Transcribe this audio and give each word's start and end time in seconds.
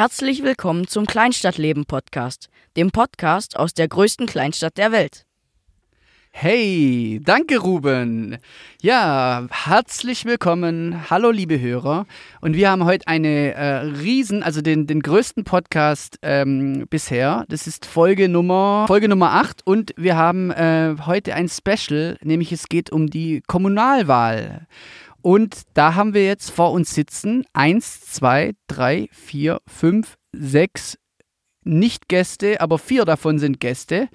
Herzlich 0.00 0.42
willkommen 0.42 0.86
zum 0.86 1.04
Kleinstadtleben 1.04 1.84
Podcast, 1.84 2.48
dem 2.74 2.90
Podcast 2.90 3.58
aus 3.58 3.74
der 3.74 3.86
größten 3.86 4.26
Kleinstadt 4.26 4.78
der 4.78 4.92
Welt. 4.92 5.26
Hey, 6.30 7.20
danke 7.22 7.58
Ruben. 7.58 8.38
Ja, 8.80 9.46
herzlich 9.50 10.24
willkommen. 10.24 11.10
Hallo 11.10 11.30
liebe 11.30 11.60
Hörer. 11.60 12.06
Und 12.40 12.56
wir 12.56 12.70
haben 12.70 12.86
heute 12.86 13.08
eine 13.08 13.52
äh, 13.52 13.74
riesen, 14.00 14.42
also 14.42 14.62
den, 14.62 14.86
den 14.86 15.02
größten 15.02 15.44
Podcast 15.44 16.18
ähm, 16.22 16.86
bisher. 16.88 17.44
Das 17.50 17.66
ist 17.66 17.84
Folge 17.84 18.30
Nummer, 18.30 18.86
Folge 18.86 19.06
Nummer 19.06 19.32
8 19.32 19.66
und 19.66 19.92
wir 19.98 20.16
haben 20.16 20.50
äh, 20.50 20.94
heute 21.04 21.34
ein 21.34 21.50
Special, 21.50 22.16
nämlich 22.22 22.52
es 22.52 22.70
geht 22.70 22.90
um 22.90 23.10
die 23.10 23.42
Kommunalwahl. 23.46 24.66
Und 25.22 25.62
da 25.74 25.94
haben 25.94 26.14
wir 26.14 26.24
jetzt 26.24 26.50
vor 26.50 26.72
uns 26.72 26.94
sitzen 26.94 27.44
eins, 27.52 28.00
zwei, 28.00 28.52
drei, 28.66 29.08
vier, 29.12 29.60
fünf, 29.66 30.16
sechs 30.32 30.98
Nicht-Gäste, 31.64 32.60
aber 32.60 32.78
vier 32.78 33.04
davon 33.04 33.38
sind 33.38 33.60
Gäste. 33.60 34.08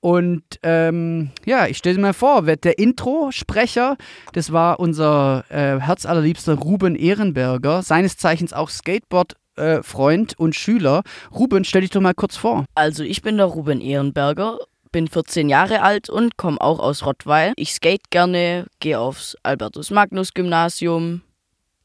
Und 0.00 0.44
ähm, 0.62 1.30
ja, 1.44 1.66
ich 1.66 1.78
stelle 1.78 1.96
dir 1.96 2.02
mal 2.02 2.12
vor, 2.12 2.42
der 2.42 2.78
Intro-Sprecher, 2.78 3.96
das 4.32 4.52
war 4.52 4.78
unser 4.78 5.44
äh, 5.48 5.80
herzallerliebster 5.80 6.54
Ruben 6.54 6.94
Ehrenberger, 6.94 7.82
seines 7.82 8.16
Zeichens 8.16 8.52
auch 8.52 8.70
Skateboard. 8.70 9.34
Äh, 9.56 9.82
Freund 9.82 10.38
und 10.38 10.54
Schüler. 10.54 11.02
Ruben, 11.34 11.64
stell 11.64 11.80
dich 11.80 11.90
doch 11.90 12.00
mal 12.00 12.14
kurz 12.14 12.36
vor. 12.36 12.64
Also, 12.76 13.02
ich 13.02 13.22
bin 13.22 13.38
der 13.38 13.46
Ruben 13.46 13.80
Ehrenberger, 13.80 14.56
bin 14.90 15.08
14 15.08 15.48
Jahre 15.48 15.82
alt 15.82 16.08
und 16.10 16.36
komme 16.36 16.60
auch 16.60 16.78
aus 16.78 17.04
Rottweil. 17.04 17.52
Ich 17.56 17.72
skate 17.72 18.10
gerne, 18.10 18.66
gehe 18.80 18.98
aufs 18.98 19.36
Albertus 19.42 19.90
Magnus 19.90 20.34
Gymnasium. 20.34 21.22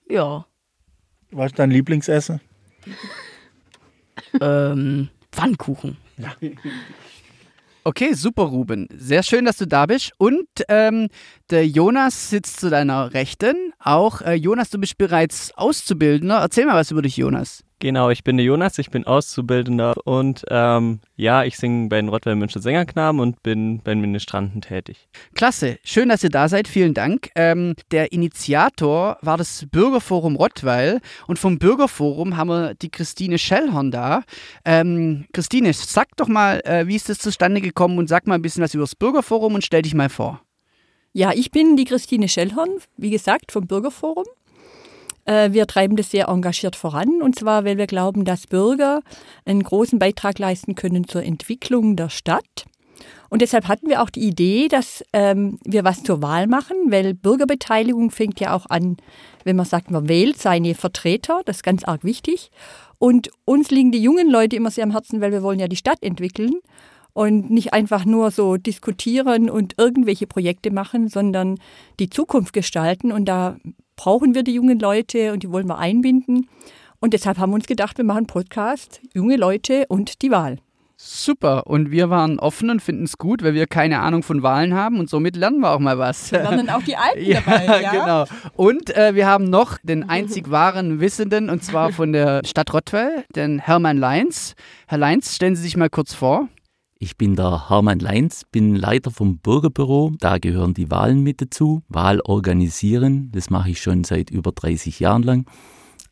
Ja. 0.09 0.45
Was 1.31 1.47
ist 1.47 1.59
dein 1.59 1.71
Lieblingsessen? 1.71 2.41
ähm, 4.41 5.09
Pfannkuchen. 5.31 5.97
Ja. 6.17 6.33
Okay, 7.85 8.13
super, 8.13 8.43
Ruben. 8.43 8.87
Sehr 8.95 9.23
schön, 9.23 9.43
dass 9.43 9.57
du 9.57 9.67
da 9.67 9.85
bist. 9.85 10.13
Und 10.17 10.47
ähm, 10.69 11.09
der 11.49 11.67
Jonas 11.67 12.29
sitzt 12.29 12.61
zu 12.61 12.69
deiner 12.69 13.13
Rechten. 13.13 13.73
Auch 13.77 14.21
äh, 14.21 14.35
Jonas, 14.35 14.69
du 14.69 14.77
bist 14.77 14.97
bereits 14.97 15.51
Auszubildender. 15.57 16.37
Erzähl 16.37 16.65
mal 16.65 16.75
was 16.75 16.91
über 16.91 17.01
dich, 17.01 17.17
Jonas. 17.17 17.61
Genau, 17.83 18.09
ich 18.09 18.23
bin 18.23 18.37
der 18.37 18.45
Jonas, 18.45 18.77
ich 18.77 18.91
bin 18.91 19.05
Auszubildender 19.05 19.95
und 20.07 20.45
ähm, 20.49 21.01
ja, 21.17 21.43
ich 21.43 21.57
singe 21.57 21.89
bei 21.89 21.97
den 21.97 22.07
Rottweil 22.07 22.37
München 22.37 22.61
Sängerknaben 22.61 23.19
und 23.19 23.43
bin 23.43 23.81
bei 23.83 23.91
den 23.91 23.99
Ministranten 23.99 24.61
tätig. 24.61 25.09
Klasse, 25.35 25.79
schön, 25.83 26.07
dass 26.07 26.23
ihr 26.23 26.29
da 26.29 26.47
seid, 26.47 26.69
vielen 26.69 26.93
Dank. 26.93 27.29
Ähm, 27.35 27.75
der 27.91 28.13
Initiator 28.13 29.17
war 29.21 29.35
das 29.35 29.65
Bürgerforum 29.69 30.37
Rottweil 30.37 31.01
und 31.27 31.39
vom 31.39 31.59
Bürgerforum 31.59 32.37
haben 32.37 32.47
wir 32.47 32.73
die 32.73 32.89
Christine 32.89 33.37
Schellhorn 33.37 33.91
da. 33.91 34.23
Ähm, 34.63 35.25
Christine, 35.33 35.73
sag 35.73 36.15
doch 36.15 36.29
mal, 36.29 36.61
äh, 36.63 36.87
wie 36.87 36.95
ist 36.95 37.09
das 37.09 37.17
zustande 37.17 37.59
gekommen 37.59 37.97
und 37.97 38.07
sag 38.07 38.27
mal 38.27 38.35
ein 38.35 38.41
bisschen 38.41 38.63
was 38.63 38.73
über 38.73 38.83
das 38.83 38.95
Bürgerforum 38.95 39.55
und 39.55 39.65
stell 39.65 39.81
dich 39.81 39.93
mal 39.93 40.07
vor. 40.07 40.41
Ja, 41.11 41.33
ich 41.33 41.51
bin 41.51 41.75
die 41.75 41.83
Christine 41.83 42.29
Schellhorn, 42.29 42.77
wie 42.95 43.09
gesagt, 43.09 43.51
vom 43.51 43.67
Bürgerforum. 43.67 44.23
Äh, 45.25 45.51
wir 45.51 45.67
treiben 45.67 45.95
das 45.95 46.11
sehr 46.11 46.27
engagiert 46.27 46.75
voran 46.75 47.21
und 47.21 47.37
zwar, 47.37 47.65
weil 47.65 47.77
wir 47.77 47.87
glauben, 47.87 48.25
dass 48.25 48.47
Bürger 48.47 49.01
einen 49.45 49.63
großen 49.63 49.99
Beitrag 49.99 50.39
leisten 50.39 50.75
können 50.75 51.07
zur 51.07 51.23
Entwicklung 51.23 51.95
der 51.95 52.09
Stadt. 52.09 52.65
Und 53.29 53.41
deshalb 53.41 53.67
hatten 53.67 53.89
wir 53.89 54.03
auch 54.03 54.11
die 54.11 54.27
Idee, 54.27 54.67
dass 54.67 55.03
ähm, 55.11 55.57
wir 55.65 55.83
was 55.83 56.03
zur 56.03 56.21
Wahl 56.21 56.45
machen, 56.47 56.77
weil 56.89 57.15
Bürgerbeteiligung 57.15 58.11
fängt 58.11 58.39
ja 58.39 58.53
auch 58.53 58.67
an, 58.69 58.97
wenn 59.43 59.55
man 59.55 59.65
sagt, 59.65 59.89
man 59.89 60.07
wählt 60.07 60.39
seine 60.39 60.75
Vertreter, 60.75 61.41
das 61.45 61.57
ist 61.57 61.63
ganz 61.63 61.83
arg 61.83 62.03
wichtig. 62.03 62.51
Und 62.99 63.31
uns 63.43 63.71
liegen 63.71 63.91
die 63.91 64.01
jungen 64.01 64.29
Leute 64.29 64.55
immer 64.55 64.71
sehr 64.71 64.83
am 64.83 64.91
Herzen, 64.91 65.19
weil 65.19 65.31
wir 65.31 65.41
wollen 65.43 65.59
ja 65.59 65.67
die 65.67 65.75
Stadt 65.75 66.01
entwickeln 66.03 66.53
und 67.13 67.49
nicht 67.49 67.73
einfach 67.73 68.05
nur 68.05 68.31
so 68.31 68.57
diskutieren 68.57 69.49
und 69.49 69.75
irgendwelche 69.77 70.27
Projekte 70.27 70.71
machen, 70.71 71.07
sondern 71.07 71.57
die 71.99 72.09
Zukunft 72.09 72.53
gestalten. 72.53 73.11
Und 73.11 73.25
da 73.25 73.57
brauchen 73.95 74.35
wir 74.35 74.43
die 74.43 74.53
jungen 74.53 74.79
Leute 74.79 75.33
und 75.33 75.43
die 75.43 75.51
wollen 75.51 75.67
wir 75.67 75.77
einbinden. 75.77 76.47
Und 76.99 77.13
deshalb 77.13 77.37
haben 77.37 77.51
wir 77.51 77.55
uns 77.55 77.67
gedacht, 77.67 77.97
wir 77.97 78.05
machen 78.05 78.27
Podcast, 78.27 79.01
junge 79.13 79.35
Leute 79.35 79.85
und 79.89 80.21
die 80.21 80.31
Wahl. 80.31 80.59
Super. 81.05 81.67
Und 81.67 81.91
wir 81.91 82.09
waren 82.09 82.39
offen 82.39 82.69
und 82.69 82.81
finden 82.81 83.03
es 83.03 83.17
gut, 83.17 83.43
weil 83.43 83.53
wir 83.53 83.67
keine 83.67 83.99
Ahnung 83.99 84.23
von 84.23 84.41
Wahlen 84.41 84.73
haben 84.73 84.99
und 84.99 85.09
somit 85.09 85.35
lernen 85.35 85.59
wir 85.59 85.71
auch 85.71 85.79
mal 85.79 85.97
was. 85.97 86.31
Wir 86.31 86.43
lernen 86.43 86.69
auch 86.69 86.81
die 86.81 86.95
Alten 86.95 87.25
ja, 87.25 87.41
dabei. 87.41 87.81
Ja, 87.81 87.91
genau. 87.91 88.25
Und 88.55 88.95
äh, 88.95 89.13
wir 89.13 89.27
haben 89.27 89.49
noch 89.49 89.77
den 89.83 90.07
einzig 90.07 90.49
wahren 90.49 91.01
Wissenden 91.01 91.49
und 91.49 91.61
zwar 91.61 91.91
von 91.91 92.13
der 92.13 92.41
Stadt 92.45 92.73
Rottweil, 92.73 93.25
den 93.35 93.59
Hermann 93.59 93.97
Leins. 93.97 94.55
Herr 94.87 94.97
Leins, 94.97 95.35
stellen 95.35 95.57
Sie 95.57 95.63
sich 95.63 95.75
mal 95.75 95.89
kurz 95.89 96.13
vor. 96.13 96.47
Ich 97.03 97.17
bin 97.17 97.35
der 97.35 97.69
Hermann 97.69 97.99
Leins, 97.99 98.45
bin 98.49 98.77
Leiter 98.77 99.11
vom 99.11 99.37
Bürgerbüro. 99.37 100.13
Da 100.19 100.37
gehören 100.37 100.73
die 100.73 100.89
Wahlen 100.89 101.21
mit 101.21 101.41
dazu. 101.41 101.83
Wahl 101.89 102.21
organisieren, 102.21 103.29
das 103.33 103.49
mache 103.49 103.71
ich 103.71 103.81
schon 103.81 104.05
seit 104.05 104.29
über 104.29 104.53
30 104.53 105.01
Jahren 105.01 105.21
lang. 105.21 105.45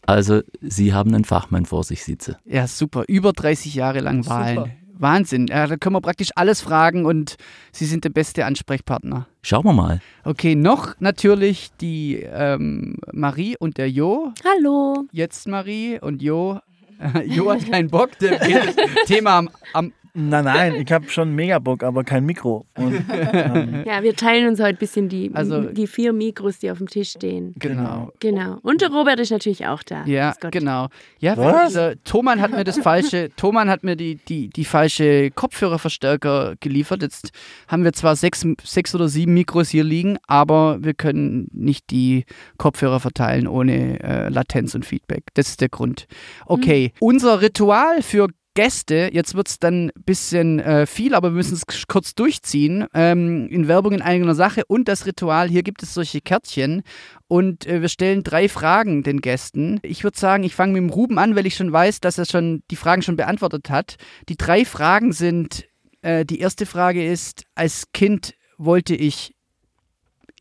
Also, 0.05 0.41
Sie 0.59 0.93
haben 0.93 1.15
einen 1.15 1.23
Fachmann 1.23 1.65
vor 1.65 1.85
sich 1.85 2.03
sitzen. 2.03 2.35
Ja, 2.43 2.67
super. 2.67 3.05
Über 3.07 3.31
30 3.31 3.73
Jahre 3.73 4.01
lang 4.01 4.27
Wahlen. 4.27 4.57
Super. 4.57 4.71
Wahnsinn. 4.97 5.47
Ja, 5.47 5.65
da 5.65 5.77
können 5.77 5.95
wir 5.95 6.01
praktisch 6.01 6.31
alles 6.35 6.59
fragen 6.59 7.05
und 7.05 7.37
Sie 7.71 7.85
sind 7.85 8.03
der 8.03 8.09
beste 8.09 8.45
Ansprechpartner. 8.45 9.27
Schauen 9.43 9.63
wir 9.63 9.71
mal. 9.73 10.01
Okay, 10.25 10.55
noch 10.55 10.95
natürlich 10.99 11.69
die 11.79 12.15
ähm, 12.21 12.97
Marie 13.13 13.55
und 13.57 13.77
der 13.77 13.89
Jo. 13.89 14.33
Hallo. 14.43 15.05
Jetzt 15.13 15.47
Marie 15.47 16.01
und 16.01 16.21
Jo. 16.21 16.59
jo 17.25 17.49
hat 17.49 17.65
keinen 17.69 17.89
Bock, 17.89 18.17
der 18.19 18.37
geht 18.39 18.77
das 18.77 19.05
Thema 19.07 19.37
am, 19.37 19.49
am 19.73 19.93
Nein, 20.13 20.43
nein, 20.43 20.75
ich 20.75 20.91
habe 20.91 21.07
schon 21.09 21.33
mega 21.33 21.59
Bock, 21.59 21.83
aber 21.83 22.03
kein 22.03 22.25
Mikro. 22.25 22.65
Und, 22.75 23.01
ähm, 23.11 23.83
ja, 23.85 24.03
wir 24.03 24.15
teilen 24.15 24.49
uns 24.49 24.59
heute 24.59 24.69
ein 24.69 24.77
bisschen 24.77 25.07
die, 25.07 25.31
also, 25.33 25.61
die 25.61 25.87
vier 25.87 26.11
Mikros, 26.11 26.59
die 26.59 26.69
auf 26.69 26.79
dem 26.79 26.87
Tisch 26.87 27.11
stehen. 27.11 27.55
Genau. 27.57 28.11
Genau. 28.19 28.57
Und 28.61 28.81
der 28.81 28.89
Robert 28.89 29.19
ist 29.19 29.31
natürlich 29.31 29.67
auch 29.67 29.83
da. 29.83 30.03
Ja, 30.05 30.33
genau. 30.51 30.87
Ja, 31.19 31.37
Was? 31.37 31.75
Also, 31.75 31.99
Thoman 32.03 32.41
hat 32.41 32.51
mir 32.51 32.63
das 32.63 32.77
falsche, 32.77 33.29
Thoman 33.37 33.69
hat 33.69 33.83
mir 33.83 33.95
die, 33.95 34.15
die, 34.15 34.49
die 34.49 34.65
falsche 34.65 35.31
Kopfhörerverstärker 35.31 36.55
geliefert. 36.59 37.01
Jetzt 37.01 37.31
haben 37.67 37.83
wir 37.83 37.93
zwar 37.93 38.15
sechs, 38.15 38.45
sechs 38.63 38.93
oder 38.93 39.07
sieben 39.07 39.33
Mikros 39.33 39.69
hier 39.69 39.83
liegen, 39.83 40.17
aber 40.27 40.77
wir 40.81 40.93
können 40.93 41.47
nicht 41.53 41.89
die 41.89 42.25
Kopfhörer 42.57 42.99
verteilen 42.99 43.47
ohne 43.47 44.03
äh, 44.03 44.29
Latenz 44.29 44.75
und 44.75 44.85
Feedback. 44.85 45.23
Das 45.35 45.47
ist 45.47 45.61
der 45.61 45.69
Grund. 45.69 46.07
Okay, 46.45 46.91
mhm. 46.95 46.97
unser 46.99 47.41
Ritual 47.41 48.01
für 48.01 48.27
Gäste. 48.53 49.09
Jetzt 49.13 49.35
wird 49.35 49.47
es 49.47 49.59
dann 49.59 49.87
ein 49.87 50.03
bisschen 50.03 50.59
äh, 50.59 50.85
viel, 50.85 51.15
aber 51.15 51.29
wir 51.29 51.35
müssen 51.35 51.55
es 51.55 51.87
kurz 51.87 52.15
durchziehen. 52.15 52.85
Ähm, 52.93 53.47
in 53.47 53.67
Werbung 53.67 53.93
in 53.93 54.01
eigener 54.01 54.35
Sache 54.35 54.63
und 54.67 54.87
das 54.87 55.05
Ritual. 55.05 55.49
Hier 55.49 55.63
gibt 55.63 55.83
es 55.83 55.93
solche 55.93 56.19
Kärtchen 56.19 56.83
und 57.27 57.65
äh, 57.65 57.81
wir 57.81 57.89
stellen 57.89 58.23
drei 58.23 58.49
Fragen 58.49 59.03
den 59.03 59.21
Gästen. 59.21 59.79
Ich 59.83 60.03
würde 60.03 60.19
sagen, 60.19 60.43
ich 60.43 60.55
fange 60.55 60.73
mit 60.73 60.81
dem 60.81 60.93
Ruben 60.93 61.17
an, 61.17 61.35
weil 61.35 61.45
ich 61.45 61.55
schon 61.55 61.71
weiß, 61.71 62.01
dass 62.01 62.17
er 62.17 62.25
schon 62.25 62.63
die 62.69 62.75
Fragen 62.75 63.01
schon 63.01 63.15
beantwortet 63.15 63.69
hat. 63.69 63.95
Die 64.27 64.37
drei 64.37 64.65
Fragen 64.65 65.13
sind: 65.13 65.67
äh, 66.01 66.25
Die 66.25 66.39
erste 66.39 66.65
Frage 66.65 67.09
ist: 67.09 67.45
Als 67.55 67.91
Kind 67.93 68.35
wollte 68.57 68.95
ich 68.95 69.33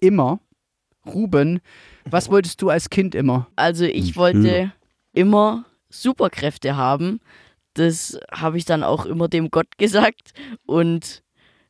immer. 0.01 0.41
Ruben, 1.07 1.61
was 2.05 2.31
wolltest 2.31 2.61
du 2.61 2.69
als 2.69 2.91
Kind 2.91 3.15
immer? 3.15 3.49
Also, 3.57 3.85
ich 3.85 4.17
wollte 4.17 4.73
immer 5.15 5.65
Superkräfte 5.89 6.77
haben 6.77 7.21
das 7.75 8.19
habe 8.33 8.59
ich 8.59 8.65
dann 8.65 8.83
auch 8.83 9.07
immer 9.07 9.29
dem 9.29 9.51
Gott 9.51 9.79
gesagt 9.79 10.33
und 10.67 11.23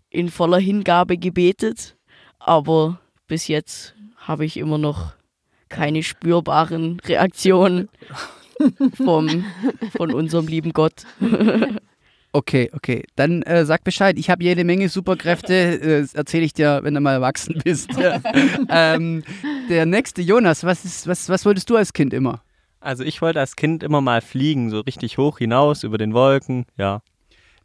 in 0.09 0.29
voller 0.29 0.59
Hingabe 0.59 1.19
gebetet. 1.19 1.97
Aber 2.39 3.01
bis 3.27 3.49
jetzt 3.49 3.95
habe 4.17 4.45
ich 4.45 4.57
immer 4.57 4.79
noch 4.79 5.13
keine 5.69 6.03
spürbaren 6.03 7.01
Reaktionen 7.01 7.89
vom, 8.95 9.45
von 9.97 10.13
unserem 10.13 10.49
lieben 10.49 10.73
Gott. 10.73 11.05
Okay, 12.33 12.71
okay. 12.75 13.03
Dann 13.17 13.43
äh, 13.43 13.65
sag 13.65 13.83
Bescheid. 13.83 14.17
Ich 14.17 14.31
habe 14.31 14.45
jede 14.45 14.65
Menge 14.65 14.89
Superkräfte. 14.89 15.51
Äh, 15.81 16.07
erzähle 16.15 16.45
ich 16.45 16.53
dir, 16.53 16.81
wenn 16.83 16.95
du 16.95 17.01
mal 17.01 17.15
erwachsen 17.15 17.61
bist. 17.65 17.91
ähm, 18.69 19.25
der 19.69 19.87
nächste 19.87 20.23
Jonas, 20.23 20.63
was, 20.63 20.85
ist, 20.85 21.07
was, 21.07 21.29
was 21.29 21.45
wolltest 21.45 21.69
du 21.71 21.77
als 21.77 21.93
Kind 21.93 22.15
immer? 22.15 22.43
Also 22.81 23.05
ich 23.05 23.21
wollte 23.21 23.41
als 23.41 23.57
Kind 23.57 23.83
immer 23.83 24.01
mal 24.01 24.21
fliegen, 24.23 24.71
so 24.71 24.81
richtig 24.81 25.19
hoch 25.19 25.39
hinaus 25.39 25.85
über 25.85 25.99
den 25.99 26.15
Wolken, 26.15 26.65
ja. 26.77 27.03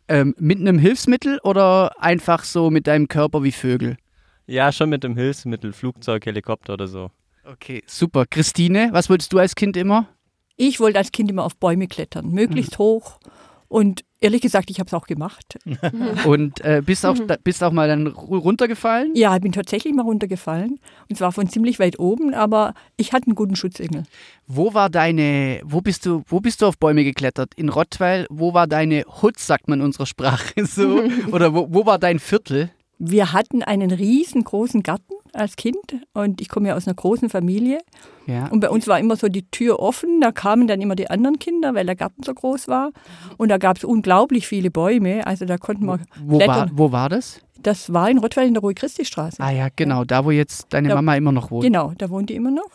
Ähm, 0.07 0.35
mit 0.37 0.59
einem 0.59 0.77
Hilfsmittel 0.77 1.39
oder 1.43 2.01
einfach 2.01 2.43
so 2.43 2.69
mit 2.69 2.85
deinem 2.85 3.07
Körper 3.07 3.43
wie 3.43 3.51
Vögel? 3.51 3.97
Ja, 4.45 4.71
schon 4.71 4.89
mit 4.89 5.03
einem 5.03 5.15
Hilfsmittel, 5.17 5.73
Flugzeug, 5.73 6.25
Helikopter 6.25 6.73
oder 6.73 6.87
so. 6.87 7.09
Okay, 7.43 7.83
super. 7.87 8.25
Christine, 8.25 8.89
was 8.91 9.09
wolltest 9.09 9.33
du 9.33 9.39
als 9.39 9.55
Kind 9.55 9.77
immer? 9.77 10.07
Ich 10.57 10.79
wollte 10.79 10.99
als 10.99 11.11
Kind 11.11 11.29
immer 11.31 11.43
auf 11.43 11.55
Bäume 11.57 11.87
klettern, 11.87 12.31
möglichst 12.31 12.73
mhm. 12.73 12.83
hoch 12.83 13.19
und 13.67 14.03
Ehrlich 14.25 14.41
gesagt, 14.41 14.71
ich 14.71 14.79
habe 14.79 14.87
es 14.87 14.93
auch 14.95 15.05
gemacht. 15.05 15.59
Und 16.25 16.59
äh, 16.61 16.81
bist, 16.83 17.05
auch, 17.05 17.15
bist 17.43 17.63
auch 17.63 17.71
mal 17.71 17.87
dann 17.87 18.07
runtergefallen? 18.07 19.11
Ja, 19.15 19.35
ich 19.35 19.41
bin 19.41 19.51
tatsächlich 19.51 19.93
mal 19.93 20.01
runtergefallen. 20.01 20.79
Und 21.07 21.15
zwar 21.15 21.31
von 21.31 21.47
ziemlich 21.47 21.77
weit 21.77 21.99
oben, 21.99 22.33
aber 22.33 22.73
ich 22.97 23.13
hatte 23.13 23.27
einen 23.27 23.35
guten 23.35 23.55
Schutzengel. 23.55 24.01
Wo 24.47 24.73
war 24.73 24.89
deine, 24.89 25.61
wo 25.63 25.81
bist 25.81 26.07
du, 26.07 26.23
wo 26.27 26.39
bist 26.39 26.63
du 26.63 26.65
auf 26.65 26.79
Bäume 26.79 27.03
geklettert? 27.03 27.53
In 27.55 27.69
Rottweil, 27.69 28.25
wo 28.31 28.55
war 28.55 28.65
deine 28.65 29.03
Hut, 29.21 29.37
sagt 29.37 29.67
man 29.67 29.79
in 29.79 29.85
unserer 29.85 30.07
Sprache 30.07 30.65
so? 30.65 31.03
Oder 31.31 31.53
wo, 31.53 31.67
wo 31.69 31.85
war 31.85 31.99
dein 31.99 32.17
Viertel? 32.17 32.71
Wir 32.97 33.31
hatten 33.31 33.61
einen 33.61 33.91
riesengroßen 33.91 34.81
Garten 34.81 35.14
als 35.35 35.55
Kind 35.55 35.77
und 36.13 36.41
ich 36.41 36.49
komme 36.49 36.69
ja 36.69 36.75
aus 36.75 36.87
einer 36.87 36.95
großen 36.95 37.29
Familie. 37.29 37.79
Ja. 38.25 38.47
Und 38.47 38.59
bei 38.59 38.69
uns 38.69 38.87
war 38.87 38.99
immer 38.99 39.15
so 39.15 39.27
die 39.27 39.49
Tür 39.49 39.79
offen, 39.79 40.21
da 40.21 40.31
kamen 40.31 40.67
dann 40.67 40.81
immer 40.81 40.95
die 40.95 41.09
anderen 41.09 41.39
Kinder, 41.39 41.75
weil 41.75 41.85
der 41.85 41.95
Garten 41.95 42.23
so 42.23 42.33
groß 42.33 42.67
war. 42.67 42.91
Und 43.37 43.49
da 43.49 43.57
gab 43.57 43.77
es 43.77 43.83
unglaublich 43.83 44.47
viele 44.47 44.71
Bäume, 44.71 45.25
also 45.27 45.45
da 45.45 45.57
konnten 45.57 45.85
wir 45.85 45.99
wo, 46.23 46.39
war, 46.39 46.69
wo 46.73 46.91
war 46.91 47.09
das? 47.09 47.41
Das 47.61 47.91
war 47.93 48.09
in 48.09 48.19
Rottweil 48.19 48.47
in 48.47 48.53
der 48.53 48.61
Ruhe-Christi-Straße. 48.61 49.41
Ah 49.41 49.51
ja, 49.51 49.67
genau, 49.75 50.03
da 50.03 50.25
wo 50.25 50.31
jetzt 50.31 50.67
deine 50.69 50.89
da, 50.89 50.95
Mama 50.95 51.15
immer 51.15 51.31
noch 51.31 51.51
wohnt. 51.51 51.63
Genau, 51.63 51.93
da 51.97 52.09
wohnt 52.09 52.29
die 52.29 52.35
immer 52.35 52.51
noch. 52.51 52.63
Und 52.63 52.71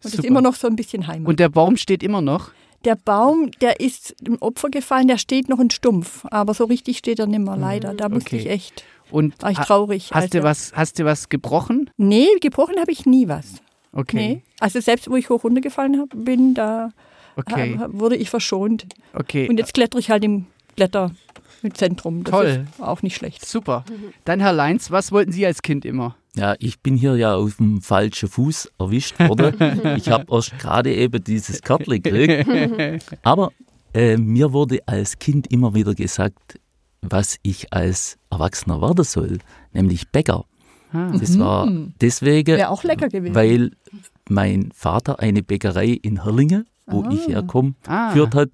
Super. 0.00 0.02
das 0.02 0.14
ist 0.14 0.24
immer 0.24 0.40
noch 0.40 0.54
so 0.54 0.66
ein 0.66 0.76
bisschen 0.76 1.06
Heimat. 1.06 1.28
Und 1.28 1.40
der 1.40 1.48
Baum 1.48 1.76
steht 1.76 2.02
immer 2.02 2.20
noch? 2.20 2.50
Der 2.84 2.94
Baum, 2.94 3.50
der 3.60 3.80
ist 3.80 4.14
im 4.24 4.40
Opfer 4.40 4.70
gefallen, 4.70 5.08
der 5.08 5.18
steht 5.18 5.48
noch 5.48 5.58
in 5.58 5.70
Stumpf, 5.70 6.24
aber 6.30 6.54
so 6.54 6.64
richtig 6.64 6.98
steht 6.98 7.18
er 7.18 7.26
nicht 7.26 7.40
mehr, 7.40 7.56
leider. 7.56 7.94
Da 7.94 8.08
musste 8.08 8.36
okay. 8.36 8.38
ich 8.38 8.50
echt 8.50 8.84
und 9.10 9.40
war 9.42 9.50
ich 9.50 9.58
traurig. 9.58 10.10
Hast, 10.12 10.24
also. 10.24 10.38
du 10.38 10.44
was, 10.44 10.72
hast 10.74 10.98
du 10.98 11.04
was 11.04 11.28
gebrochen? 11.28 11.90
Nee, 11.96 12.26
gebrochen 12.40 12.76
habe 12.78 12.92
ich 12.92 13.06
nie 13.06 13.28
was. 13.28 13.62
Okay. 13.92 14.16
Nee. 14.16 14.42
Also 14.60 14.80
selbst 14.80 15.10
wo 15.10 15.16
ich 15.16 15.30
hoch 15.30 15.44
runtergefallen 15.44 15.98
hab, 15.98 16.10
bin, 16.14 16.54
da 16.54 16.90
okay. 17.36 17.78
wurde 17.88 18.16
ich 18.16 18.30
verschont. 18.30 18.86
Okay. 19.12 19.48
Und 19.48 19.58
jetzt 19.58 19.74
klettere 19.74 20.00
ich 20.00 20.10
halt 20.10 20.24
im 20.24 20.46
Blätterzentrum. 20.76 22.24
Das 22.24 22.32
Toll. 22.32 22.66
ist 22.70 22.82
auch 22.82 23.02
nicht 23.02 23.16
schlecht. 23.16 23.44
Super. 23.44 23.84
Dann 24.24 24.40
Herr 24.40 24.52
Leins, 24.52 24.90
was 24.90 25.12
wollten 25.12 25.32
Sie 25.32 25.46
als 25.46 25.62
Kind 25.62 25.84
immer? 25.84 26.16
Ja, 26.36 26.54
ich 26.60 26.80
bin 26.80 26.96
hier 26.96 27.16
ja 27.16 27.34
auf 27.34 27.56
dem 27.56 27.82
falschen 27.82 28.28
Fuß 28.28 28.70
erwischt 28.78 29.18
worden. 29.18 29.96
ich 29.96 30.08
habe 30.08 30.26
erst 30.30 30.56
gerade 30.58 30.94
eben 30.94 31.22
dieses 31.22 31.60
Kärtchen 31.62 32.02
gekriegt. 32.02 33.04
Aber 33.22 33.50
äh, 33.92 34.16
mir 34.16 34.52
wurde 34.52 34.78
als 34.86 35.18
Kind 35.18 35.50
immer 35.50 35.74
wieder 35.74 35.94
gesagt, 35.94 36.60
was 37.02 37.38
ich 37.42 37.72
als 37.72 38.18
Erwachsener 38.30 38.80
werden 38.80 39.04
soll, 39.04 39.38
nämlich 39.72 40.10
Bäcker. 40.10 40.44
Ah. 40.92 41.12
Das 41.18 41.38
war 41.38 41.66
mhm. 41.66 41.94
deswegen, 42.00 42.62
auch 42.64 42.82
lecker 42.82 43.08
gewesen. 43.08 43.34
weil 43.34 43.70
mein 44.28 44.70
Vater 44.74 45.20
eine 45.20 45.42
Bäckerei 45.42 45.88
in 45.88 46.22
Herlingen, 46.24 46.66
wo 46.86 47.02
ah. 47.02 47.10
ich 47.12 47.28
herkomme, 47.28 47.74
ah. 47.86 48.08
geführt 48.08 48.34
hat. 48.34 48.50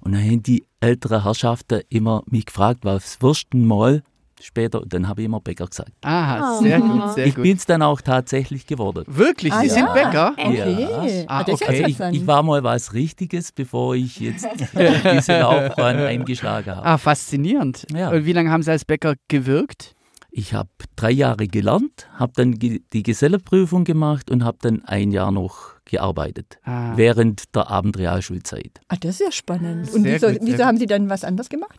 Und 0.00 0.12
dann 0.12 0.22
haben 0.22 0.42
die 0.42 0.64
älteren 0.80 1.22
Herrschaften 1.24 1.82
immer 1.88 2.22
mich 2.26 2.46
gefragt, 2.46 2.80
was 2.84 3.20
wirst 3.20 3.48
du 3.50 3.58
mal 3.58 4.02
später, 4.40 4.82
dann 4.86 5.08
habe 5.08 5.22
ich 5.22 5.26
immer 5.26 5.40
Bäcker 5.40 5.66
gesagt. 5.66 5.92
Ah, 6.02 6.58
sehr 6.60 6.80
gut, 6.80 7.14
sehr 7.14 7.26
ich 7.26 7.34
bin 7.34 7.56
es 7.56 7.66
dann 7.66 7.82
auch 7.82 8.00
tatsächlich 8.00 8.66
geworden. 8.66 9.04
Wirklich? 9.06 9.52
Sie 9.54 9.70
ah, 9.70 9.74
sind 9.74 9.92
Bäcker? 9.92 10.32
Okay. 10.36 10.82
Ja. 10.82 11.24
Ah, 11.26 11.44
okay. 11.46 11.84
Ich, 11.86 12.00
ich, 12.00 12.26
war 12.26 12.42
mal 12.42 12.62
was 12.62 12.94
Richtiges, 12.94 13.52
bevor 13.52 13.94
ich 13.94 14.20
jetzt 14.20 14.46
diese 15.12 15.40
Laufbahn 15.40 15.96
eingeschlagen 15.98 16.76
habe. 16.76 16.86
Ah, 16.86 16.98
faszinierend. 16.98 17.86
Ja. 17.92 18.10
Und 18.10 18.24
wie 18.24 18.32
lange 18.32 18.50
haben 18.50 18.62
Sie 18.62 18.70
als 18.70 18.84
Bäcker 18.84 19.14
gewirkt? 19.28 19.94
Ich 20.30 20.52
habe 20.52 20.68
drei 20.94 21.10
Jahre 21.10 21.48
gelernt, 21.48 22.06
habe 22.14 22.32
dann 22.36 22.52
die 22.52 23.02
Geselleprüfung 23.02 23.84
gemacht 23.84 24.30
und 24.30 24.44
habe 24.44 24.58
dann 24.60 24.84
ein 24.84 25.10
Jahr 25.10 25.32
noch 25.32 25.78
gearbeitet 25.88 26.58
ah. 26.64 26.92
während 26.96 27.54
der 27.56 27.70
Abendrealschulzeit. 27.70 28.80
Ah, 28.88 28.96
das 29.00 29.12
ist 29.12 29.20
ja 29.20 29.32
spannend. 29.32 29.92
Und 29.92 30.04
wieso, 30.04 30.28
wieso 30.40 30.64
haben 30.64 30.76
Sie 30.76 30.86
dann 30.86 31.08
was 31.08 31.24
anderes 31.24 31.48
gemacht? 31.48 31.78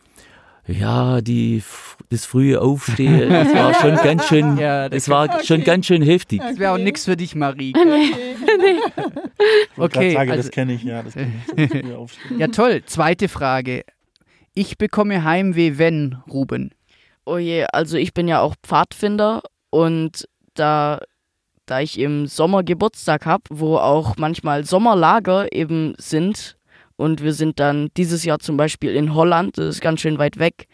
Ja, 0.70 1.20
die, 1.20 1.62
das 2.10 2.24
frühe 2.24 2.60
Aufstehen, 2.60 3.30
das 3.30 3.52
war 3.54 3.74
schon 3.80 3.96
ganz 3.96 4.28
schön, 4.28 4.56
ja, 4.56 4.88
das, 4.88 5.04
das 5.04 5.08
war 5.08 5.24
okay. 5.24 5.44
schon 5.44 5.64
ganz 5.64 5.86
schön 5.86 6.02
heftig. 6.02 6.40
Das 6.40 6.58
wäre 6.58 6.72
auch 6.72 6.78
nichts 6.78 7.04
für 7.04 7.16
dich, 7.16 7.34
Marie. 7.34 7.72
okay, 9.76 10.12
sage, 10.12 10.32
also, 10.32 10.42
das 10.42 10.50
kenne 10.50 10.74
ich, 10.74 10.82
ja. 10.84 11.02
Das 11.02 11.14
kenn 11.14 11.42
ich, 11.56 12.38
ja, 12.38 12.48
toll. 12.48 12.82
Zweite 12.86 13.28
Frage. 13.28 13.84
Ich 14.54 14.78
bekomme 14.78 15.24
Heimweh, 15.24 15.78
wenn, 15.78 16.18
Ruben? 16.30 16.72
Oh 17.24 17.38
je, 17.38 17.64
also 17.72 17.96
ich 17.96 18.14
bin 18.14 18.28
ja 18.28 18.40
auch 18.40 18.54
Pfadfinder 18.62 19.42
und 19.70 20.28
da, 20.54 21.00
da 21.66 21.80
ich 21.80 21.98
im 21.98 22.26
Sommer 22.26 22.62
Geburtstag 22.62 23.26
habe, 23.26 23.44
wo 23.50 23.76
auch 23.76 24.16
manchmal 24.16 24.64
Sommerlager 24.64 25.52
eben 25.52 25.94
sind, 25.98 26.56
und 27.00 27.22
wir 27.22 27.32
sind 27.32 27.58
dann 27.58 27.88
dieses 27.96 28.24
Jahr 28.24 28.40
zum 28.40 28.58
Beispiel 28.58 28.94
in 28.94 29.14
Holland, 29.14 29.56
das 29.56 29.76
ist 29.76 29.80
ganz 29.80 30.02
schön 30.02 30.18
weit 30.18 30.38
weg. 30.38 30.66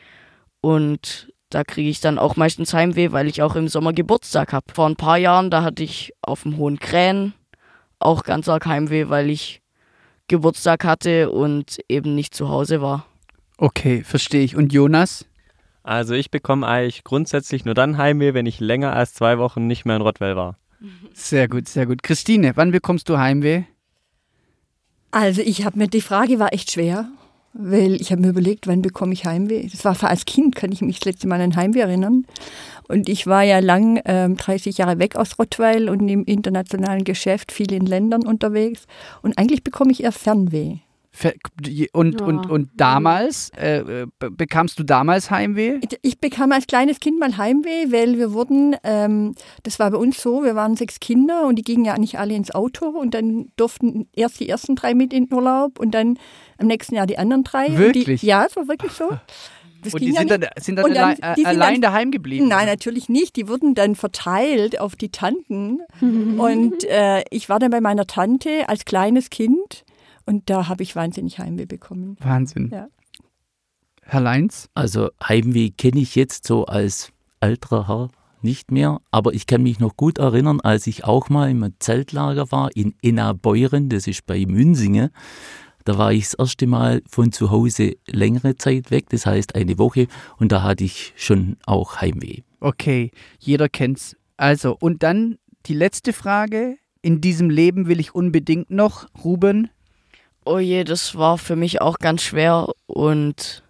Und 0.61 1.33
da 1.51 1.63
kriege 1.63 1.89
ich 1.89 2.01
dann 2.01 2.19
auch 2.19 2.35
meistens 2.35 2.75
Heimweh, 2.75 3.13
weil 3.13 3.29
ich 3.29 3.43
auch 3.43 3.55
im 3.55 3.69
Sommer 3.69 3.93
Geburtstag 3.93 4.53
habe. 4.53 4.67
Vor 4.75 4.89
ein 4.89 4.97
paar 4.97 5.19
Jahren, 5.19 5.53
da 5.53 5.63
hatte 5.63 5.85
ich 5.85 6.13
auf 6.23 6.43
dem 6.43 6.57
Hohen 6.57 6.81
Krähen 6.81 7.33
auch 8.01 8.25
ganz 8.25 8.49
arg 8.49 8.67
Heimweh, 8.67 9.09
weil 9.09 9.31
ich 9.31 9.63
Geburtstag 10.27 10.85
hatte 10.85 11.31
und 11.31 11.79
eben 11.89 12.17
nicht 12.17 12.35
zu 12.35 12.49
Hause 12.49 12.83
war. 12.83 13.07
Okay, 13.57 14.03
verstehe 14.03 14.43
ich. 14.43 14.57
Und 14.57 14.73
Jonas? 14.73 15.27
Also 15.85 16.15
ich 16.15 16.33
bekomme 16.33 16.67
eigentlich 16.67 17.05
grundsätzlich 17.05 17.65
nur 17.65 17.75
dann 17.75 17.99
Heimweh, 17.99 18.35
wenn 18.35 18.47
ich 18.47 18.59
länger 18.59 18.93
als 18.93 19.15
zwei 19.15 19.39
Wochen 19.39 19.69
nicht 19.69 19.85
mehr 19.85 19.95
in 19.95 20.03
Rottweil 20.03 20.35
war. 20.35 20.59
Sehr 21.15 21.47
gut, 21.47 21.69
sehr 21.69 21.87
gut. 21.87 22.03
Christine, 22.03 22.57
wann 22.57 22.73
bekommst 22.73 23.09
du 23.09 23.17
Heimweh? 23.17 23.63
Also 25.19 25.41
ich 25.41 25.65
habe 25.65 25.79
mir, 25.79 25.89
die 25.89 26.03
Frage 26.03 26.39
war 26.39 26.53
echt 26.53 26.73
schwer, 26.73 27.09
weil 27.55 27.99
ich 28.03 28.13
habe 28.13 28.21
mir 28.21 28.29
überlegt, 28.29 28.67
wann 28.67 28.83
bekomme 28.83 29.15
ich 29.15 29.25
Heimweh. 29.25 29.67
Das 29.67 29.83
war 29.87 30.11
als 30.11 30.27
Kind, 30.27 30.55
kann 30.55 30.71
ich 30.73 30.83
mich 30.83 30.99
das 30.99 31.07
letzte 31.07 31.27
Mal 31.27 31.41
an 31.41 31.57
Heimweh 31.57 31.81
erinnern. 31.81 32.27
Und 32.87 33.09
ich 33.09 33.27
war 33.27 33.43
ja 33.43 33.61
lang, 33.61 33.99
ähm, 34.05 34.37
30 34.37 34.77
Jahre 34.77 34.99
weg 34.99 35.17
aus 35.17 35.39
Rottweil 35.39 35.89
und 35.89 36.07
im 36.07 36.27
internationalen 36.27 37.05
Geschäft, 37.05 37.51
viel 37.51 37.73
in 37.73 37.87
Ländern 37.87 38.27
unterwegs. 38.27 38.87
Und 39.23 39.39
eigentlich 39.39 39.65
bekomme 39.65 39.91
ich 39.91 40.03
eher 40.03 40.13
Fernweh. 40.13 40.81
Und, 41.93 42.21
ja. 42.21 42.27
und, 42.27 42.51
und 42.51 42.71
damals, 42.77 43.51
äh, 43.51 44.07
bekamst 44.19 44.79
du 44.79 44.83
damals 44.83 45.31
Heimweh? 45.31 45.81
Ich 46.03 46.21
bekam 46.21 46.53
als 46.53 46.67
kleines 46.67 47.01
Kind 47.01 47.19
mal 47.19 47.37
Heimweh, 47.37 47.91
weil 47.91 48.19
wir 48.19 48.33
wurden, 48.33 48.77
ähm, 48.85 49.35
das 49.63 49.79
war 49.79 49.91
bei 49.91 49.97
uns 49.97 50.21
so, 50.21 50.45
wir 50.45 50.55
waren 50.55 50.77
sechs 50.77 51.01
Kinder 51.01 51.47
und 51.47 51.57
die 51.57 51.63
gingen 51.63 51.85
ja 51.85 51.99
nicht 51.99 52.19
alle 52.19 52.35
ins 52.35 52.55
Auto 52.55 52.87
und 52.87 53.15
dann 53.15 53.51
durften 53.57 54.09
erst 54.15 54.41
die 54.41 54.49
ersten 54.49 54.77
drei 54.77 54.95
mit 54.95 55.13
in 55.13 55.27
den 55.27 55.35
Urlaub 55.35 55.79
und 55.79 55.93
dann 55.93 56.19
am 56.59 56.67
nächsten 56.67 56.95
Jahr 56.95 57.07
die 57.07 57.19
anderen 57.19 57.45
drei. 57.45 57.77
Wirklich? 57.77 58.21
Die, 58.21 58.27
ja, 58.27 58.45
es 58.45 58.57
war 58.57 58.69
wirklich 58.69 58.93
so. 58.93 59.11
Das 59.83 59.95
und 59.95 60.03
die 60.03 60.13
sind, 60.13 60.31
dann, 60.31 60.45
sind 60.59 60.77
dann, 60.77 60.93
dann 60.93 60.97
allein, 60.97 61.37
sind 61.37 61.47
allein 61.47 61.75
dann, 61.75 61.81
daheim 61.83 62.11
geblieben? 62.11 62.49
Nein, 62.49 62.67
natürlich 62.67 63.09
nicht. 63.09 63.37
Die 63.37 63.47
wurden 63.47 63.75
dann 63.75 63.95
verteilt 63.95 64.81
auf 64.81 64.97
die 64.97 65.11
Tanten. 65.11 65.81
und 66.01 66.83
äh, 66.85 67.23
ich 67.31 67.49
war 67.49 67.61
dann 67.61 67.71
bei 67.71 67.81
meiner 67.81 68.07
Tante 68.07 68.69
als 68.69 68.85
kleines 68.85 69.31
Kind 69.31 69.85
und 70.27 70.51
da 70.51 70.69
habe 70.69 70.83
ich 70.83 70.95
wahnsinnig 70.97 71.39
Heimweh 71.39 71.67
bekommen. 71.67 72.17
Wahnsinn. 72.21 72.69
Ja. 72.71 72.89
Herr 74.03 74.21
Leins? 74.21 74.69
Also 74.75 75.11
Heimweh 75.27 75.71
kenne 75.71 76.01
ich 76.01 76.15
jetzt 76.15 76.47
so 76.47 76.67
als 76.67 77.13
älterer 77.41 77.89
Herr 77.89 78.11
nicht 78.43 78.71
mehr, 78.71 79.01
aber 79.11 79.35
ich 79.35 79.47
kann 79.47 79.63
mich 79.63 79.81
noch 79.81 79.97
gut 79.97 80.19
erinnern, 80.19 80.61
als 80.61 80.87
ich 80.87 81.05
auch 81.05 81.29
mal 81.29 81.51
im 81.51 81.73
Zeltlager 81.79 82.53
war 82.53 82.71
in 82.77 82.95
Innabeuren, 83.01 83.89
das 83.89 84.07
ist 84.07 84.27
bei 84.27 84.45
Münsingen. 84.47 85.11
Da 85.85 85.99
war 85.99 86.13
ich 86.13 86.25
das 86.25 86.35
erste 86.35 86.67
Mal 86.67 87.03
von 87.09 87.33
zu 87.33 87.51
Hause 87.51 87.97
längere 88.07 88.57
Zeit 88.57 88.91
weg, 88.91 89.09
das 89.11 89.27
heißt 89.27 89.55
eine 89.55 89.79
Woche, 89.79 90.07
und 90.39 90.53
da 90.53 90.63
hatte 90.63 90.85
ich 90.85 91.13
schon 91.17 91.57
auch 91.65 92.01
Heimweh. 92.01 92.43
Okay, 92.61 93.11
jeder 93.39 93.69
kennt's. 93.69 94.17
Also, 94.37 94.77
und 94.79 95.03
dann 95.03 95.39
die 95.67 95.75
letzte 95.75 96.13
Frage. 96.13 96.77
In 97.03 97.21
diesem 97.21 97.51
Leben 97.51 97.87
will 97.87 98.01
ich 98.01 98.17
unbedingt 98.17 98.71
noch, 98.71 99.07
Ruben, 99.23 99.71
oh 100.47 100.59
je, 100.59 100.85
das 100.85 101.17
war 101.17 101.39
für 101.39 101.57
mich 101.57 101.81
auch 101.81 101.99
ganz 101.99 102.23
schwer 102.23 102.69
und 102.87 103.63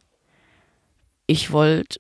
ich 1.27 1.51
wollte, 1.51 1.99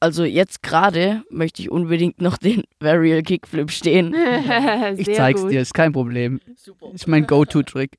also 0.00 0.24
jetzt 0.24 0.62
gerade 0.62 1.22
möchte 1.30 1.62
ich 1.62 1.70
unbedingt 1.70 2.20
noch 2.20 2.38
den 2.38 2.64
Varial 2.80 3.22
Kickflip 3.22 3.70
stehen. 3.70 4.14
ich 4.96 5.14
zeig's 5.14 5.42
gut. 5.42 5.52
dir, 5.52 5.60
ist 5.60 5.74
kein 5.74 5.92
Problem. 5.92 6.40
Super. 6.56 6.90
Ist 6.92 7.06
mein 7.06 7.26
Go-To-Trick. 7.26 7.98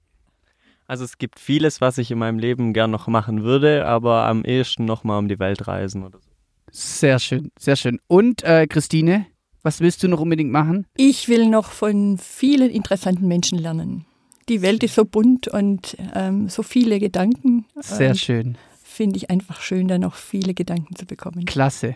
Also 0.88 1.04
es 1.04 1.20
gibt 1.20 1.40
vieles, 1.40 1.82
was 1.82 2.00
ich 2.00 2.10
in 2.10 2.18
meinem 2.18 2.40
Leben 2.40 2.74
gern 2.74 2.90
noch 2.90 3.08
machen 3.08 3.44
würde, 3.44 3.86
aber 3.86 4.26
am 4.26 4.44
ehesten 4.44 4.86
noch 4.86 5.04
mal 5.04 5.20
um 5.20 5.28
die 5.28 5.38
Welt 5.38 5.68
reisen 5.68 6.04
oder 6.04 6.20
so. 6.20 6.30
Sehr 6.72 7.20
schön, 7.20 7.52
sehr 7.58 7.76
schön. 7.76 8.00
Und 8.08 8.44
äh, 8.44 8.66
Christine, 8.68 9.28
was 9.62 9.82
willst 9.82 10.02
du 10.02 10.08
noch 10.08 10.20
unbedingt 10.20 10.52
machen? 10.52 10.88
Ich 10.98 11.28
will 11.28 11.48
noch 11.48 11.72
von 11.72 12.18
vielen 12.18 12.72
interessanten 12.72 13.28
Menschen 13.28 13.60
lernen 13.60 14.06
die 14.50 14.62
Welt 14.62 14.84
ist 14.84 14.96
so 14.96 15.06
bunt 15.06 15.48
und 15.48 15.96
ähm, 16.14 16.50
so 16.50 16.64
viele 16.64 17.00
Gedanken. 17.00 17.66
Sehr 17.80 18.16
schön. 18.16 18.58
Finde 18.84 19.18
ich 19.18 19.30
einfach 19.30 19.62
schön, 19.62 19.88
da 19.88 19.98
noch 19.98 20.16
viele 20.16 20.54
Gedanken 20.54 20.96
zu 20.96 21.06
bekommen. 21.06 21.46
Klasse. 21.46 21.96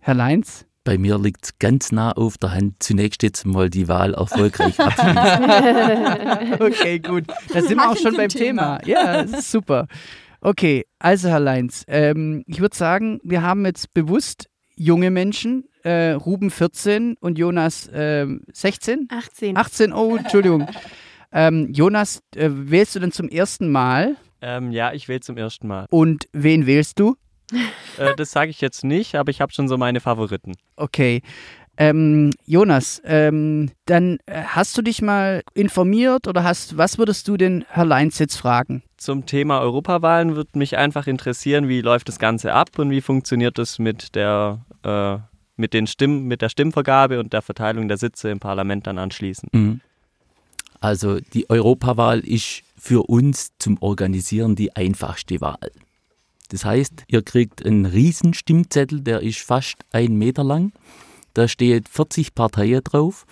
Herr 0.00 0.14
Leins? 0.14 0.66
Bei 0.82 0.98
mir 0.98 1.18
liegt 1.18 1.44
es 1.44 1.58
ganz 1.58 1.92
nah 1.92 2.12
auf 2.12 2.38
der 2.38 2.52
Hand, 2.52 2.82
zunächst 2.82 3.22
jetzt 3.22 3.46
mal 3.46 3.70
die 3.70 3.86
Wahl 3.86 4.14
erfolgreich 4.14 4.80
abschließen. 4.80 6.60
okay, 6.60 6.98
gut. 6.98 7.24
Da 7.52 7.62
sind 7.62 7.76
wir 7.76 7.90
auch 7.90 7.96
schon 7.96 8.16
beim 8.16 8.28
Thema. 8.28 8.78
Thema. 8.78 9.00
Ja, 9.02 9.22
das 9.22 9.40
ist 9.40 9.50
super. 9.50 9.86
Okay, 10.40 10.86
also 10.98 11.28
Herr 11.28 11.40
Leins, 11.40 11.84
ähm, 11.86 12.44
ich 12.46 12.60
würde 12.60 12.76
sagen, 12.76 13.20
wir 13.22 13.42
haben 13.42 13.66
jetzt 13.66 13.92
bewusst 13.92 14.48
junge 14.74 15.10
Menschen, 15.10 15.64
äh, 15.84 16.12
Ruben 16.12 16.50
14 16.50 17.16
und 17.20 17.38
Jonas 17.38 17.86
äh, 17.88 18.26
16? 18.52 19.08
18. 19.10 19.56
18, 19.58 19.92
oh, 19.92 20.16
Entschuldigung. 20.16 20.66
Ähm, 21.32 21.72
Jonas, 21.72 22.22
äh, 22.34 22.48
wählst 22.50 22.94
du 22.94 23.00
denn 23.00 23.12
zum 23.12 23.28
ersten 23.28 23.70
Mal? 23.70 24.16
Ähm, 24.42 24.72
ja, 24.72 24.92
ich 24.92 25.08
wähle 25.08 25.20
zum 25.20 25.36
ersten 25.36 25.68
Mal. 25.68 25.86
Und 25.90 26.28
wen 26.32 26.66
wählst 26.66 26.98
du? 26.98 27.16
Äh, 27.98 28.14
das 28.16 28.30
sage 28.30 28.50
ich 28.50 28.60
jetzt 28.60 28.84
nicht, 28.84 29.14
aber 29.16 29.30
ich 29.30 29.40
habe 29.40 29.52
schon 29.52 29.68
so 29.68 29.76
meine 29.76 30.00
Favoriten. 30.00 30.54
Okay. 30.76 31.22
Ähm, 31.76 32.30
Jonas, 32.44 33.00
ähm, 33.04 33.70
dann 33.86 34.18
äh, 34.26 34.42
hast 34.42 34.76
du 34.76 34.82
dich 34.82 35.00
mal 35.00 35.42
informiert 35.54 36.28
oder 36.28 36.44
hast, 36.44 36.76
was 36.76 36.98
würdest 36.98 37.26
du 37.26 37.38
den 37.38 37.64
Herr 37.68 37.86
Leins 37.86 38.18
jetzt 38.18 38.36
fragen? 38.36 38.82
Zum 38.98 39.24
Thema 39.24 39.60
Europawahlen 39.60 40.36
würde 40.36 40.58
mich 40.58 40.76
einfach 40.76 41.06
interessieren, 41.06 41.68
wie 41.68 41.80
läuft 41.80 42.08
das 42.08 42.18
Ganze 42.18 42.52
ab 42.52 42.78
und 42.78 42.90
wie 42.90 43.00
funktioniert 43.00 43.56
das 43.56 43.78
mit 43.78 44.14
der, 44.14 44.60
äh, 44.82 45.16
mit 45.56 45.72
den 45.72 45.86
Stimmen, 45.86 46.26
mit 46.26 46.42
der 46.42 46.50
Stimmvergabe 46.50 47.18
und 47.18 47.32
der 47.32 47.40
Verteilung 47.40 47.88
der 47.88 47.96
Sitze 47.96 48.28
im 48.28 48.40
Parlament 48.40 48.86
dann 48.86 48.98
anschließend. 48.98 49.54
Mhm. 49.54 49.80
Also 50.80 51.20
die 51.20 51.48
Europawahl 51.50 52.20
ist 52.20 52.62
für 52.76 53.08
uns 53.08 53.52
zum 53.58 53.76
Organisieren 53.80 54.56
die 54.56 54.74
einfachste 54.74 55.40
Wahl. 55.40 55.70
Das 56.48 56.64
heißt, 56.64 57.04
ihr 57.06 57.22
kriegt 57.22 57.64
einen 57.64 57.86
riesen 57.86 58.34
Stimmzettel, 58.34 59.02
der 59.02 59.20
ist 59.20 59.40
fast 59.40 59.76
ein 59.92 60.16
Meter 60.16 60.42
lang. 60.42 60.72
Da 61.34 61.46
stehen 61.46 61.84
40 61.88 62.34
Parteien 62.34 62.82
drauf 62.82 63.24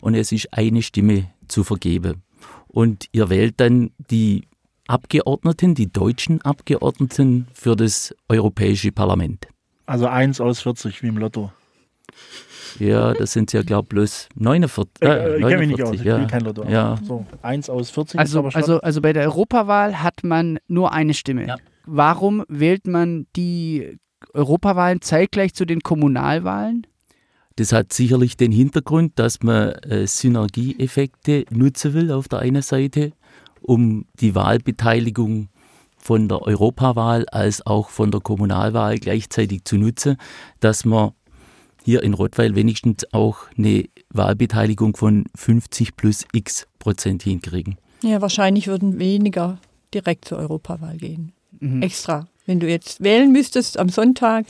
und 0.00 0.14
es 0.14 0.32
ist 0.32 0.52
eine 0.52 0.82
Stimme 0.82 1.30
zu 1.46 1.64
vergeben. 1.64 2.22
Und 2.66 3.06
ihr 3.12 3.30
wählt 3.30 3.54
dann 3.58 3.90
die 4.10 4.46
Abgeordneten, 4.86 5.74
die 5.74 5.90
deutschen 5.90 6.42
Abgeordneten 6.42 7.46
für 7.54 7.76
das 7.76 8.14
Europäische 8.28 8.92
Parlament. 8.92 9.46
Also 9.86 10.06
eins 10.06 10.40
aus 10.40 10.60
40 10.60 11.02
wie 11.02 11.08
im 11.08 11.16
Lotto. 11.16 11.52
Ja, 12.78 13.12
das 13.12 13.32
sind 13.32 13.52
ja, 13.52 13.62
glaube 13.62 13.86
ich, 13.86 13.88
bloß 13.88 14.28
49. 14.36 14.94
Äh, 15.00 15.06
äh, 15.06 15.36
ich 15.38 15.46
kenne 15.46 15.58
mich 15.58 15.68
nicht 15.68 15.82
aus, 15.82 15.94
ich 15.94 16.04
ja. 16.04 16.14
spiele 16.14 16.26
kein 16.28 16.42
Lotto. 16.42 16.64
Ja. 16.64 16.98
So, 17.02 17.26
eins 17.42 17.68
aus 17.70 17.90
40 17.90 18.20
Also, 18.20 18.30
ist 18.30 18.38
aber 18.38 18.50
schon. 18.50 18.62
also, 18.62 18.80
also 18.80 19.00
bei 19.00 19.12
der 19.12 19.24
Europawahl 19.24 20.02
hat 20.02 20.22
man 20.22 20.58
nur 20.68 20.92
eine 20.92 21.14
Stimme. 21.14 21.46
Ja. 21.46 21.56
Warum 21.86 22.44
wählt 22.48 22.86
man 22.86 23.26
die 23.34 23.98
Europawahlen 24.34 25.00
zeitgleich 25.00 25.54
zu 25.54 25.64
den 25.64 25.80
Kommunalwahlen? 25.80 26.86
Das 27.56 27.72
hat 27.72 27.92
sicherlich 27.92 28.36
den 28.36 28.52
Hintergrund, 28.52 29.18
dass 29.18 29.42
man 29.42 29.70
äh, 29.70 30.06
Synergieeffekte 30.06 31.44
nutzen 31.50 31.94
will 31.94 32.12
auf 32.12 32.28
der 32.28 32.40
einen 32.40 32.62
Seite, 32.62 33.12
um 33.60 34.06
die 34.20 34.34
Wahlbeteiligung 34.34 35.48
von 35.96 36.28
der 36.28 36.42
Europawahl 36.42 37.26
als 37.26 37.66
auch 37.66 37.88
von 37.90 38.12
der 38.12 38.20
Kommunalwahl 38.20 38.98
gleichzeitig 38.98 39.64
zu 39.64 39.76
nutzen, 39.76 40.16
dass 40.60 40.84
man 40.84 41.10
hier 41.88 42.02
in 42.02 42.12
Rottweil 42.12 42.54
wenigstens 42.54 43.10
auch 43.14 43.46
eine 43.56 43.88
Wahlbeteiligung 44.10 44.94
von 44.94 45.24
50 45.34 45.96
plus 45.96 46.26
x 46.32 46.66
Prozent 46.78 47.22
hinkriegen. 47.22 47.78
Ja, 48.02 48.20
wahrscheinlich 48.20 48.66
würden 48.66 48.98
weniger 48.98 49.58
direkt 49.94 50.26
zur 50.26 50.36
Europawahl 50.36 50.98
gehen. 50.98 51.32
Mhm. 51.60 51.80
Extra. 51.80 52.28
Wenn 52.44 52.60
du 52.60 52.68
jetzt 52.68 53.02
wählen 53.02 53.32
müsstest 53.32 53.78
am 53.78 53.88
Sonntag, 53.88 54.44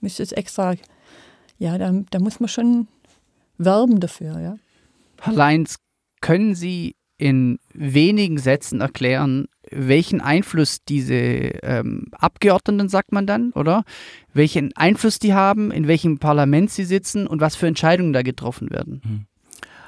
müsstest 0.00 0.36
extra, 0.36 0.76
ja, 1.58 1.76
da, 1.76 1.92
da 2.08 2.20
muss 2.20 2.38
man 2.38 2.48
schon 2.48 2.86
werben 3.58 3.98
dafür, 3.98 4.38
ja. 4.38 4.56
Herr 5.20 5.32
Leins, 5.32 5.80
können 6.20 6.54
Sie 6.54 6.94
in 7.18 7.58
wenigen 7.74 8.38
Sätzen 8.38 8.80
erklären, 8.80 9.48
welchen 9.70 10.20
Einfluss 10.20 10.84
diese 10.84 11.14
ähm, 11.14 12.06
Abgeordneten, 12.12 12.88
sagt 12.88 13.12
man 13.12 13.26
dann, 13.26 13.52
oder? 13.52 13.84
Welchen 14.32 14.76
Einfluss 14.76 15.18
die 15.18 15.34
haben, 15.34 15.70
in 15.70 15.88
welchem 15.88 16.18
Parlament 16.18 16.70
sie 16.70 16.84
sitzen 16.84 17.26
und 17.26 17.40
was 17.40 17.56
für 17.56 17.66
Entscheidungen 17.66 18.12
da 18.12 18.22
getroffen 18.22 18.70
werden? 18.70 19.26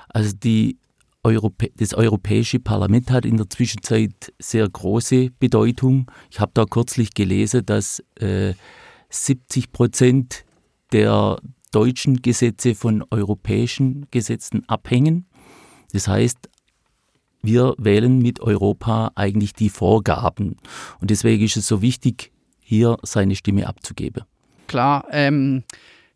Also 0.08 0.34
die 0.36 0.78
Europä 1.24 1.70
das 1.76 1.94
Europäische 1.94 2.60
Parlament 2.60 3.10
hat 3.10 3.24
in 3.24 3.36
der 3.36 3.50
Zwischenzeit 3.50 4.32
sehr 4.38 4.68
große 4.68 5.30
Bedeutung. 5.38 6.10
Ich 6.30 6.40
habe 6.40 6.52
da 6.54 6.64
kürzlich 6.64 7.12
gelesen, 7.14 7.66
dass 7.66 8.02
äh, 8.20 8.54
70 9.10 9.72
Prozent 9.72 10.44
der 10.92 11.38
deutschen 11.72 12.22
Gesetze 12.22 12.74
von 12.74 13.04
europäischen 13.10 14.06
Gesetzen 14.10 14.66
abhängen. 14.68 15.26
Das 15.92 16.08
heißt, 16.08 16.48
wir 17.42 17.74
wählen 17.78 18.18
mit 18.18 18.40
Europa 18.40 19.12
eigentlich 19.14 19.52
die 19.52 19.70
Vorgaben. 19.70 20.56
Und 21.00 21.10
deswegen 21.10 21.44
ist 21.44 21.56
es 21.56 21.66
so 21.66 21.82
wichtig, 21.82 22.32
hier 22.60 22.98
seine 23.02 23.36
Stimme 23.36 23.66
abzugeben. 23.66 24.24
Klar, 24.66 25.06
ähm, 25.10 25.62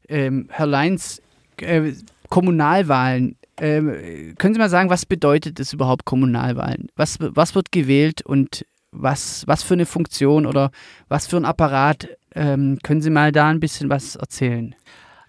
ähm, 0.09 0.49
Herr 0.51 0.67
Leins, 0.67 1.23
äh, 1.59 1.93
Kommunalwahlen, 2.29 3.37
ähm, 3.59 4.35
können 4.39 4.55
Sie 4.55 4.59
mal 4.59 4.69
sagen, 4.69 4.91
was 4.91 5.07
bedeutet 5.07 5.61
es 5.61 5.73
überhaupt 5.73 6.05
Kommunalwahlen? 6.05 6.89
Was, 6.97 7.19
was 7.21 7.55
wird 7.55 7.73
gewählt 7.73 8.23
und 8.23 8.67
was, 8.91 9.45
was 9.47 9.63
für 9.63 9.75
eine 9.75 9.87
Funktion 9.87 10.47
oder 10.47 10.71
was 11.09 11.27
für 11.27 11.37
ein 11.37 11.45
Apparat? 11.45 12.09
Ähm, 12.35 12.79
können 12.83 13.03
Sie 13.03 13.11
mal 13.11 13.33
da 13.33 13.49
ein 13.49 13.61
bisschen 13.61 13.89
was 13.89 14.17
erzählen? 14.17 14.75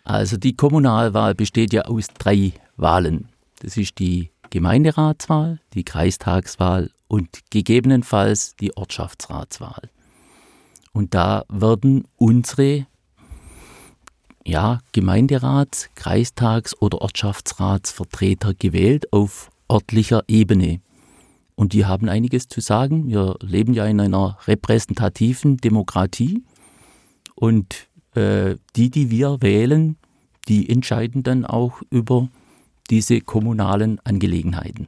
Also 0.03 0.37
die 0.37 0.55
Kommunalwahl 0.55 1.35
besteht 1.35 1.73
ja 1.73 1.83
aus 1.83 2.07
drei 2.07 2.53
Wahlen. 2.75 3.29
Das 3.61 3.77
ist 3.77 3.99
die 3.99 4.32
Gemeinderatswahl, 4.53 5.59
die 5.73 5.83
Kreistagswahl 5.83 6.91
und 7.07 7.39
gegebenenfalls 7.49 8.55
die 8.57 8.77
Ortschaftsratswahl. 8.77 9.89
Und 10.91 11.15
da 11.15 11.43
werden 11.49 12.03
unsere 12.17 12.85
ja, 14.45 14.77
Gemeinderats-, 14.91 15.89
Kreistags- 15.95 16.79
oder 16.79 17.01
Ortschaftsratsvertreter 17.01 18.53
gewählt 18.53 19.11
auf 19.11 19.49
örtlicher 19.71 20.21
Ebene. 20.27 20.81
Und 21.55 21.73
die 21.73 21.87
haben 21.87 22.07
einiges 22.07 22.47
zu 22.47 22.61
sagen. 22.61 23.07
Wir 23.07 23.35
leben 23.41 23.73
ja 23.73 23.87
in 23.87 23.99
einer 23.99 24.37
repräsentativen 24.45 25.57
Demokratie. 25.57 26.43
Und 27.33 27.87
äh, 28.13 28.57
die, 28.75 28.91
die 28.91 29.09
wir 29.09 29.41
wählen, 29.41 29.97
die 30.47 30.69
entscheiden 30.69 31.23
dann 31.23 31.43
auch 31.43 31.81
über 31.89 32.29
diese 32.89 33.21
kommunalen 33.21 33.99
Angelegenheiten. 34.03 34.87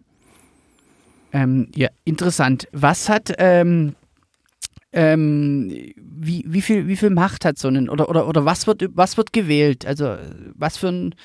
Ähm, 1.32 1.68
ja, 1.76 1.90
interessant. 2.06 2.68
Was 2.72 3.10
hat, 3.10 3.34
ähm, 3.40 3.96
ähm, 4.94 5.70
wie, 5.98 6.46
wie, 6.48 6.62
viel, 6.62 6.88
wie 6.88 6.96
viel 6.96 7.10
Macht 7.10 7.44
hat 7.44 7.58
so 7.58 7.68
ein, 7.68 7.90
oder, 7.90 8.10
oder, 8.10 8.28
oder 8.28 8.46
was, 8.46 8.68
wird, 8.68 8.86
was 8.94 9.18
wird 9.18 9.34
gewählt? 9.34 9.86
Also, 9.86 10.16
was 10.54 10.78
für, 10.78 10.88
ein, 10.88 11.16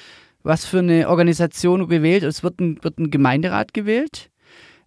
was 0.43 0.65
für 0.65 0.81
eine 0.81 1.09
Organisation 1.09 1.89
gewählt? 1.89 2.25
Es 2.25 2.43
wird 2.43 2.61
ein, 2.61 2.83
wird 2.83 2.99
ein 2.99 3.11
Gemeinderat 3.11 3.73
gewählt 3.73 4.31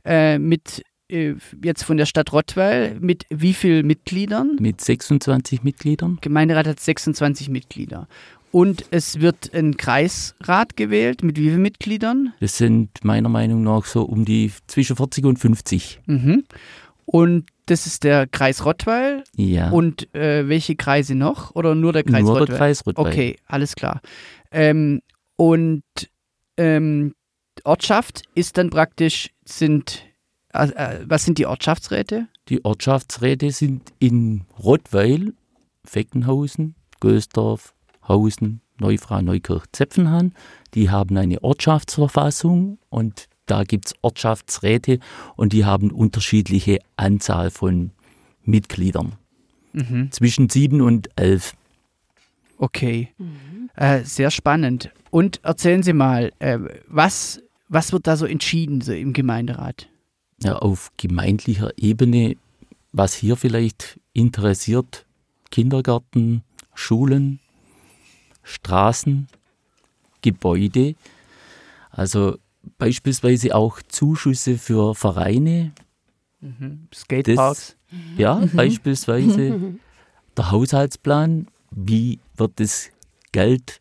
äh, 0.04 0.38
mit, 0.40 0.84
äh, 1.10 1.36
jetzt 1.64 1.84
von 1.84 1.98
der 1.98 2.06
Stadt 2.06 2.34
Rottweil, 2.34 2.98
mit 3.00 3.26
wie 3.30 3.54
vielen 3.54 3.88
Mitgliedern? 3.88 4.58
Mit 4.60 4.82
26 4.82 5.64
Mitgliedern. 5.64 6.18
Gemeinderat 6.22 6.68
hat 6.68 6.80
26 6.80 7.50
Mitglieder. 7.50 8.08
Und 8.54 8.86
es 8.92 9.20
wird 9.20 9.52
ein 9.56 9.78
Kreisrat 9.78 10.78
gewählt. 10.78 11.24
Mit 11.24 11.40
wie 11.40 11.46
vielen 11.46 11.64
Mitgliedern? 11.64 12.34
Das 12.40 12.56
sind 12.56 13.04
meiner 13.04 13.28
Meinung 13.28 13.64
nach 13.64 13.86
so 13.86 14.04
um 14.04 14.26
die 14.26 14.52
zwischen 14.68 14.96
40 14.96 15.26
und 15.26 15.40
50. 15.40 16.02
Mhm. 16.06 16.44
Und 17.06 17.48
das 17.66 17.88
ist 17.88 18.04
der 18.04 18.28
Kreis 18.28 18.64
Rottweil. 18.64 19.24
Ja. 19.36 19.72
Und 19.72 20.14
äh, 20.14 20.48
welche 20.48 20.76
Kreise 20.76 21.16
noch? 21.16 21.56
Oder 21.56 21.74
nur 21.74 21.94
der 21.94 22.04
Kreis 22.04 22.22
Nur 22.22 22.34
Rottweil? 22.38 22.46
der 22.46 22.58
Kreis 22.58 22.86
Rottweil. 22.86 23.08
Okay, 23.08 23.36
alles 23.48 23.76
klar. 23.76 24.02
Ähm, 24.52 25.02
und 25.36 25.84
ähm, 26.58 27.16
Ortschaft 27.64 28.22
ist 28.36 28.60
dann 28.60 28.70
praktisch, 28.70 29.32
sind, 29.46 30.04
äh, 30.54 30.68
äh, 30.68 31.00
was 31.08 31.26
sind 31.26 31.40
die 31.40 31.48
Ortschaftsräte? 31.48 32.28
Die 32.50 32.64
Ortschaftsräte 32.64 33.50
sind 33.50 33.94
in 33.98 34.44
Rottweil, 34.60 35.34
Feckenhausen, 35.84 36.76
Gösdorf, 37.00 37.73
Hausen, 38.08 38.62
Neufra, 38.80 39.22
Neukirch, 39.22 39.66
Zepfenhahn. 39.72 40.34
Die 40.74 40.90
haben 40.90 41.18
eine 41.18 41.44
Ortschaftsverfassung 41.44 42.80
und 42.90 43.28
da 43.46 43.64
gibt 43.64 43.88
es 43.88 43.94
Ortschaftsräte 44.02 45.00
und 45.36 45.54
die 45.54 45.66
haben 45.66 45.92
unterschiedliche 45.92 46.80
Anzahl 46.96 47.52
von 47.52 47.92
Mitgliedern. 48.44 49.14
Mhm. 49.74 50.12
Zwischen 50.12 50.50
sieben 50.50 50.82
und 50.82 51.10
elf. 51.16 51.54
Okay, 52.58 53.10
äh, 53.76 54.04
sehr 54.04 54.32
spannend. 54.32 54.92
Und 55.10 55.44
erzählen 55.44 55.84
Sie 55.84 55.94
mal, 55.94 56.32
äh, 56.40 56.60
was, 56.88 57.42
was 57.68 57.92
wird 57.92 58.08
da 58.08 58.16
so 58.16 58.26
entschieden 58.26 58.82
so 58.82 58.94
im 58.94 59.14
Gemeinderat? 59.14 59.90
Ja, 60.42 60.58
auf 60.58 60.92
gemeindlicher 60.98 61.72
Ebene, 61.78 62.36
was 62.92 63.14
hier 63.14 63.36
vielleicht 63.36 64.00
interessiert, 64.14 65.06
Kindergärten, 65.52 66.44
Schulen, 66.74 67.40
Straßen, 68.44 69.28
Gebäude, 70.22 70.96
also 71.92 72.38
beispielsweise 72.78 73.56
auch 73.56 73.82
Zuschüsse 73.88 74.58
für 74.58 74.96
Vereine. 74.96 75.72
Mhm. 76.40 76.88
Skateparks? 76.94 77.78
Ja, 78.18 78.36
mhm. 78.36 78.50
beispielsweise 78.54 79.76
der 80.38 80.52
Haushaltsplan, 80.52 81.48
wie 81.72 82.20
wird 82.36 82.60
das 82.60 82.90
Geld 83.32 83.80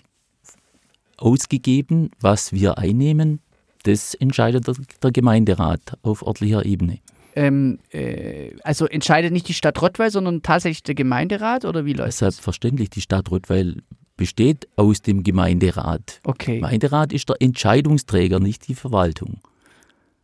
ausgegeben, 1.17 2.11
was 2.21 2.53
wir 2.53 2.79
einnehmen, 2.79 3.41
das 3.85 4.15
entscheidet 4.15 4.67
der, 4.67 4.75
der 5.03 5.13
Gemeinderat 5.13 5.99
auf 6.03 6.27
örtlicher 6.27 6.65
Ebene. 6.65 6.99
Ähm, 7.35 7.79
äh, 7.91 8.51
also 8.63 8.87
entscheidet 8.87 9.33
nicht 9.33 9.49
die 9.49 9.55
Stadt 9.55 9.81
Rottweil, 9.81 10.11
sondern 10.11 10.43
tatsächlich 10.43 10.83
der 10.83 10.95
Gemeinderat 10.95 11.65
oder 11.65 11.85
wie 11.85 11.95
läuft 11.95 12.09
das? 12.09 12.19
Selbstverständlich, 12.19 12.91
die 12.91 13.01
Stadt 13.01 13.31
Rottweil 13.31 13.77
besteht 14.17 14.69
aus 14.77 15.03
dem 15.03 15.23
Gemeinderat. 15.23 16.21
Okay. 16.25 16.57
Gemeinderat 16.57 17.13
ist 17.13 17.29
der 17.29 17.37
Entscheidungsträger, 17.41 18.41
nicht 18.41 18.69
die 18.69 18.75
Verwaltung. 18.75 19.41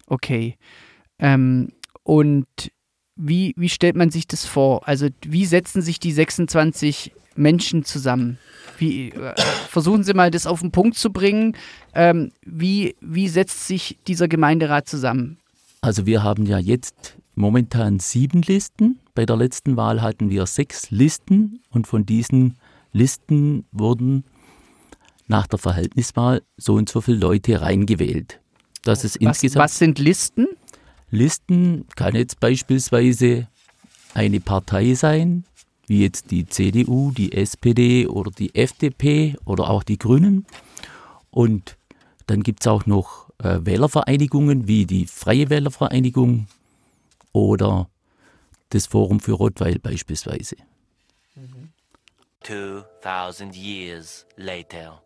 Okay. 0.07 0.57
Ähm, 1.19 1.73
und 2.03 2.47
wie, 3.17 3.55
wie 3.57 3.69
stellt 3.69 3.97
man 3.97 4.11
sich 4.11 4.27
das 4.27 4.47
vor? 4.47 4.87
Also 4.87 5.09
wie 5.27 5.45
setzen 5.45 5.83
sich 5.83 5.99
die 5.99 6.13
26 6.13 7.13
Menschen 7.35 7.85
zusammen? 7.85 8.39
Wie, 8.79 9.11
äh, 9.11 9.35
versuchen 9.69 10.05
Sie 10.05 10.15
mal 10.15 10.31
das 10.31 10.47
auf 10.47 10.61
den 10.61 10.71
Punkt 10.71 10.97
zu 10.97 11.11
bringen. 11.11 11.57
Ähm, 11.95 12.33
wie, 12.45 12.95
wie 13.01 13.29
setzt 13.29 13.67
sich 13.67 13.99
dieser 14.07 14.29
Gemeinderat 14.29 14.89
zusammen? 14.89 15.39
Also 15.81 16.07
wir 16.07 16.23
haben 16.23 16.47
ja 16.47 16.59
jetzt 16.59 17.17
momentan 17.35 17.99
sieben 18.01 18.43
Listen. 18.43 18.99
Bei 19.15 19.27
der 19.27 19.37
letzten 19.37 19.77
Wahl 19.77 20.03
hatten 20.03 20.31
wir 20.31 20.47
sechs 20.47 20.91
Listen 20.91 21.61
und 21.71 21.87
von 21.87 22.07
diesen 22.07 22.57
Listen 22.93 23.65
wurden 23.73 24.25
nach 25.27 25.47
der 25.47 25.59
Verhältniswahl 25.59 26.43
so 26.57 26.75
und 26.75 26.89
so 26.89 27.01
viele 27.01 27.19
Leute 27.19 27.61
reingewählt. 27.61 28.41
Das 28.83 29.05
ist 29.05 29.17
was, 29.17 29.29
insgesamt 29.29 29.65
was 29.65 29.79
sind 29.79 29.99
Listen? 29.99 30.49
Listen 31.11 31.87
kann 31.97 32.15
jetzt 32.15 32.41
beispielsweise 32.41 33.49
eine 34.15 34.41
Partei 34.41 34.95
sein, 34.95 35.45
wie 35.87 36.03
jetzt 36.03 36.31
die 36.31 36.47
CDU, 36.47 37.13
die 37.13 37.33
SPD 37.33 38.07
oder 38.07 38.31
die 38.31 38.55
FDP 38.55 39.37
oder 39.45 39.71
auch 39.71 39.83
die 39.83 39.99
Grünen. 39.99 40.47
Und 41.31 41.77
dann 42.27 42.43
gibt 42.43 42.61
es 42.61 42.67
auch 42.67 42.87
noch 42.87 43.31
äh, 43.39 43.59
Wählervereinigungen 43.63 44.69
wie 44.69 44.87
die 44.87 45.07
Freie 45.07 45.51
Wählervereinigung 45.51 46.47
oder 47.33 47.89
das 48.71 48.87
Forum 48.87 49.21
für 49.21 49.33
Rottweil 49.33 49.79
beispielsweise. 49.79 50.57
2000 52.43 53.55
years 53.55 54.27
later. 54.37 55.03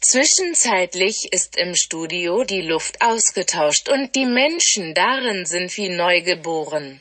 Zwischenzeitlich 0.00 1.30
ist 1.30 1.56
im 1.56 1.74
Studio 1.74 2.44
die 2.44 2.62
Luft 2.62 3.02
ausgetauscht 3.02 3.88
und 3.88 4.14
die 4.14 4.24
Menschen 4.24 4.94
darin 4.94 5.44
sind 5.44 5.76
wie 5.76 5.90
neugeboren. 5.90 7.00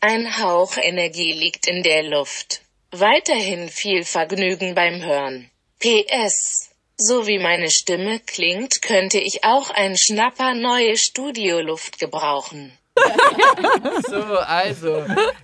Ein 0.00 0.38
Hauch 0.38 0.76
Energie 0.78 1.32
liegt 1.32 1.66
in 1.66 1.82
der 1.82 2.02
Luft. 2.02 2.62
Weiterhin 2.90 3.68
viel 3.68 4.04
Vergnügen 4.04 4.74
beim 4.74 5.02
Hören. 5.02 5.50
PS. 5.78 6.70
So 6.96 7.26
wie 7.26 7.38
meine 7.38 7.70
Stimme 7.70 8.20
klingt, 8.20 8.82
könnte 8.82 9.18
ich 9.18 9.44
auch 9.44 9.70
ein 9.70 9.96
Schnapper 9.96 10.54
neue 10.54 10.96
Studioluft 10.96 11.98
gebrauchen. 11.98 12.78
so, 14.08 14.38
also. 14.38 14.96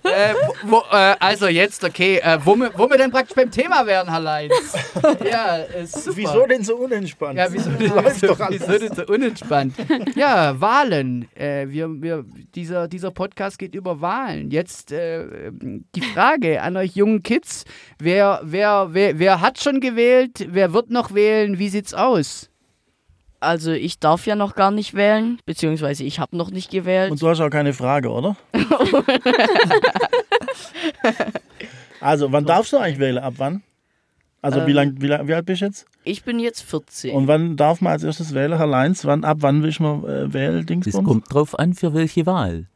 Äh, 0.03 0.33
wo, 0.63 0.83
äh, 0.91 1.15
also 1.19 1.47
jetzt, 1.47 1.83
okay, 1.83 2.17
äh, 2.17 2.37
wo, 2.43 2.55
wir, 2.55 2.71
wo 2.77 2.89
wir 2.89 2.97
denn 2.97 3.11
praktisch 3.11 3.35
beim 3.35 3.49
Thema 3.49 3.85
wären, 3.85 4.09
Herr. 4.09 4.19
Ja, 5.29 5.55
ist 5.57 6.03
super. 6.03 6.17
Wieso 6.17 6.45
denn 6.45 6.63
so 6.63 6.75
unentspannt? 6.75 7.37
Ja, 7.37 7.51
wieso, 7.51 7.69
denn, 7.71 7.79
wieso, 7.79 8.37
wieso 8.49 8.77
denn 8.77 8.93
so 8.93 9.05
unentspannt? 9.05 9.73
Ja, 10.15 10.59
Wahlen. 10.59 11.27
Äh, 11.35 11.67
wir, 11.69 11.89
wir, 12.01 12.25
dieser, 12.53 12.87
dieser 12.87 13.11
Podcast 13.11 13.57
geht 13.57 13.73
über 13.73 13.99
Wahlen. 14.01 14.51
Jetzt 14.51 14.91
äh, 14.91 15.51
die 15.51 16.01
Frage 16.01 16.61
an 16.61 16.77
euch 16.77 16.95
jungen 16.95 17.23
Kids. 17.23 17.65
Wer, 17.97 18.41
wer, 18.43 18.89
wer, 18.91 19.17
wer 19.17 19.41
hat 19.41 19.59
schon 19.59 19.79
gewählt? 19.79 20.47
Wer 20.49 20.73
wird 20.73 20.91
noch 20.91 21.13
wählen? 21.13 21.57
Wie 21.57 21.69
sieht's 21.69 21.93
aus? 21.93 22.48
Also 23.39 23.71
ich 23.71 23.99
darf 23.99 24.25
ja 24.25 24.35
noch 24.35 24.55
gar 24.55 24.71
nicht 24.71 24.93
wählen, 24.95 25.39
beziehungsweise 25.45 26.03
ich 26.03 26.19
habe 26.19 26.35
noch 26.35 26.51
nicht 26.51 26.69
gewählt. 26.71 27.11
Und 27.11 27.21
du 27.21 27.29
hast 27.29 27.39
auch 27.39 27.49
keine 27.49 27.73
Frage, 27.73 28.09
oder? 28.09 28.35
also, 32.01 32.31
wann 32.31 32.45
darfst 32.45 32.73
du 32.73 32.77
eigentlich 32.77 32.99
wählen? 32.99 33.19
Ab 33.19 33.35
wann? 33.37 33.63
Also, 34.41 34.59
ähm, 34.59 34.67
wie, 34.67 34.73
lang, 34.73 34.95
wie, 34.99 35.07
lang, 35.07 35.27
wie 35.27 35.33
alt 35.33 35.45
bist 35.45 35.61
du 35.61 35.65
jetzt? 35.65 35.85
Ich 36.03 36.23
bin 36.23 36.39
jetzt 36.39 36.63
14. 36.63 37.15
Und 37.15 37.27
wann 37.27 37.55
darf 37.55 37.79
man 37.81 37.93
als 37.93 38.03
erstes 38.03 38.33
wählen, 38.33 38.57
Herr 38.57 38.67
Leins? 38.67 39.05
Wann, 39.05 39.23
ab 39.23 39.37
wann 39.39 39.63
will 39.63 39.73
man 39.79 40.03
äh, 40.03 40.33
wählen? 40.33 40.81
Das 40.81 40.93
kommt 40.93 41.33
drauf 41.33 41.57
an, 41.57 41.73
für 41.73 41.93
welche 41.93 42.25
Wahl. 42.25 42.67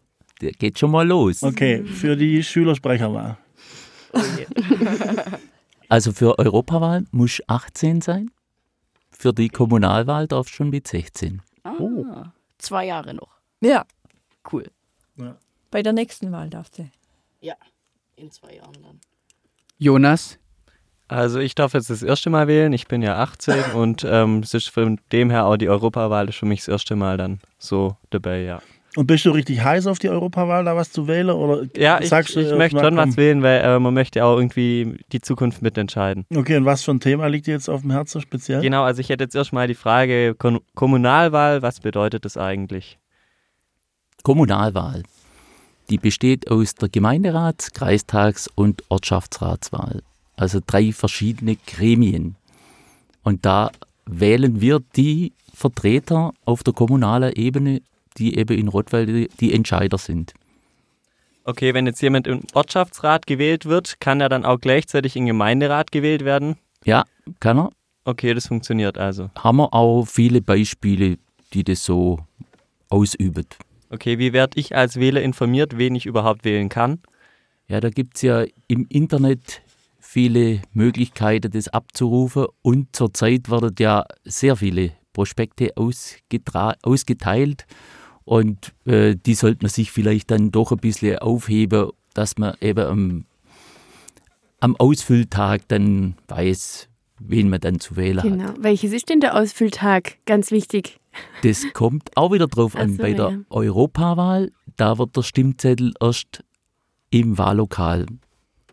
Der 0.42 0.52
geht 0.52 0.80
schon 0.80 0.92
mal 0.92 1.08
los. 1.08 1.44
Okay, 1.44 1.84
für 1.84 2.16
die 2.16 2.42
Schülersprecherwahl. 2.42 3.38
also 5.90 6.12
für 6.12 6.38
Europawahl 6.40 7.06
muss 7.12 7.42
18 7.48 8.02
sein. 8.02 8.32
Für 9.24 9.32
die 9.32 9.48
Kommunalwahl 9.48 10.28
darf 10.28 10.50
schon 10.50 10.70
mit 10.70 10.86
16. 10.86 11.42
Ah, 11.64 11.76
oh. 11.80 12.06
Zwei 12.58 12.88
Jahre 12.88 13.14
noch. 13.14 13.40
Ja. 13.62 13.86
Cool. 14.52 14.70
Ja. 15.16 15.38
Bei 15.72 15.82
der 15.82 15.94
nächsten 15.94 16.34
Wahl 16.34 16.50
darf 16.50 16.68
sie. 16.70 16.92
Ja, 17.40 17.54
in 18.18 18.32
zwei 18.32 18.56
Jahren 18.56 18.84
dann. 18.84 19.00
Jonas? 19.78 20.40
Also 21.08 21.40
ich 21.40 21.56
darf 21.56 21.74
jetzt 21.74 21.90
das 21.90 22.04
erste 22.04 22.32
Mal 22.32 22.50
wählen, 22.50 22.74
ich 22.74 22.90
bin 22.90 23.02
ja 23.02 23.16
18 23.16 23.72
und 23.76 24.06
ähm, 24.06 24.40
es 24.40 24.54
ist 24.54 24.68
von 24.68 25.00
dem 25.14 25.30
her 25.30 25.46
auch 25.46 25.56
die 25.56 25.70
Europawahl 25.70 26.28
ist 26.28 26.40
für 26.40 26.46
mich 26.46 26.60
das 26.60 26.68
erste 26.68 26.98
Mal 26.98 27.16
dann 27.16 27.40
so 27.58 27.96
dabei, 28.10 28.42
ja. 28.42 28.62
Und 28.96 29.08
bist 29.08 29.26
du 29.26 29.32
richtig 29.32 29.64
heiß 29.64 29.88
auf 29.88 29.98
die 29.98 30.10
Europawahl, 30.10 30.66
da 30.66 30.76
was 30.76 30.92
zu 30.92 31.08
wählen? 31.08 31.32
Oder 31.32 31.66
ja, 31.76 32.00
ich, 32.00 32.10
sagst 32.10 32.36
du, 32.36 32.42
ich 32.42 32.56
möchte 32.56 32.80
schon 32.80 32.96
was 32.96 33.18
wählen, 33.18 33.42
weil 33.42 33.62
äh, 33.62 33.80
man 33.80 33.94
möchte 33.94 34.24
auch 34.24 34.38
irgendwie 34.38 35.00
die 35.12 35.20
Zukunft 35.20 35.62
mitentscheiden. 35.64 36.26
Okay, 36.36 36.58
und 36.58 36.66
was 36.66 36.84
für 36.84 36.92
ein 36.92 37.00
Thema 37.00 37.28
liegt 37.28 37.48
dir 37.48 37.54
jetzt 37.54 37.70
auf 37.70 37.82
dem 37.82 37.92
Herzen 37.92 38.22
speziell? 38.22 38.62
Genau, 38.62 38.84
also 38.84 39.02
ich 39.02 39.10
hätte 39.10 39.24
jetzt 39.24 39.36
erstmal 39.36 39.68
die 39.68 39.74
Frage, 39.74 40.36
Kon 40.36 40.60
Kommunalwahl, 40.76 41.64
was 41.64 41.80
bedeutet 41.80 42.26
das 42.26 42.38
eigentlich? 42.38 43.00
Kommunalwahl, 44.22 45.04
die 45.90 45.98
besteht 45.98 46.50
aus 46.50 46.76
der 46.76 46.90
Gemeinderats-, 46.90 47.72
Kreistags- 47.74 48.50
und 48.54 48.84
Ortschaftsratswahl. 48.90 50.04
Also 50.36 50.60
drei 50.66 50.92
verschiedene 50.92 51.58
Gremien. 51.68 52.36
Und 53.24 53.46
da 53.46 53.72
wählen 54.06 54.62
wir 54.62 54.82
die 54.96 55.34
Vertreter 55.54 56.34
auf 56.46 56.64
der 56.64 56.74
kommunalen 56.74 57.34
Ebene 57.34 57.82
die 58.18 58.38
eben 58.38 58.58
in 58.58 58.68
Rottweil 58.68 59.28
die, 59.40 59.54
Entscheider 59.54 59.98
sind. 59.98 60.34
Okay, 61.46 61.74
wenn 61.74 61.86
jetzt 61.86 62.02
jemand 62.02 62.28
im 62.28 62.42
Ortschaftsrat 62.54 63.28
gewählt 63.28 63.66
wird, 63.66 64.00
kann 64.00 64.22
er 64.22 64.30
dann 64.30 64.46
auch 64.46 64.60
gleichzeitig 64.60 65.16
im 65.16 65.26
Gemeinderat 65.26 65.92
gewählt 65.92 66.24
werden? 66.24 66.56
Ja, 66.86 67.04
kann 67.40 67.60
er. 67.60 67.70
Okay, 68.06 68.34
das 68.34 68.48
funktioniert 68.48 68.98
also. 68.98 69.30
Haben 69.38 69.58
wir 69.58 69.74
auch 69.74 70.06
viele 70.06 70.42
Beispiele, 70.42 71.18
die 71.54 71.64
das 71.64 71.84
so 71.84 72.20
ausüben. 72.90 73.46
Okay, 73.90 74.20
wie 74.20 74.34
werde 74.34 74.60
ich 74.60 74.76
als 74.76 74.98
Wähler 74.98 75.22
informiert, 75.22 75.78
wen 75.78 75.96
ich 75.96 76.06
überhaupt 76.06 76.46
wählen 76.46 76.70
kann? 76.70 77.00
Ja, 77.68 77.80
da 77.80 77.90
gibt 77.90 78.16
es 78.16 78.22
ja 78.24 78.46
im 78.68 78.86
Internet 78.90 79.62
viele 80.00 80.62
Möglichkeiten, 80.74 81.52
das 81.52 81.70
abzurufen 81.70 82.46
und 82.62 82.96
zurzeit 82.96 83.50
werden 83.50 83.74
ja 83.80 84.06
sehr 84.24 84.56
viele 84.56 84.92
Prospekte 85.14 85.74
ausgeteilt 85.76 87.66
und 88.26 88.74
äh, 88.86 89.16
die 89.16 89.36
sollte 89.36 89.64
man 89.64 89.70
sich 89.70 89.92
vielleicht 89.92 90.32
dann 90.32 90.52
doch 90.52 90.72
ein 90.72 90.78
bisschen 90.78 91.20
aufheben, 91.20 91.90
dass 92.14 92.38
man 92.38 92.56
eben 92.62 92.86
am, 92.86 93.26
am 94.60 94.76
Ausfülltag 94.78 95.68
dann 95.68 96.16
weiß, 96.28 96.88
wen 97.20 97.50
man 97.50 97.60
dann 97.60 97.80
zu 97.80 97.96
wählen 97.96 98.22
genau. 98.22 98.44
hat. 98.44 98.56
Genau. 98.56 98.64
Welches 98.64 98.94
ist 98.94 99.10
denn 99.10 99.20
der 99.20 99.36
Ausfülltag? 99.36 100.18
Ganz 100.26 100.52
wichtig. 100.52 101.00
Das 101.44 101.64
kommt 101.74 102.16
auch 102.16 102.32
wieder 102.32 102.48
drauf 102.48 102.76
an. 102.76 102.96
So, 102.96 103.02
Bei 103.02 103.14
der 103.14 103.30
ja. 103.30 103.38
Europawahl, 103.50 104.52
da 104.78 104.98
wird 104.98 105.16
der 105.16 105.24
Stimmzettel 105.24 105.94
erst 106.00 106.44
im 107.10 107.38
Wahllokal 107.38 108.06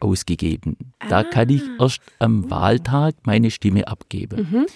ausgegeben. 0.01 0.77
Ah. 0.99 1.09
Da 1.09 1.25
kann 1.25 1.51
ich 1.51 1.63
erst 1.79 2.01
am 2.19 2.51
Wahltag 2.51 3.15
meine 3.25 3.51
Stimme 3.51 3.87
abgeben. 3.87 4.49
Mhm. 4.51 4.67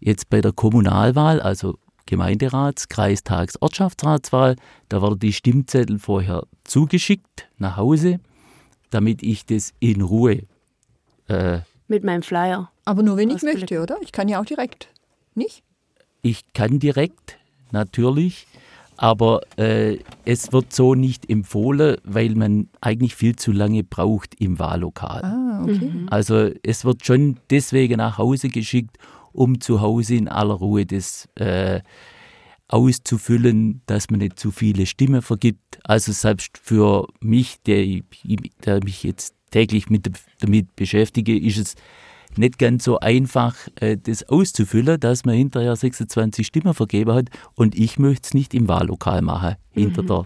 Jetzt 0.00 0.30
bei 0.30 0.40
der 0.40 0.52
Kommunalwahl, 0.52 1.40
also 1.40 1.78
Gemeinderats-, 2.06 2.88
Kreistags-, 2.88 3.60
Ortschaftsratswahl, 3.60 4.56
da 4.88 5.02
wurde 5.02 5.18
die 5.18 5.32
Stimmzettel 5.32 5.98
vorher 5.98 6.44
zugeschickt 6.64 7.48
nach 7.58 7.76
Hause, 7.76 8.20
damit 8.90 9.22
ich 9.22 9.46
das 9.46 9.72
in 9.80 10.02
Ruhe. 10.02 10.42
Äh, 11.28 11.60
Mit 11.88 12.04
meinem 12.04 12.22
Flyer. 12.22 12.70
Aber 12.84 13.02
nur 13.02 13.16
wenn 13.16 13.30
ich 13.30 13.42
möchte, 13.42 13.80
oder? 13.80 13.96
Ich 14.02 14.12
kann 14.12 14.28
ja 14.28 14.40
auch 14.40 14.44
direkt. 14.44 14.88
Nicht? 15.34 15.62
Ich 16.22 16.52
kann 16.52 16.78
direkt, 16.78 17.38
natürlich. 17.70 18.46
Aber 18.96 19.40
äh, 19.56 19.98
es 20.24 20.52
wird 20.52 20.72
so 20.72 20.94
nicht 20.94 21.28
empfohlen, 21.28 21.96
weil 22.04 22.34
man 22.34 22.68
eigentlich 22.80 23.16
viel 23.16 23.34
zu 23.34 23.50
lange 23.50 23.82
braucht 23.82 24.40
im 24.40 24.58
Wahllokal. 24.58 25.22
Ah, 25.24 25.62
okay. 25.62 25.90
Mhm. 25.92 26.06
Also 26.10 26.50
es 26.62 26.84
wird 26.84 27.04
schon 27.04 27.38
deswegen 27.50 27.96
nach 27.96 28.18
Hause 28.18 28.48
geschickt, 28.48 28.98
um 29.32 29.60
zu 29.60 29.80
Hause 29.80 30.14
in 30.14 30.28
aller 30.28 30.54
Ruhe 30.54 30.86
das 30.86 31.28
äh, 31.36 31.80
auszufüllen, 32.68 33.82
dass 33.86 34.10
man 34.10 34.20
nicht 34.20 34.38
zu 34.38 34.50
viele 34.50 34.86
Stimmen 34.86 35.22
vergibt. 35.22 35.78
Also 35.84 36.12
selbst 36.12 36.58
für 36.58 37.06
mich, 37.20 37.60
der, 37.62 38.00
der 38.64 38.82
mich 38.82 39.02
jetzt 39.02 39.34
täglich 39.50 39.90
mit, 39.90 40.10
damit 40.40 40.74
beschäftige, 40.74 41.38
ist 41.38 41.58
es 41.58 41.74
nicht 42.38 42.58
ganz 42.58 42.84
so 42.84 42.98
einfach, 42.98 43.54
äh, 43.76 43.98
das 44.02 44.28
auszufüllen, 44.28 44.98
dass 44.98 45.24
man 45.24 45.34
hinterher 45.34 45.76
26 45.76 46.46
Stimmen 46.46 46.72
vergeben 46.72 47.12
hat. 47.12 47.26
Und 47.54 47.74
ich 47.76 47.98
möchte 47.98 48.26
es 48.26 48.34
nicht 48.34 48.54
im 48.54 48.68
Wahllokal 48.68 49.20
machen, 49.20 49.56
hinter 49.70 50.02
mhm. 50.02 50.06
der 50.06 50.24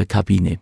äh, 0.00 0.06
Kabine. 0.06 0.58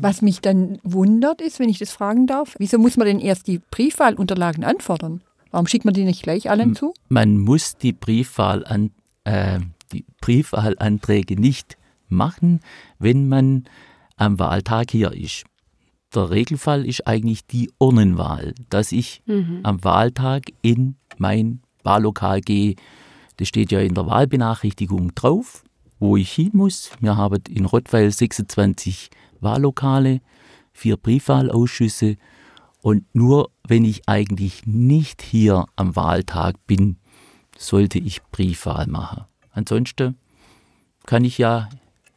Was 0.00 0.22
mich 0.22 0.40
dann 0.40 0.78
wundert 0.82 1.40
ist, 1.40 1.58
wenn 1.58 1.68
ich 1.68 1.78
das 1.78 1.92
fragen 1.92 2.26
darf, 2.26 2.54
wieso 2.58 2.78
muss 2.78 2.96
man 2.96 3.06
denn 3.06 3.20
erst 3.20 3.46
die 3.46 3.60
Briefwahlunterlagen 3.70 4.64
anfordern? 4.64 5.22
Warum 5.56 5.68
schickt 5.68 5.86
man 5.86 5.94
die 5.94 6.04
nicht 6.04 6.22
gleich 6.22 6.50
allen 6.50 6.74
zu? 6.74 6.92
Man 7.08 7.38
muss 7.38 7.78
die, 7.78 7.94
Briefwahl 7.94 8.66
an, 8.66 8.90
äh, 9.24 9.58
die 9.90 10.04
Briefwahlanträge 10.20 11.40
nicht 11.40 11.78
machen, 12.10 12.60
wenn 12.98 13.26
man 13.26 13.64
am 14.18 14.38
Wahltag 14.38 14.90
hier 14.90 15.12
ist. 15.12 15.44
Der 16.14 16.28
Regelfall 16.28 16.84
ist 16.84 17.06
eigentlich 17.06 17.46
die 17.46 17.70
Urnenwahl, 17.78 18.52
dass 18.68 18.92
ich 18.92 19.22
mhm. 19.24 19.60
am 19.62 19.82
Wahltag 19.82 20.42
in 20.60 20.96
mein 21.16 21.62
Wahllokal 21.84 22.42
gehe. 22.42 22.74
Das 23.38 23.48
steht 23.48 23.72
ja 23.72 23.80
in 23.80 23.94
der 23.94 24.04
Wahlbenachrichtigung 24.04 25.14
drauf, 25.14 25.64
wo 25.98 26.18
ich 26.18 26.32
hin 26.32 26.50
muss. 26.52 26.90
Wir 27.00 27.16
haben 27.16 27.42
in 27.48 27.64
Rottweil 27.64 28.10
26 28.10 29.08
Wahllokale, 29.40 30.20
vier 30.74 30.98
Briefwahlausschüsse 30.98 32.18
und 32.86 33.04
nur 33.16 33.50
wenn 33.66 33.84
ich 33.84 34.08
eigentlich 34.08 34.64
nicht 34.64 35.20
hier 35.20 35.66
am 35.74 35.96
Wahltag 35.96 36.54
bin, 36.68 36.98
sollte 37.58 37.98
ich 37.98 38.22
Briefwahl 38.30 38.86
machen. 38.86 39.24
Ansonsten 39.50 40.16
kann 41.04 41.24
ich 41.24 41.36
ja 41.36 41.68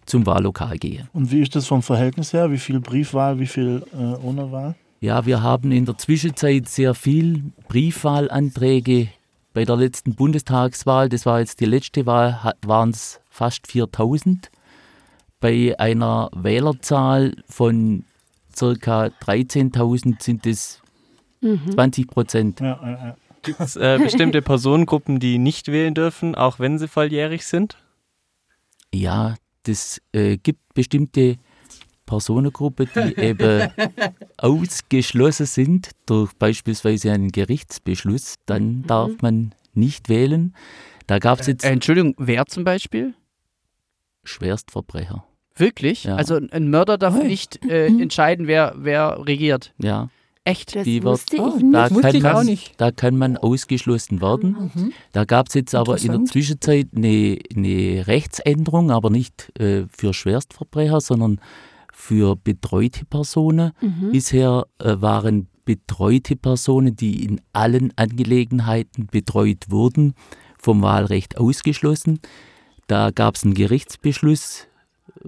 zum 0.06 0.28
Wahllokal 0.28 0.78
gehen. 0.78 1.10
Und 1.12 1.32
wie 1.32 1.42
ist 1.42 1.56
das 1.56 1.66
vom 1.66 1.82
Verhältnis 1.82 2.34
her? 2.34 2.52
Wie 2.52 2.60
viel 2.60 2.80
Briefwahl, 2.82 3.40
wie 3.40 3.48
viel 3.48 3.84
äh, 3.94 4.24
ohne 4.24 4.52
Wahl? 4.52 4.76
Ja, 5.00 5.26
wir 5.26 5.42
haben 5.42 5.72
in 5.72 5.86
der 5.86 5.98
Zwischenzeit 5.98 6.70
sehr 6.70 6.94
viel 6.94 7.46
Briefwahlanträge. 7.68 9.08
Bei 9.56 9.66
der 9.66 9.76
letzten 9.76 10.14
Bundestagswahl, 10.14 11.10
das 11.10 11.26
war 11.26 11.40
jetzt 11.40 11.62
die 11.62 11.66
letzte 11.66 12.06
Wahl, 12.06 12.54
waren 12.62 12.92
es 12.92 13.20
fast 13.32 13.66
4000 13.66 14.52
bei 15.40 15.74
einer 15.80 16.30
Wählerzahl 16.36 17.34
von 17.48 18.06
ca. 18.60 19.06
13.000 19.06 20.22
sind 20.22 20.46
es 20.46 20.82
mhm. 21.42 21.72
20 21.72 22.08
Prozent. 22.08 22.60
Ja, 22.60 22.80
ja, 22.82 22.92
ja. 22.92 23.18
Gibt 23.42 23.60
es 23.60 23.76
äh, 23.76 23.98
bestimmte 24.02 24.42
Personengruppen, 24.42 25.20
die 25.20 25.38
nicht 25.38 25.70
wählen 25.70 25.94
dürfen, 25.94 26.36
auch 26.36 26.60
wenn 26.60 26.78
sie 26.78 26.88
volljährig 26.88 27.46
sind? 27.46 27.78
Ja, 28.94 29.36
das 29.64 30.02
äh, 30.12 30.38
gibt 30.38 30.74
bestimmte 30.74 31.38
Personengruppen, 32.06 32.90
die 32.96 33.16
eben 33.18 33.70
ausgeschlossen 34.38 35.46
sind 35.46 35.92
durch 36.06 36.34
beispielsweise 36.34 37.12
einen 37.12 37.32
Gerichtsbeschluss. 37.32 38.36
Dann 38.46 38.84
darf 38.84 39.10
mhm. 39.10 39.18
man 39.22 39.56
nicht 39.74 40.10
wählen. 40.10 40.54
Da 41.08 41.20
gab 41.20 41.40
es 41.40 41.48
jetzt. 41.48 41.64
Äh, 41.64 41.70
Entschuldigung, 41.70 42.16
wer 42.18 42.46
zum 42.46 42.64
Beispiel? 42.64 43.14
Schwerstverbrecher. 44.24 45.24
Wirklich? 45.60 46.06
Ja. 46.06 46.16
Also 46.16 46.40
ein 46.52 46.70
Mörder 46.70 46.98
darf 46.98 47.16
oh. 47.20 47.24
nicht 47.24 47.66
äh, 47.66 47.88
entscheiden, 47.88 48.48
wer, 48.48 48.76
wer 48.78 49.26
regiert. 49.26 49.74
Ja. 49.78 50.10
Echt? 50.46 50.76
Das 50.76 50.86
die 50.86 51.04
wird, 51.04 51.22
ich 51.32 51.40
da, 51.72 51.90
kann 51.90 52.22
man, 52.22 52.58
da 52.78 52.92
kann 52.92 53.18
man 53.18 53.38
ausgeschlossen 53.38 54.22
werden. 54.22 54.72
Mhm. 54.74 54.94
Da 55.12 55.26
gab 55.26 55.48
es 55.50 55.54
jetzt 55.54 55.76
aber 55.76 56.00
in 56.02 56.12
der 56.12 56.26
Zwischenzeit 56.26 56.88
eine, 56.96 57.38
eine 57.56 58.08
Rechtsänderung, 58.08 58.90
aber 58.90 59.10
nicht 59.10 59.52
äh, 59.60 59.84
für 59.96 60.14
Schwerstverbrecher, 60.14 61.02
sondern 61.02 61.40
für 61.94 62.36
betreute 62.36 63.06
Personen. 63.06 63.74
Mhm. 63.82 64.12
Bisher 64.12 64.66
äh, 64.80 64.96
waren 65.00 65.50
betreute 65.66 66.36
Personen, 66.36 66.96
die 66.96 67.26
in 67.26 67.42
allen 67.54 67.94
Angelegenheiten 67.96 69.06
betreut 69.06 69.66
wurden, 69.70 70.16
vom 70.58 70.82
Wahlrecht 70.82 71.38
ausgeschlossen. 71.38 72.20
Da 72.88 73.12
gab 73.12 73.36
es 73.36 73.44
einen 73.44 73.54
Gerichtsbeschluss 73.54 74.69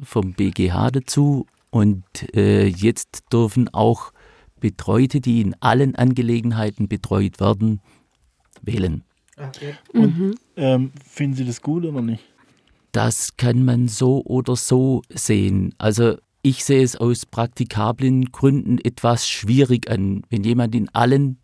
vom 0.02 0.34
BGH 0.34 0.91
dazu 0.91 1.46
und 1.70 2.04
äh, 2.36 2.67
jetzt 2.67 3.24
dürfen 3.32 3.70
auch 3.74 4.12
Betreute, 4.60 5.22
die 5.22 5.41
in 5.41 5.56
allen 5.60 5.96
Angelegenheiten 5.96 6.88
betreut 6.88 7.39
werden, 7.39 7.82
wählen. 8.62 9.04
Okay. 9.38 9.76
Und 9.94 10.20
mhm. 10.20 10.36
ähm, 10.56 10.91
finden 11.04 11.36
Sie 11.36 11.46
das 11.46 11.62
gut 11.62 11.86
oder 11.86 12.02
nicht? 12.02 12.24
Das 12.91 13.38
kann 13.38 13.65
man 13.65 13.88
so 13.88 14.22
oder 14.26 14.56
so 14.56 15.02
sehen. 15.10 15.74
Also 15.78 16.17
ich 16.44 16.63
sehe 16.63 16.84
es 16.84 16.96
aus 16.96 17.26
praktikablen 17.26 18.32
Gründen 18.32 18.78
etwas 18.80 19.28
schwierig 19.28 19.89
an, 19.89 20.24
wenn 20.30 20.44
jemand 20.44 20.76
in 20.76 20.89
allen 20.89 21.39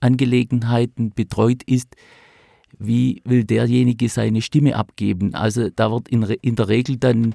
Angelegenheiten 0.00 1.10
betreut 1.10 1.62
ist, 1.64 1.94
wie 2.78 3.22
will 3.24 3.44
derjenige 3.44 4.08
seine 4.08 4.42
Stimme 4.42 4.76
abgeben? 4.76 5.34
Also 5.34 5.70
da 5.70 5.90
wird 5.90 6.08
in, 6.08 6.22
in 6.22 6.56
der 6.56 6.68
Regel 6.68 6.96
dann 6.96 7.34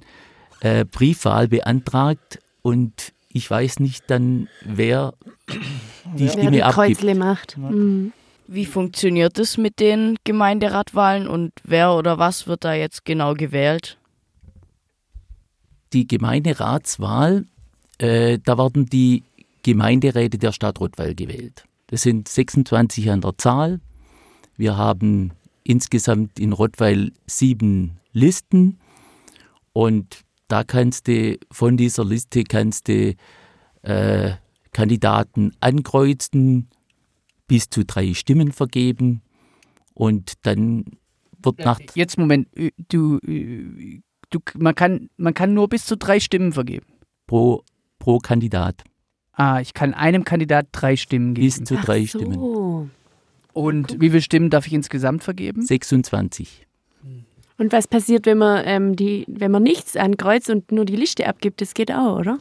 äh, 0.61 0.85
Briefwahl 0.85 1.47
beantragt 1.47 2.39
und 2.61 3.13
ich 3.29 3.49
weiß 3.49 3.79
nicht 3.79 4.09
dann, 4.09 4.47
wer 4.63 5.13
die 6.15 6.25
wer 6.25 6.29
Stimme 6.29 6.51
die 6.51 6.63
abgibt. 6.63 6.99
Kreuzle 6.99 7.15
macht. 7.15 7.57
Mhm. 7.57 8.13
Wie 8.47 8.65
funktioniert 8.65 9.39
es 9.39 9.57
mit 9.57 9.79
den 9.79 10.17
Gemeinderatwahlen 10.23 11.27
und 11.27 11.51
wer 11.63 11.93
oder 11.93 12.17
was 12.17 12.47
wird 12.47 12.65
da 12.65 12.73
jetzt 12.73 13.05
genau 13.05 13.33
gewählt? 13.33 13.97
Die 15.93 16.07
Gemeinderatswahl, 16.07 17.45
äh, 17.97 18.39
da 18.43 18.57
werden 18.57 18.85
die 18.87 19.23
Gemeinderäte 19.63 20.37
der 20.37 20.51
Stadt 20.51 20.79
Rottweil 20.79 21.15
gewählt. 21.15 21.63
Das 21.87 22.01
sind 22.01 22.27
26 22.27 23.09
an 23.09 23.21
der 23.21 23.37
Zahl. 23.37 23.79
Wir 24.57 24.77
haben 24.77 25.31
insgesamt 25.63 26.39
in 26.39 26.53
Rottweil 26.53 27.11
sieben 27.27 27.97
Listen 28.13 28.79
und 29.73 30.23
da 30.51 30.63
kannst 30.63 31.07
du 31.07 31.37
von 31.49 31.77
dieser 31.77 32.03
Liste 32.03 32.43
kannst 32.43 32.89
du 32.89 33.15
äh, 33.83 34.31
Kandidaten 34.73 35.53
ankreuzen, 35.59 36.69
bis 37.47 37.69
zu 37.69 37.85
drei 37.85 38.13
Stimmen 38.13 38.51
vergeben 38.51 39.21
und 39.93 40.33
dann 40.43 40.85
wird 41.41 41.59
nach. 41.59 41.79
Jetzt 41.95 42.17
Moment, 42.17 42.47
du, 42.89 43.19
du, 43.19 44.39
man, 44.57 44.75
kann, 44.75 45.09
man 45.17 45.33
kann 45.33 45.53
nur 45.53 45.69
bis 45.69 45.85
zu 45.85 45.95
drei 45.97 46.19
Stimmen 46.19 46.51
vergeben. 46.51 46.87
Pro, 47.27 47.63
pro 47.99 48.19
Kandidat. 48.19 48.83
Ah, 49.31 49.61
ich 49.61 49.73
kann 49.73 49.93
einem 49.93 50.25
Kandidat 50.25 50.67
drei 50.71 50.97
Stimmen 50.97 51.33
geben. 51.33 51.47
Bis 51.47 51.63
zu 51.63 51.75
drei 51.75 52.05
so. 52.05 52.19
Stimmen. 52.19 52.91
Und 53.53 53.99
wie 53.99 54.09
viele 54.09 54.21
Stimmen 54.21 54.49
darf 54.49 54.67
ich 54.67 54.73
insgesamt 54.73 55.23
vergeben? 55.23 55.65
26. 55.65 56.67
Und 57.57 57.71
was 57.71 57.87
passiert, 57.87 58.25
wenn 58.25 58.37
man, 58.37 58.63
ähm, 58.65 58.95
die, 58.95 59.25
wenn 59.27 59.51
man 59.51 59.63
nichts 59.63 59.95
ankreuzt 59.95 60.49
und 60.49 60.71
nur 60.71 60.85
die 60.85 60.95
Liste 60.95 61.27
abgibt? 61.27 61.61
Das 61.61 61.73
geht 61.73 61.91
auch, 61.91 62.19
oder? 62.19 62.39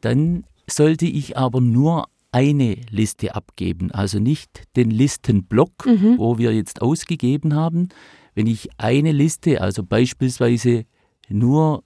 Dann 0.00 0.44
sollte 0.68 1.06
ich 1.06 1.36
aber 1.36 1.60
nur 1.60 2.06
eine 2.32 2.76
Liste 2.90 3.34
abgeben, 3.34 3.90
also 3.90 4.18
nicht 4.18 4.64
den 4.76 4.90
Listenblock, 4.90 5.86
mhm. 5.86 6.18
wo 6.18 6.38
wir 6.38 6.54
jetzt 6.54 6.80
ausgegeben 6.80 7.54
haben. 7.54 7.90
Wenn 8.34 8.46
ich 8.46 8.70
eine 8.78 9.12
Liste, 9.12 9.60
also 9.60 9.82
beispielsweise 9.82 10.84
nur 11.28 11.84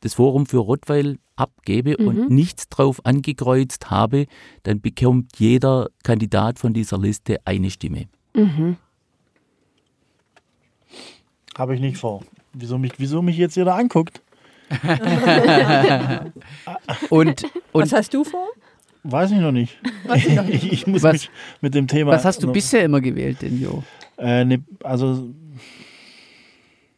das 0.00 0.14
Forum 0.14 0.46
für 0.46 0.58
Rottweil 0.58 1.16
abgebe 1.36 1.96
mhm. 1.98 2.06
und 2.06 2.30
nichts 2.30 2.68
drauf 2.68 3.04
angekreuzt 3.04 3.90
habe, 3.90 4.26
dann 4.62 4.80
bekommt 4.80 5.38
jeder 5.38 5.88
Kandidat 6.02 6.58
von 6.58 6.74
dieser 6.74 6.98
Liste 6.98 7.38
eine 7.46 7.70
Stimme. 7.70 8.06
Mhm. 8.34 8.76
Habe 11.56 11.74
ich 11.74 11.80
nicht 11.80 11.98
vor. 11.98 12.22
Wieso 12.52 12.78
mich, 12.78 12.92
wieso 12.98 13.22
mich 13.22 13.36
jetzt 13.36 13.56
jeder 13.56 13.74
anguckt? 13.74 14.20
und, 17.10 17.44
und 17.72 17.82
Was 17.82 17.92
hast 17.92 18.14
du 18.14 18.24
vor? 18.24 18.48
Weiß 19.04 19.30
ich 19.32 19.38
noch 19.38 19.52
nicht. 19.52 19.78
Ich, 20.14 20.28
noch 20.30 20.44
nicht. 20.44 20.64
ich, 20.72 20.86
muss 20.86 21.02
was, 21.02 21.12
mich 21.12 21.30
mit 21.60 21.74
dem 21.74 21.86
Thema. 21.88 22.12
Was 22.12 22.24
hast 22.24 22.42
du 22.42 22.50
bisher 22.52 22.84
immer 22.84 23.00
gewählt, 23.00 23.42
denn 23.42 23.60
Jo? 23.60 23.82
Äh, 24.18 24.44
ne, 24.44 24.62
also. 24.82 25.28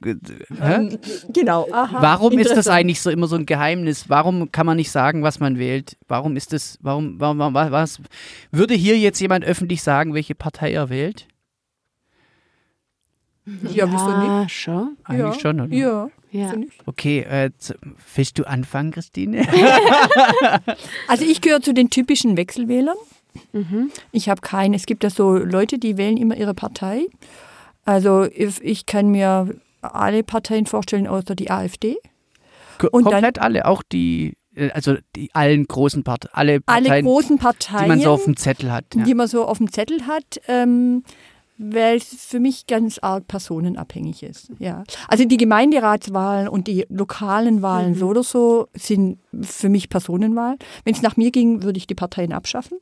Hä? 0.05 0.99
Genau. 1.33 1.67
Aha, 1.73 2.03
warum 2.03 2.39
ist 2.39 2.55
das 2.55 2.69
eigentlich 2.69 3.01
so 3.01 3.09
immer 3.09 3.27
so 3.27 3.37
ein 3.37 3.47
Geheimnis? 3.47 4.11
Warum 4.11 4.53
kann 4.53 4.67
man 4.67 4.77
nicht 4.77 4.91
sagen, 4.91 5.23
was 5.23 5.41
man 5.41 5.59
wählt? 5.59 5.97
Warum 6.09 6.37
ist 6.37 6.53
das? 6.53 6.79
Warum? 6.83 7.19
Warum? 7.19 7.39
Was 7.55 8.03
würde 8.53 8.75
hier 8.75 8.99
jetzt 8.99 9.19
jemand 9.21 9.47
öffentlich 9.47 9.83
sagen, 9.83 10.13
welche 10.13 10.35
Partei 10.35 10.75
er 10.75 10.91
wählt? 10.91 11.27
Ja, 13.47 13.93
wieso 13.93 14.41
nicht? 14.41 14.53
schon. 14.53 14.97
Eigentlich 15.05 15.35
ja. 15.35 15.41
schon, 15.41 15.61
oder? 15.61 15.75
Ja. 15.75 16.09
Ja. 16.31 16.53
Okay, 16.87 17.21
äh, 17.21 17.51
willst 18.17 18.39
du 18.41 18.45
anfangen, 18.45 18.91
Christine? 18.91 19.47
also 21.09 21.25
ich 21.25 21.41
gehöre 21.41 21.61
zu 21.61 21.73
den 21.73 21.91
typischen 21.91 22.37
Wechselwählern. 22.37 22.97
Mhm. 23.53 23.93
Ich 24.11 24.29
habe 24.29 24.41
keinen. 24.41 24.75
Es 24.75 24.87
gibt 24.87 25.05
ja 25.05 25.11
so 25.11 25.37
Leute, 25.37 25.79
die 25.79 25.97
wählen 25.97 26.17
immer 26.17 26.37
ihre 26.37 26.55
Partei. 26.55 27.07
Also 27.85 28.25
ich 28.25 28.87
kann 28.87 29.11
mir 29.11 29.55
alle 29.81 30.25
Parteien 30.25 30.67
vorstellen, 30.67 31.07
außer 31.07 31.35
die 31.35 31.51
AfD. 31.51 31.99
Und 32.91 33.05
dann- 33.05 33.13
Komplett 33.13 33.39
alle, 33.39 33.67
auch 33.67 33.83
die, 33.83 34.37
äh, 34.57 34.71
also 34.71 34.97
die 35.15 35.31
allen 35.35 35.67
großen 35.67 36.03
Parteien, 36.03 36.35
alle 36.35 36.53
Alle 36.67 36.87
Parteien, 36.89 37.05
großen 37.05 37.37
die 37.37 37.43
Parteien, 37.43 37.89
man 37.89 38.01
so 38.01 38.11
auf 38.11 38.25
dem 38.25 38.37
Zettel 38.37 38.73
hat. 38.73 38.87
Ja. 38.95 39.05
die 39.05 39.15
man 39.15 39.29
so 39.29 39.45
auf 39.45 39.59
dem 39.59 39.71
Zettel 39.71 40.07
hat, 40.07 40.41
ähm, 40.49 41.05
weil 41.57 41.97
es 41.97 42.25
für 42.25 42.41
mich 42.41 42.67
ganz 42.67 42.99
arg 42.99 43.27
personenabhängig 43.29 44.23
ist. 44.23 44.51
Ja. 44.59 44.85
Also 45.09 45.25
die 45.25 45.37
Gemeinderatswahlen 45.37 46.49
und 46.49 46.67
die 46.67 46.87
lokalen 46.89 47.63
Wahlen 47.63 47.95
so 47.95 48.09
oder 48.09 48.23
so 48.23 48.69
sind 48.75 49.19
für 49.43 49.69
mich 49.69 49.89
Personenwahlen. 49.89 50.59
Wenn 50.85 50.95
es 50.95 51.03
nach 51.03 51.17
mir 51.17 51.31
ging, 51.31 51.63
würde 51.63 51.79
ich 51.79 51.87
die 51.87 51.95
Parteien 51.95 52.33
abschaffen. 52.33 52.79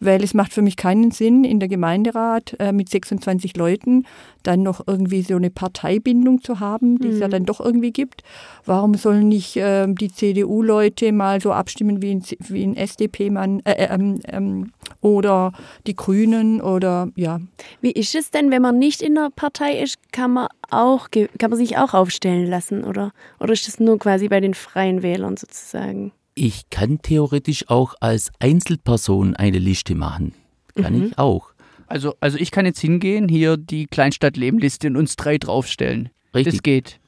Weil 0.00 0.24
es 0.24 0.34
macht 0.34 0.52
für 0.52 0.62
mich 0.62 0.76
keinen 0.76 1.12
Sinn, 1.12 1.44
in 1.44 1.60
der 1.60 1.68
Gemeinderat 1.68 2.56
äh, 2.58 2.72
mit 2.72 2.88
26 2.88 3.56
Leuten 3.56 4.04
dann 4.42 4.62
noch 4.62 4.86
irgendwie 4.86 5.22
so 5.22 5.36
eine 5.36 5.50
Parteibindung 5.50 6.42
zu 6.42 6.58
haben, 6.58 6.98
die 6.98 7.08
es 7.08 7.20
ja 7.20 7.28
dann 7.28 7.44
doch 7.44 7.60
irgendwie 7.60 7.92
gibt. 7.92 8.24
Warum 8.64 8.94
sollen 8.94 9.28
nicht 9.28 9.54
ähm, 9.56 9.94
die 9.94 10.10
CDU-Leute 10.10 11.12
mal 11.12 11.40
so 11.40 11.52
abstimmen 11.52 12.02
wie 12.02 12.16
ein, 12.16 12.22
wie 12.40 12.64
ein 12.64 12.76
SDP-Mann 12.76 13.60
äh, 13.64 13.88
ähm, 13.94 14.20
ähm, 14.26 14.72
oder 15.00 15.52
die 15.86 15.94
Grünen 15.94 16.60
oder 16.60 17.08
ja. 17.14 17.40
Wie 17.80 17.92
ist 17.92 18.14
es 18.14 18.30
denn, 18.30 18.50
wenn 18.50 18.62
man 18.62 18.78
nicht 18.78 19.02
in 19.02 19.14
der 19.14 19.30
Partei 19.34 19.78
ist, 19.78 19.98
kann 20.12 20.32
man 20.32 20.48
auch 20.70 21.10
kann 21.10 21.50
man 21.50 21.58
sich 21.58 21.76
auch 21.76 21.94
aufstellen 21.94 22.48
lassen 22.48 22.84
oder 22.84 23.12
oder 23.38 23.52
ist 23.52 23.68
das 23.68 23.78
nur 23.78 23.98
quasi 23.98 24.28
bei 24.28 24.40
den 24.40 24.54
freien 24.54 25.02
Wählern 25.02 25.36
sozusagen? 25.36 26.12
Ich 26.34 26.70
kann 26.70 27.00
theoretisch 27.02 27.68
auch 27.68 27.94
als 28.00 28.30
Einzelperson 28.38 29.36
eine 29.36 29.58
Liste 29.58 29.94
machen. 29.94 30.34
Kann 30.74 30.96
Mhm. 30.98 31.06
ich 31.06 31.18
auch. 31.18 31.48
Also, 31.86 32.14
also 32.20 32.38
ich 32.38 32.50
kann 32.50 32.64
jetzt 32.64 32.80
hingehen, 32.80 33.28
hier 33.28 33.58
die 33.58 33.86
Kleinstadt-Lebenliste 33.86 34.86
und 34.88 34.96
uns 34.96 35.16
drei 35.16 35.36
draufstellen. 35.36 36.08
Richtig. 36.34 36.54
Das 36.54 36.62
geht. 36.62 37.00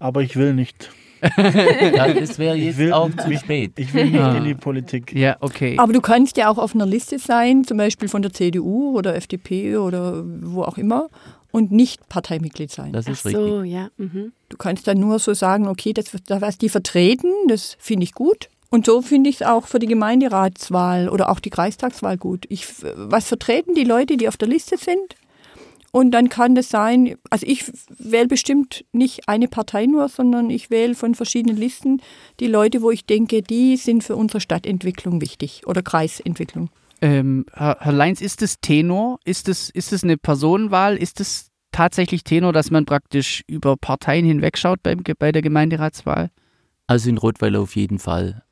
Aber 0.00 0.22
ich 0.22 0.34
will 0.36 0.54
nicht. 0.54 0.90
Ja, 1.38 2.12
das 2.12 2.36
wäre 2.40 2.56
Ich 2.58 2.64
jetzt 2.64 2.78
will- 2.78 2.92
auch 2.92 3.08
zu 3.10 3.32
spät. 3.38 3.74
Ich 3.76 3.94
will 3.94 4.06
nicht 4.10 4.18
Ah. 4.20 4.36
in 4.38 4.42
die 4.44 4.56
Politik. 4.56 5.12
Ja, 5.14 5.36
okay. 5.38 5.76
Aber 5.78 5.92
du 5.92 6.00
kannst 6.00 6.36
ja 6.36 6.50
auch 6.50 6.58
auf 6.58 6.74
einer 6.74 6.84
Liste 6.86 7.20
sein, 7.20 7.62
zum 7.62 7.76
Beispiel 7.76 8.08
von 8.08 8.22
der 8.22 8.32
CDU 8.32 8.98
oder 8.98 9.14
FDP 9.14 9.76
oder 9.76 10.24
wo 10.26 10.64
auch 10.64 10.76
immer 10.78 11.08
und 11.52 11.70
nicht 11.70 12.08
Parteimitglied 12.08 12.72
sein. 12.72 12.92
Das 12.92 13.06
Ach 13.06 13.12
ist 13.12 13.24
richtig. 13.26 13.40
so, 13.40 13.62
ja. 13.62 13.90
Mhm. 13.98 14.32
Du 14.48 14.56
kannst 14.56 14.88
dann 14.88 14.98
nur 14.98 15.20
so 15.20 15.32
sagen, 15.32 15.68
okay, 15.68 15.92
das, 15.92 16.06
das 16.26 16.40
was 16.40 16.58
die 16.58 16.68
vertreten, 16.68 17.28
das 17.46 17.76
finde 17.78 18.02
ich 18.02 18.14
gut. 18.14 18.48
Und 18.72 18.86
so 18.86 19.02
finde 19.02 19.28
ich 19.28 19.42
es 19.42 19.46
auch 19.46 19.66
für 19.66 19.78
die 19.78 19.86
Gemeinderatswahl 19.86 21.10
oder 21.10 21.28
auch 21.30 21.40
die 21.40 21.50
Kreistagswahl 21.50 22.16
gut. 22.16 22.46
Ich, 22.48 22.66
was 22.96 23.28
vertreten 23.28 23.74
die 23.74 23.84
Leute, 23.84 24.16
die 24.16 24.28
auf 24.28 24.38
der 24.38 24.48
Liste 24.48 24.78
sind? 24.78 25.14
Und 25.90 26.12
dann 26.12 26.30
kann 26.30 26.54
das 26.54 26.70
sein, 26.70 27.16
also 27.28 27.46
ich 27.46 27.70
wähle 27.98 28.28
bestimmt 28.28 28.86
nicht 28.92 29.28
eine 29.28 29.46
Partei 29.46 29.84
nur, 29.84 30.08
sondern 30.08 30.48
ich 30.48 30.70
wähle 30.70 30.94
von 30.94 31.14
verschiedenen 31.14 31.58
Listen 31.58 32.00
die 32.40 32.46
Leute, 32.46 32.80
wo 32.80 32.90
ich 32.90 33.04
denke, 33.04 33.42
die 33.42 33.76
sind 33.76 34.02
für 34.02 34.16
unsere 34.16 34.40
Stadtentwicklung 34.40 35.20
wichtig 35.20 35.66
oder 35.66 35.82
Kreisentwicklung. 35.82 36.70
Ähm, 37.02 37.44
Herr, 37.52 37.76
Herr 37.80 37.92
Leins, 37.92 38.22
ist 38.22 38.40
es 38.40 38.58
Tenor? 38.62 39.18
Ist 39.26 39.50
es, 39.50 39.68
ist 39.68 39.92
es 39.92 40.02
eine 40.02 40.16
Personenwahl? 40.16 40.96
Ist 40.96 41.20
es 41.20 41.50
tatsächlich 41.72 42.24
Tenor, 42.24 42.54
dass 42.54 42.70
man 42.70 42.86
praktisch 42.86 43.42
über 43.46 43.76
Parteien 43.76 44.24
hinwegschaut 44.24 44.82
beim, 44.82 45.04
Ge- 45.04 45.16
bei 45.18 45.30
der 45.30 45.42
Gemeinderatswahl? 45.42 46.30
Also 46.86 47.10
in 47.10 47.18
Rottweil 47.18 47.54
auf 47.56 47.76
jeden 47.76 47.98
Fall. 47.98 48.42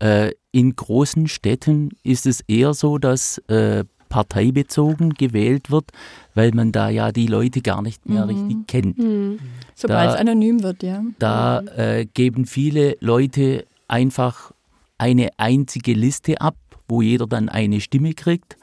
Äh, 0.00 0.32
in 0.52 0.74
großen 0.74 1.28
Städten 1.28 1.90
ist 2.02 2.26
es 2.26 2.40
eher 2.42 2.74
so, 2.74 2.98
dass 2.98 3.38
äh, 3.48 3.84
parteibezogen 4.08 5.14
gewählt 5.14 5.70
wird, 5.70 5.90
weil 6.34 6.50
man 6.52 6.72
da 6.72 6.88
ja 6.88 7.12
die 7.12 7.26
Leute 7.26 7.60
gar 7.60 7.82
nicht 7.82 8.08
mehr 8.08 8.24
Mhm. 8.26 8.30
richtig 8.30 8.66
kennt. 8.66 8.98
Mhm. 8.98 9.38
Sobald 9.74 10.08
Da- 10.10 10.14
es 10.14 10.20
anonym 10.20 10.62
wird, 10.62 10.82
ja. 10.82 11.02
Da 11.18 11.60
äh, 11.76 12.06
geben 12.06 12.46
viele 12.46 12.96
Leute 13.00 13.66
einfach 13.88 14.52
eine 14.98 15.30
einzige 15.36 15.92
Liste 15.92 16.40
ab, 16.40 16.56
wo 16.88 17.02
jeder 17.02 17.26
dann 17.26 17.48
eine 17.48 17.80
Stimme 17.80 18.14
kriegt. 18.14 18.56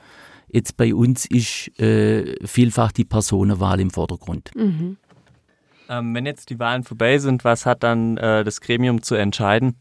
Jetzt 0.49 0.75
bei 0.77 0.93
uns 0.93 1.25
ist 1.25 1.77
äh, 1.79 2.35
vielfach 2.45 2.91
die 2.91 3.05
Personenwahl 3.05 3.79
im 3.79 3.89
Vordergrund. 3.89 4.51
Mhm. 4.55 4.97
Ähm, 5.89 6.13
wenn 6.15 6.25
jetzt 6.25 6.49
die 6.49 6.59
Wahlen 6.59 6.83
vorbei 6.83 7.17
sind, 7.19 7.43
was 7.45 7.65
hat 7.65 7.83
dann 7.83 8.17
äh, 8.17 8.43
das 8.43 8.59
Gremium 8.61 9.01
zu 9.01 9.15
entscheiden? 9.15 9.75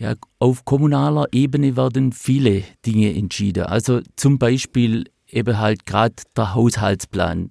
Ja, 0.00 0.14
auf 0.38 0.64
kommunaler 0.64 1.26
Ebene 1.30 1.76
werden 1.76 2.12
viele 2.12 2.64
Dinge 2.86 3.14
entschieden. 3.14 3.64
Also 3.64 4.00
zum 4.16 4.38
Beispiel 4.38 5.04
eben 5.28 5.58
halt 5.58 5.84
gerade 5.84 6.14
der 6.34 6.54
Haushaltsplan. 6.54 7.50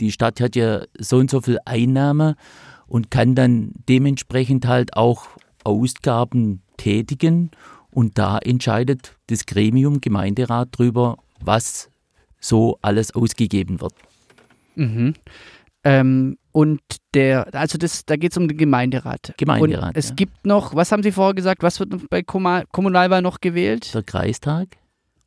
Die 0.00 0.10
Stadt 0.10 0.40
hat 0.40 0.56
ja 0.56 0.82
so 0.98 1.18
und 1.18 1.30
so 1.30 1.40
viel 1.40 1.58
Einnahmen 1.64 2.34
und 2.88 3.12
kann 3.12 3.36
dann 3.36 3.70
dementsprechend 3.88 4.66
halt 4.66 4.96
auch 4.96 5.28
Ausgaben 5.62 6.62
tätigen 6.78 7.52
und 7.92 8.18
da 8.18 8.38
entscheidet 8.38 9.16
das 9.28 9.46
Gremium 9.46 10.00
Gemeinderat 10.00 10.70
drüber, 10.72 11.16
was 11.38 11.90
so 12.40 12.76
alles 12.82 13.14
ausgegeben 13.14 13.80
wird. 13.80 13.94
Mhm. 14.74 15.14
Ähm, 15.84 16.38
und 16.58 16.80
der, 17.14 17.54
also 17.54 17.78
das, 17.78 18.04
da 18.04 18.16
geht 18.16 18.32
es 18.32 18.36
um 18.36 18.48
den 18.48 18.58
Gemeinderat. 18.58 19.32
Gemeinderat, 19.36 19.90
Und 19.90 19.96
es 19.96 20.08
ja. 20.08 20.14
gibt 20.16 20.44
noch, 20.44 20.74
was 20.74 20.90
haben 20.90 21.04
Sie 21.04 21.12
vorher 21.12 21.34
gesagt, 21.34 21.62
was 21.62 21.78
wird 21.78 22.10
bei 22.10 22.24
Kommunalwahl 22.24 23.22
noch 23.22 23.40
gewählt? 23.40 23.94
Der 23.94 24.02
Kreistag 24.02 24.76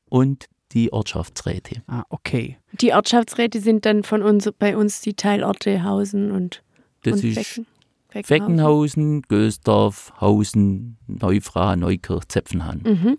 und 0.10 0.48
die 0.74 0.92
Ortschaftsräte. 0.92 1.84
Ah, 1.88 2.04
okay. 2.10 2.58
Die 2.82 2.92
Ortschaftsräte 2.92 3.62
sind 3.62 3.86
dann 3.86 4.04
von 4.04 4.24
uns 4.24 4.52
bei 4.60 4.76
uns 4.76 5.00
die 5.00 5.14
Teilorte 5.14 5.86
Hausen 5.86 6.32
und, 6.32 6.64
Das 7.04 7.14
und 7.14 7.24
ist 7.24 7.62
Becken. 8.10 8.26
Feckenhausen, 8.26 9.22
Gösdorf, 9.22 10.12
Hausen, 10.20 10.98
Neufra, 11.08 11.78
Neukirch, 11.78 12.28
Zepfenhahn. 12.28 12.82
Mhm. 12.84 13.18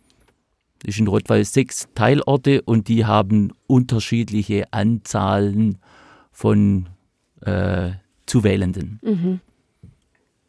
Das 0.81 0.96
ist 0.96 0.98
in 1.01 1.07
Rottweil 1.09 1.46
sechs 1.46 1.88
Teilorte 1.94 2.61
und 2.61 2.88
die 2.88 3.07
haben 3.07 3.55
unterschiedliche 3.66 4.70
Anzahlen 4.70 5.79
von 6.31 6.90
äh, 7.40 7.92
zu 8.33 8.45
Wählenden. 8.45 8.99
Mhm. 9.03 9.40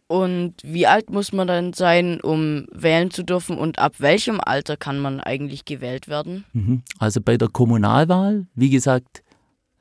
Und 0.08 0.54
wie 0.64 0.88
alt 0.88 1.10
muss 1.10 1.34
man 1.34 1.48
dann 1.50 1.74
sein, 1.74 2.22
um 2.22 2.66
wählen 2.72 3.12
zu 3.12 3.24
dürfen? 3.24 3.58
Und 3.58 3.78
ab 3.78 3.96
welchem 3.98 4.40
Alter 4.40 4.78
kann 4.78 5.00
man 5.00 5.20
eigentlich 5.20 5.66
gewählt 5.66 6.08
werden? 6.08 6.46
Mhm. 6.54 6.84
Also 6.98 7.20
bei 7.20 7.36
der 7.36 7.50
Kommunalwahl, 7.50 8.48
wie 8.56 8.70
gesagt, 8.70 9.22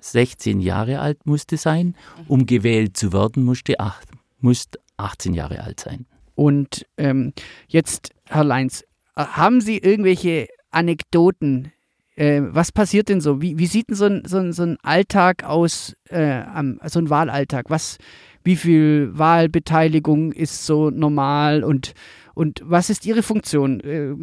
16 0.00 0.58
Jahre 0.58 0.98
alt 0.98 1.26
musste 1.26 1.56
sein. 1.56 1.94
Um 2.26 2.44
gewählt 2.44 2.96
zu 2.96 3.12
werden, 3.12 3.44
musste 3.44 3.78
acht, 3.78 4.08
musste 4.40 4.80
18 4.96 5.34
Jahre 5.34 5.62
alt 5.62 5.78
sein. 5.78 6.06
Und 6.34 6.84
ähm, 6.96 7.32
jetzt, 7.68 8.10
Herr 8.24 8.42
Leins, 8.42 8.82
äh, 9.14 9.24
haben 9.24 9.60
Sie 9.60 9.78
irgendwelche 9.78 10.48
Anekdoten? 10.72 11.70
Äh, 12.14 12.42
was 12.44 12.72
passiert 12.72 13.08
denn 13.08 13.20
so? 13.20 13.40
Wie, 13.40 13.58
wie 13.58 13.66
sieht 13.66 13.88
denn 13.88 13.96
so 13.96 14.04
ein, 14.04 14.22
so 14.26 14.38
ein, 14.38 14.52
so 14.52 14.62
ein 14.64 14.76
Alltag 14.82 15.44
aus, 15.44 15.94
äh, 16.08 16.42
am, 16.42 16.78
so 16.84 16.98
ein 16.98 17.10
Wahlalltag? 17.10 17.70
Was, 17.70 17.98
wie 18.44 18.56
viel 18.56 19.10
Wahlbeteiligung 19.14 20.32
ist 20.32 20.66
so 20.66 20.90
normal 20.90 21.64
und, 21.64 21.94
und 22.34 22.60
was 22.64 22.90
ist 22.90 23.06
Ihre 23.06 23.22
Funktion? 23.22 23.80
Äh, 23.80 24.14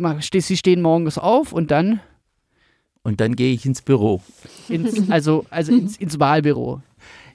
Sie 0.42 0.58
stehen 0.58 0.82
morgens 0.82 1.18
auf 1.18 1.52
und 1.52 1.72
dann 1.72 2.00
Und 3.04 3.22
dann 3.22 3.36
gehe 3.36 3.54
ich 3.54 3.66
ins 3.66 3.82
Büro. 3.82 4.22
ins, 4.68 5.10
also, 5.10 5.46
also 5.50 5.72
ins, 5.72 5.98
ins 5.98 6.20
Wahlbüro. 6.20 6.82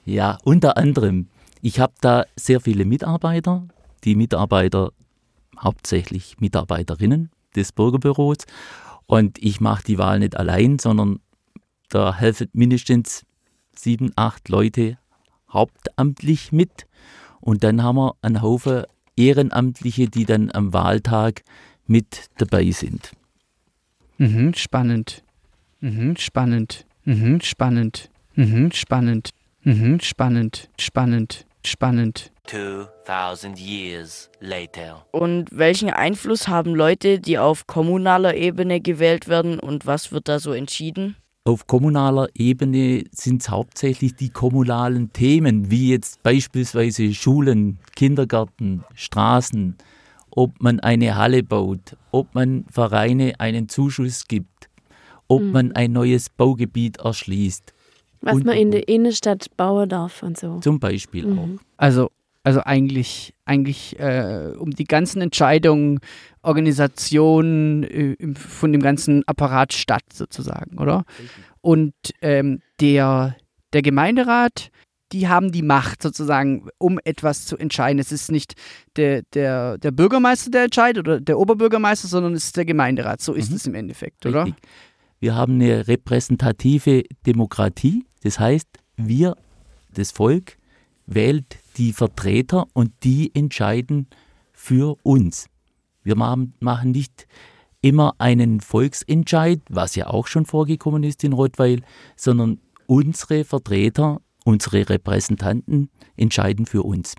Ja, 0.07 0.37
unter 0.43 0.77
anderem. 0.77 1.29
Ich 1.63 1.79
habe 1.79 1.93
da 1.99 2.25
sehr 2.35 2.61
viele 2.61 2.85
Mitarbeiter. 2.85 3.67
Die 4.03 4.15
Mitarbeiter, 4.15 4.91
hauptsächlich 5.59 6.35
Mitarbeiterinnen 6.39 7.31
des 7.55 7.71
Bürgerbüros. 7.71 8.37
Und 9.07 9.37
ich 9.39 9.59
mache 9.61 9.83
die 9.83 9.97
Wahl 9.97 10.19
nicht 10.19 10.37
allein, 10.37 10.79
sondern 10.79 11.19
da 11.89 12.15
helfen 12.15 12.49
mindestens 12.53 13.23
sieben, 13.75 14.11
acht 14.15 14.49
Leute 14.49 14.97
hauptamtlich 15.49 16.51
mit. 16.51 16.87
Und 17.39 17.63
dann 17.63 17.83
haben 17.83 17.97
wir 17.97 18.15
einen 18.21 18.41
Haufen 18.41 18.83
Ehrenamtliche, 19.15 20.07
die 20.09 20.25
dann 20.25 20.51
am 20.51 20.73
Wahltag 20.73 21.43
mit 21.87 22.29
dabei 22.37 22.71
sind. 22.71 23.11
Mhm, 24.17 24.53
spannend. 24.55 25.23
Mhm, 25.79 26.15
spannend. 26.17 26.85
Mhm, 27.03 27.41
spannend. 27.41 28.09
Mhm, 28.35 28.71
spannend. 28.71 29.29
Mhm, 29.63 29.99
spannend. 30.01 30.69
Spannend. 30.79 31.45
Spannend. 31.65 32.31
2000 32.47 33.59
years 33.59 34.29
later. 34.39 35.05
Und 35.11 35.49
welchen 35.51 35.89
Einfluss 35.89 36.47
haben 36.47 36.75
Leute, 36.75 37.19
die 37.19 37.37
auf 37.39 37.67
kommunaler 37.67 38.35
Ebene 38.35 38.81
gewählt 38.81 39.27
werden? 39.27 39.59
Und 39.59 39.85
was 39.85 40.11
wird 40.11 40.27
da 40.27 40.39
so 40.39 40.53
entschieden? 40.53 41.15
Auf 41.43 41.67
kommunaler 41.67 42.27
Ebene 42.33 43.03
sind 43.11 43.43
es 43.43 43.49
hauptsächlich 43.49 44.15
die 44.15 44.29
kommunalen 44.29 45.13
Themen, 45.13 45.69
wie 45.69 45.91
jetzt 45.91 46.23
beispielsweise 46.23 47.13
Schulen, 47.13 47.77
Kindergärten, 47.95 48.83
Straßen, 48.95 49.75
ob 50.31 50.59
man 50.59 50.79
eine 50.79 51.15
Halle 51.15 51.43
baut, 51.43 51.97
ob 52.09 52.33
man 52.33 52.65
Vereine 52.71 53.33
einen 53.39 53.69
Zuschuss 53.69 54.27
gibt, 54.27 54.69
ob 55.27 55.43
man 55.43 55.71
ein 55.73 55.91
neues 55.91 56.31
Baugebiet 56.31 56.97
erschließt. 56.97 57.74
Was 58.25 58.35
Und- 58.35 58.45
man 58.45 58.57
in 58.57 58.71
der 58.71 58.87
Innenstadt 58.89 59.47
bauen 59.55 59.87
darf 59.87 60.21
und 60.23 60.37
so. 60.37 60.59
Zum 60.59 60.79
Beispiel 60.79 61.25
auch. 61.25 61.45
Mhm. 61.45 61.59
Also, 61.77 62.09
also 62.43 62.59
eigentlich, 62.61 63.33
eigentlich 63.45 63.97
äh, 63.99 64.51
um 64.57 64.71
die 64.71 64.83
ganzen 64.83 65.21
Entscheidungen, 65.21 65.99
Organisationen 66.41 67.83
äh, 67.83 68.15
von 68.35 68.71
dem 68.71 68.81
ganzen 68.81 69.23
Apparat 69.27 69.73
Stadt 69.73 70.03
sozusagen, 70.13 70.77
oder? 70.79 71.05
Und 71.61 71.93
ähm, 72.21 72.61
der, 72.81 73.35
der 73.73 73.81
Gemeinderat, 73.81 74.69
die 75.11 75.27
haben 75.27 75.51
die 75.51 75.61
Macht 75.61 76.01
sozusagen, 76.01 76.67
um 76.79 76.99
etwas 77.03 77.45
zu 77.45 77.57
entscheiden. 77.57 77.99
Es 77.99 78.11
ist 78.11 78.31
nicht 78.31 78.53
der, 78.95 79.21
der, 79.33 79.77
der 79.77 79.91
Bürgermeister, 79.91 80.49
der 80.51 80.63
entscheidet 80.65 81.07
oder 81.07 81.21
der 81.21 81.37
Oberbürgermeister, 81.39 82.07
sondern 82.07 82.33
es 82.33 82.45
ist 82.45 82.57
der 82.57 82.65
Gemeinderat. 82.65 83.21
So 83.21 83.33
ist 83.33 83.49
Mhm. 83.51 83.55
es 83.55 83.67
im 83.67 83.75
Endeffekt, 83.75 84.25
oder? 84.25 84.45
Richtig. 84.45 84.63
Wir 85.19 85.35
haben 85.35 85.53
eine 85.55 85.87
repräsentative 85.87 87.03
Demokratie. 87.25 88.05
Das 88.25 88.39
heißt, 88.39 88.67
wir, 88.97 89.37
das 89.93 90.11
Volk, 90.11 90.57
wählt 91.05 91.57
die 91.77 91.93
Vertreter 91.93 92.65
und 92.73 92.91
die 93.03 93.29
entscheiden 93.35 94.07
für 94.51 94.97
uns. 95.03 95.47
Wir 96.01 96.15
machen, 96.15 96.55
nicht 96.85 97.27
immer 97.81 98.15
einen 98.17 98.61
Volksentscheid, 98.61 99.61
was 99.69 99.95
ja 99.95 100.07
auch 100.07 100.25
schon 100.25 100.47
vorgekommen 100.47 101.03
ist 101.03 101.23
in 101.23 101.33
Rottweil, 101.33 101.81
sondern 102.15 102.59
unsere 102.87 103.45
Vertreter, 103.45 104.21
unsere 104.43 104.89
Repräsentanten 104.89 105.91
entscheiden 106.17 106.65
für 106.65 106.81
uns. 106.81 107.13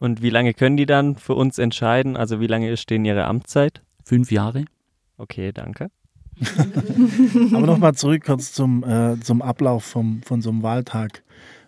Und 0.00 0.20
wie 0.20 0.28
lange 0.28 0.52
können 0.52 0.76
die 0.76 0.84
dann 0.84 1.16
für 1.16 1.34
uns 1.34 1.56
entscheiden? 1.56 2.14
Also 2.14 2.40
wie 2.40 2.46
lange 2.46 2.70
ist 2.70 2.90
denen 2.90 3.06
ihre 3.06 3.24
Amtszeit? 3.24 3.82
Fünf 4.04 4.30
Jahre. 4.30 4.66
Okay, 5.16 5.50
danke. 5.50 5.90
Aber 7.54 7.66
nochmal 7.66 7.94
zurück 7.94 8.24
kurz 8.24 8.52
zum, 8.52 8.84
äh, 8.84 9.18
zum 9.20 9.42
Ablauf 9.42 9.84
vom, 9.84 10.22
von 10.22 10.42
so 10.42 10.50
einem 10.50 10.62
Wahltag. 10.62 11.22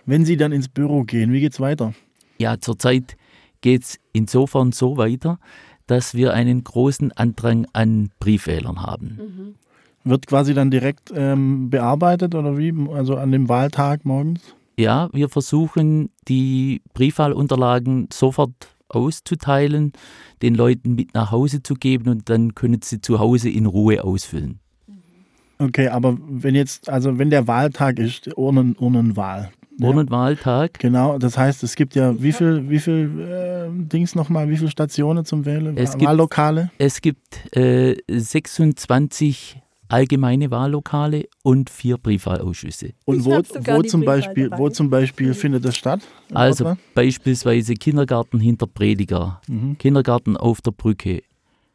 Wenn 0.06 0.24
Sie 0.24 0.36
dann 0.36 0.52
ins 0.52 0.68
Büro 0.68 1.04
gehen, 1.04 1.32
wie 1.32 1.40
geht's 1.40 1.60
weiter? 1.60 1.94
Ja, 2.38 2.58
zurzeit 2.58 3.16
geht 3.60 3.82
es 3.82 3.98
insofern 4.12 4.72
so 4.72 4.96
weiter, 4.96 5.38
dass 5.86 6.14
wir 6.14 6.34
einen 6.34 6.64
großen 6.64 7.12
Andrang 7.12 7.66
an 7.72 8.10
Briefwählern 8.18 8.82
haben. 8.82 9.56
Wird 10.04 10.26
quasi 10.26 10.52
dann 10.52 10.70
direkt 10.70 11.12
ähm, 11.14 11.70
bearbeitet 11.70 12.34
oder 12.34 12.58
wie? 12.58 12.74
Also 12.92 13.16
an 13.16 13.32
dem 13.32 13.48
Wahltag 13.48 14.04
morgens? 14.04 14.40
Ja, 14.76 15.08
wir 15.12 15.28
versuchen, 15.28 16.10
die 16.28 16.82
Briefwahlunterlagen 16.92 18.08
sofort 18.12 18.52
auszuteilen, 18.88 19.92
den 20.42 20.54
Leuten 20.54 20.94
mit 20.94 21.14
nach 21.14 21.30
Hause 21.30 21.62
zu 21.62 21.74
geben 21.74 22.10
und 22.10 22.28
dann 22.28 22.54
können 22.54 22.82
sie 22.82 23.00
zu 23.00 23.18
Hause 23.18 23.48
in 23.48 23.66
Ruhe 23.66 24.04
ausfüllen. 24.04 24.60
Okay, 25.58 25.88
aber 25.88 26.16
wenn 26.20 26.54
jetzt, 26.54 26.88
also 26.88 27.18
wenn 27.18 27.30
der 27.30 27.46
Wahltag 27.46 27.98
ist, 27.98 28.36
Urnen, 28.36 28.76
Urnenwahl. 28.78 29.50
Ja. 29.78 29.88
Urnenwahltag, 29.88 30.78
Genau, 30.78 31.18
das 31.18 31.36
heißt, 31.36 31.64
es 31.64 31.74
gibt 31.74 31.94
ja 31.96 32.14
wie 32.22 32.30
viel, 32.32 32.68
wie 32.70 32.78
viel 32.78 33.10
äh, 33.20 33.68
Dings 33.72 34.14
nochmal, 34.14 34.48
wie 34.48 34.56
viele 34.56 34.70
Stationen 34.70 35.24
zum 35.24 35.44
Wählen? 35.44 35.76
Es 35.76 35.92
gibt- 35.92 36.04
Wahllokale? 36.04 36.70
es 36.78 37.00
gibt 37.00 37.54
äh, 37.56 37.96
26 38.08 39.60
allgemeine 39.88 40.50
Wahllokale 40.50 41.24
und 41.42 41.70
vier 41.70 41.98
Briefwahlausschüsse. 41.98 42.90
Und 43.04 43.24
wo, 43.24 43.32
wo, 43.32 43.82
zum 43.82 44.04
Beispiel, 44.04 44.48
dabei. 44.48 44.58
wo 44.62 44.68
zum 44.70 44.90
Beispiel 44.90 45.34
findet 45.34 45.64
das 45.64 45.76
statt? 45.76 46.00
Also 46.32 46.64
Rottweil? 46.64 46.84
beispielsweise 46.94 47.74
Kindergarten 47.74 48.40
hinter 48.40 48.66
Prediger, 48.66 49.40
Mhm. 49.48 49.76
Kindergarten 49.78 50.36
auf 50.36 50.60
der 50.62 50.70
Brücke, 50.72 51.22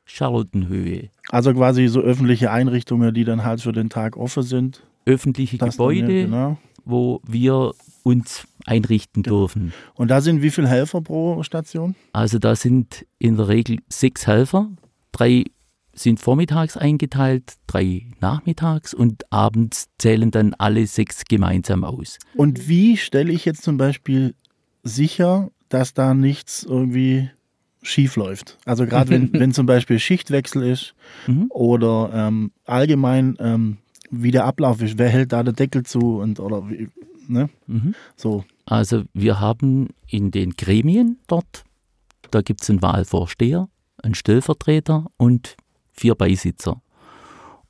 Charlottenhöhe, 0.10 1.10
Also 1.30 1.54
quasi 1.54 1.88
so 1.88 2.02
öffentliche 2.02 2.52
Einrichtungen, 2.52 3.13
die 3.13 3.24
dann 3.24 3.43
halt 3.43 3.62
für 3.62 3.72
den 3.72 3.89
Tag 3.89 4.17
offen 4.17 4.43
sind. 4.43 4.82
öffentliche 5.06 5.58
Das 5.58 5.76
Gebäude, 5.76 6.24
genau. 6.24 6.58
wo 6.84 7.22
wir 7.28 7.74
uns 8.04 8.48
einrichten 8.65 9.24
dürfen. 9.24 9.72
Und 9.93 10.10
da 10.10 10.22
sind 10.22 10.41
wie 10.41 10.50
viele 10.50 10.67
Helfer 10.67 11.02
pro 11.02 11.43
Station? 11.43 11.95
Also 12.12 12.39
da 12.39 12.56
sind 12.56 13.06
in 13.19 13.38
der 13.38 13.48
Regel 13.48 13.78
sechs 13.88 14.26
Helfer, 14.26 14.69
drei 15.12 15.45
sind 15.93 16.19
vormittags 16.19 16.78
eingeteilt, 16.78 17.56
drei 17.67 18.08
nachmittags 18.19 18.93
und 18.93 19.32
abends 19.32 19.89
zählen 19.98 20.32
dann 20.32 20.54
alle 20.58 20.88
sechs 20.88 21.26
gemeinsam 21.26 21.84
aus. 21.84 22.17
Und 22.36 22.67
wie 22.67 22.98
stelle 22.98 23.32
ich 23.32 23.45
jetzt 23.45 23.63
zum 23.63 23.78
Beispiel 23.78 24.34
sicher, 24.82 25.52
dass 25.67 25.93
da 25.93 26.13
nichts 26.13 26.63
irgendwie 26.63 27.30
schief 27.82 28.15
läuft? 28.15 28.58
Also 28.65 28.86
gerade 28.86 29.10
wenn, 29.10 29.32
wenn 29.39 29.54
zum 29.54 29.65
Beispiel 29.65 30.00
Schichtwechsel 30.00 30.63
ist 30.63 30.94
Mhm. 31.28 31.48
oder 31.50 32.12
ähm, 32.13 32.52
allgemein 32.65 33.36
ähm, 33.39 33.78
wie 34.12 34.32
der 34.32 34.46
Ablauf 34.46 34.82
ist, 34.82 34.98
wer 34.98 35.10
hält 35.10 35.32
da 35.34 35.44
den 35.44 35.56
Deckel 35.56 35.84
zu 35.84 36.18
und 36.20 36.39
oder 36.39 36.70
wie, 36.70 36.89
ne? 37.28 37.50
Mhm. 37.68 37.94
So. 38.15 38.44
Also 38.65 39.04
wir 39.13 39.39
haben 39.39 39.89
in 40.08 40.32
den 40.32 40.52
Gremien 40.52 41.18
dort, 41.28 41.63
da 42.32 42.42
gibt 42.42 42.62
es 42.63 42.70
einen 42.70 42.82
Wahlvorsteher, 42.82 43.68
einen 44.02 44.15
Stellvertreter 44.15 45.08
und 45.18 45.58
vier 45.92 46.15
Beisitzer. 46.15 46.82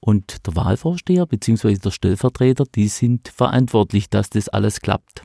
Und 0.02 0.46
der 0.48 0.56
Wahlvorsteher 0.56 1.26
bzw. 1.26 1.76
der 1.78 1.92
Stellvertreter, 1.92 2.64
die 2.74 2.88
sind 2.88 3.28
verantwortlich, 3.28 4.10
dass 4.10 4.30
das 4.30 4.48
alles 4.48 4.80
klappt. 4.82 5.24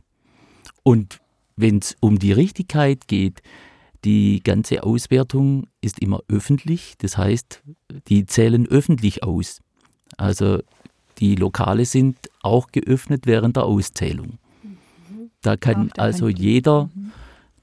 Und 0.82 1.18
wenn 1.56 1.78
es 1.78 1.96
um 2.00 2.18
die 2.18 2.32
Richtigkeit 2.32 3.06
geht, 3.06 3.40
die 4.04 4.40
ganze 4.42 4.82
Auswertung 4.82 5.66
ist 5.80 5.98
immer 5.98 6.20
öffentlich, 6.28 6.94
das 6.98 7.16
heißt, 7.16 7.62
die 8.08 8.26
zählen 8.26 8.66
öffentlich 8.66 9.22
aus. 9.22 9.60
Also 10.16 10.60
die 11.18 11.34
Lokale 11.36 11.84
sind 11.84 12.16
auch 12.42 12.68
geöffnet 12.72 13.26
während 13.26 13.56
der 13.56 13.64
Auszählung. 13.64 14.38
Da 15.42 15.56
kann 15.56 15.88
Ach, 15.90 15.94
da 15.94 16.02
also 16.02 16.26
kann- 16.26 16.36
jeder 16.36 16.90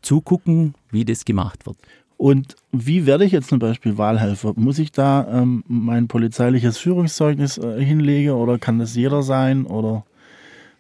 zugucken, 0.02 0.74
wie 0.90 1.06
das 1.06 1.26
gemacht 1.26 1.66
wird. 1.66 1.78
Und 2.18 2.56
wie 2.72 3.08
werde 3.08 3.26
ich 3.26 3.32
jetzt 3.32 3.50
zum 3.50 3.58
Beispiel 3.58 3.98
Wahlhelfer? 3.98 4.54
Muss 4.56 4.78
ich 4.78 4.92
da 4.92 5.28
ähm, 5.42 5.64
mein 5.68 6.08
polizeiliches 6.08 6.78
Führungszeugnis 6.78 7.58
äh, 7.58 7.84
hinlegen 7.84 8.32
oder 8.34 8.60
kann 8.60 8.78
das 8.78 8.96
jeder 8.96 9.24
sein? 9.24 9.66
Oder 9.66 10.06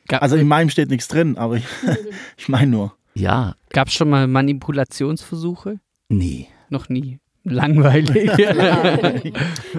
also 0.07 0.35
in 0.35 0.47
meinem 0.47 0.69
steht 0.69 0.89
nichts 0.91 1.07
drin, 1.07 1.37
aber 1.37 1.57
ich, 1.57 1.65
ich 2.37 2.47
meine 2.47 2.69
nur. 2.69 2.93
Ja, 3.13 3.55
Gab 3.69 3.87
es 3.89 3.93
schon 3.93 4.09
mal 4.09 4.27
Manipulationsversuche? 4.27 5.79
nee. 6.09 6.47
Noch 6.69 6.87
nie. 6.87 7.19
Langweilig. 7.43 8.31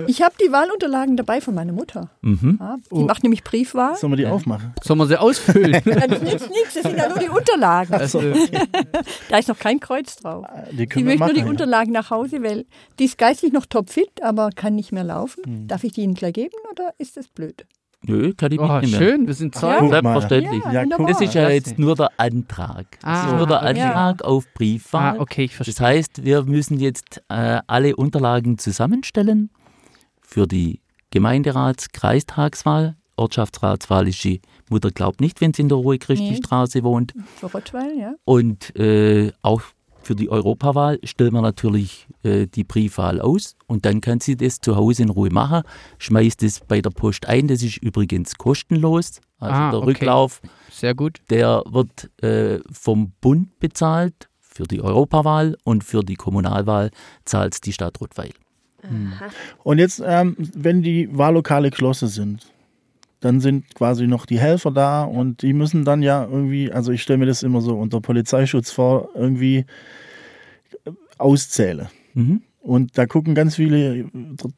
Ich 0.07 0.21
habe 0.21 0.35
die 0.45 0.51
Wahlunterlagen 0.53 1.17
dabei 1.17 1.41
von 1.41 1.55
meiner 1.55 1.73
Mutter. 1.73 2.11
Mhm. 2.21 2.59
Ja, 2.61 2.77
die 2.91 2.95
Oh. 2.95 3.01
macht 3.07 3.23
nämlich 3.23 3.45
Briefwahl. 3.45 3.97
Sollen 3.97 4.13
wir 4.13 4.17
die 4.17 4.27
aufmachen? 4.27 4.75
Sollen 4.83 4.99
wir 4.99 5.07
sie 5.07 5.19
ausfüllen? 5.19 5.73
Ja, 5.73 6.07
das 6.07 6.21
nützt 6.23 6.51
nichts, 6.51 6.75
das 6.75 6.83
sind 6.83 6.97
ja 6.99 7.09
nur 7.09 7.19
die 7.19 7.29
Unterlagen. 7.29 7.95
Also, 7.95 8.21
Da 9.31 9.39
ist 9.39 9.49
noch 9.49 9.59
kein 9.59 9.81
Kreuz 9.81 10.17
drauf. 10.17 10.45
Die 10.73 10.89
Sie 10.93 11.03
möchte 11.05 11.25
nur 11.25 11.33
die 11.35 11.41
ja. 11.41 11.47
Unterlagen 11.47 11.93
nach 11.93 12.11
Hause, 12.11 12.43
weil 12.43 12.67
die 12.99 13.05
ist 13.05 13.17
geistig 13.17 13.53
noch 13.53 13.65
topfit, 13.67 14.23
aber 14.23 14.51
kann 14.51 14.75
nicht 14.75 14.93
mehr 14.93 15.05
laufen. 15.05 15.43
Hm. 15.45 15.69
Darf 15.69 15.85
ich 15.85 15.93
die 15.93 16.03
Ihnen 16.03 16.15
gleich 16.15 16.35
geben 16.35 16.57
oder 16.73 16.93
ist 16.99 17.17
das 17.17 17.29
blöd? 17.29 17.65
Nö, 18.05 18.33
kann 18.35 18.51
ich 18.53 18.59
oh, 18.61 18.67
mitnehmen. 18.67 18.95
schön, 18.99 19.27
wir 19.27 19.35
sind 19.35 19.55
Ja. 19.55 19.61
Zeugen. 19.61 19.89
Mal. 19.91 20.03
Selbstverständlich. 20.03 20.63
Ja. 20.73 20.85
Das 20.85 21.21
ist 21.21 21.35
ja 21.35 21.49
jetzt 21.51 21.79
nur 21.79 21.95
der 21.95 22.11
Antrag. 22.17 22.87
das 23.01 23.05
Ah, 23.05 23.27
ist 23.31 23.37
nur 23.37 23.47
der 23.47 23.59
okay. 23.63 23.81
Antrag 23.81 24.23
auf 24.25 24.45
Briefwahl. 24.55 25.17
Ah, 25.19 25.21
okay, 25.21 25.45
ich 25.45 25.55
verstehe. 25.55 25.75
Das 25.75 25.81
heißt, 25.81 26.25
wir 26.25 26.43
müssen 26.45 26.81
jetzt 26.81 27.23
äh, 27.29 27.61
alle 27.67 27.95
Unterlagen 27.97 28.59
zusammenstellen 28.59 29.51
für 30.21 30.47
die 30.47 30.81
Gemeinderats-, 31.13 31.93
Kreistagswahl. 31.93 32.97
Ortschaftsratswahl 33.17 34.09
ist 34.09 34.25
die 34.25 34.41
Mutter 34.71 34.91
glaubt 34.91 35.21
nicht, 35.21 35.41
wenn 35.41 35.53
sie 35.53 35.63
in 35.63 35.69
der 35.69 35.77
Ruhe 35.79 35.99
Christi 35.99 36.31
Nee. 36.31 36.37
Straße 36.37 36.83
wohnt. 36.83 37.13
Für 37.37 37.47
Rottweil, 37.47 37.93
ja. 37.99 38.15
Und 38.25 38.75
äh, 38.75 39.33
auch 39.43 39.61
für 40.03 40.15
die 40.15 40.29
Europawahl 40.31 40.99
stellen 41.05 41.33
wir 41.33 41.41
natürlich 41.43 42.07
äh, 42.23 42.47
die 42.47 42.65
Briefwahl 42.65 43.21
aus 43.21 43.57
und 43.67 43.85
dann 43.85 44.01
kann 44.01 44.21
sie 44.21 44.37
das 44.37 44.61
zu 44.61 44.77
Hause 44.77 45.03
in 45.05 45.09
Ruhe 45.11 45.31
machen, 45.31 45.63
schmeißt 45.99 46.43
es 46.43 46.61
bei 46.61 46.81
der 46.81 46.91
Post 46.91 47.27
ein. 47.29 47.49
Das 47.49 47.63
ist 47.63 47.77
übrigens 47.79 48.37
kostenlos. 48.37 49.21
Also 49.39 49.55
Ah, 49.55 49.71
der 49.71 49.79
okay. 49.81 49.87
Rücklauf, 49.91 50.41
Sehr 50.71 50.95
gut. 50.95 51.21
der 51.31 51.65
wird 51.69 52.11
äh, 52.23 52.61
vom 52.73 53.13
Bund 53.21 53.59
bezahlt 53.59 54.29
für 54.41 54.65
die 54.65 54.81
Europawahl 54.83 55.57
und 55.65 55.83
für 55.83 56.03
die 56.05 56.15
Kommunalwahl 56.15 56.91
zahlt 57.25 57.55
es 57.55 57.61
die 57.61 57.73
Stadt 57.73 58.01
Rottweil. 58.01 58.31
Und 59.63 59.79
jetzt, 59.79 60.03
ähm, 60.05 60.37
wenn 60.39 60.83
die 60.83 61.09
Wahllokale 61.17 61.71
geschlossen 61.71 62.09
sind, 62.09 62.52
dann 63.23 63.41
sind 63.41 63.75
quasi 63.75 64.07
noch 64.07 64.27
die 64.27 64.39
Helfer 64.39 64.73
da 64.73 65.05
und 65.05 65.43
die 65.43 65.53
müssen 65.53 65.85
dann 65.85 66.03
ja 66.03 66.25
irgendwie, 66.25 66.71
also 66.73 66.93
ich 66.93 67.03
stelle 67.03 67.19
mir 67.19 67.27
das 67.27 67.43
immer 67.43 67.61
so 67.61 67.75
unter 67.77 68.01
Polizeischutz 68.01 68.73
vor, 68.73 69.11
irgendwie 69.15 69.65
äh, 70.85 70.91
auszählen. 71.19 71.89
Mhm. 72.15 72.43
Und 72.61 72.97
da 72.97 73.07
gucken 73.07 73.35
ganz 73.35 73.57
viele, 73.57 74.09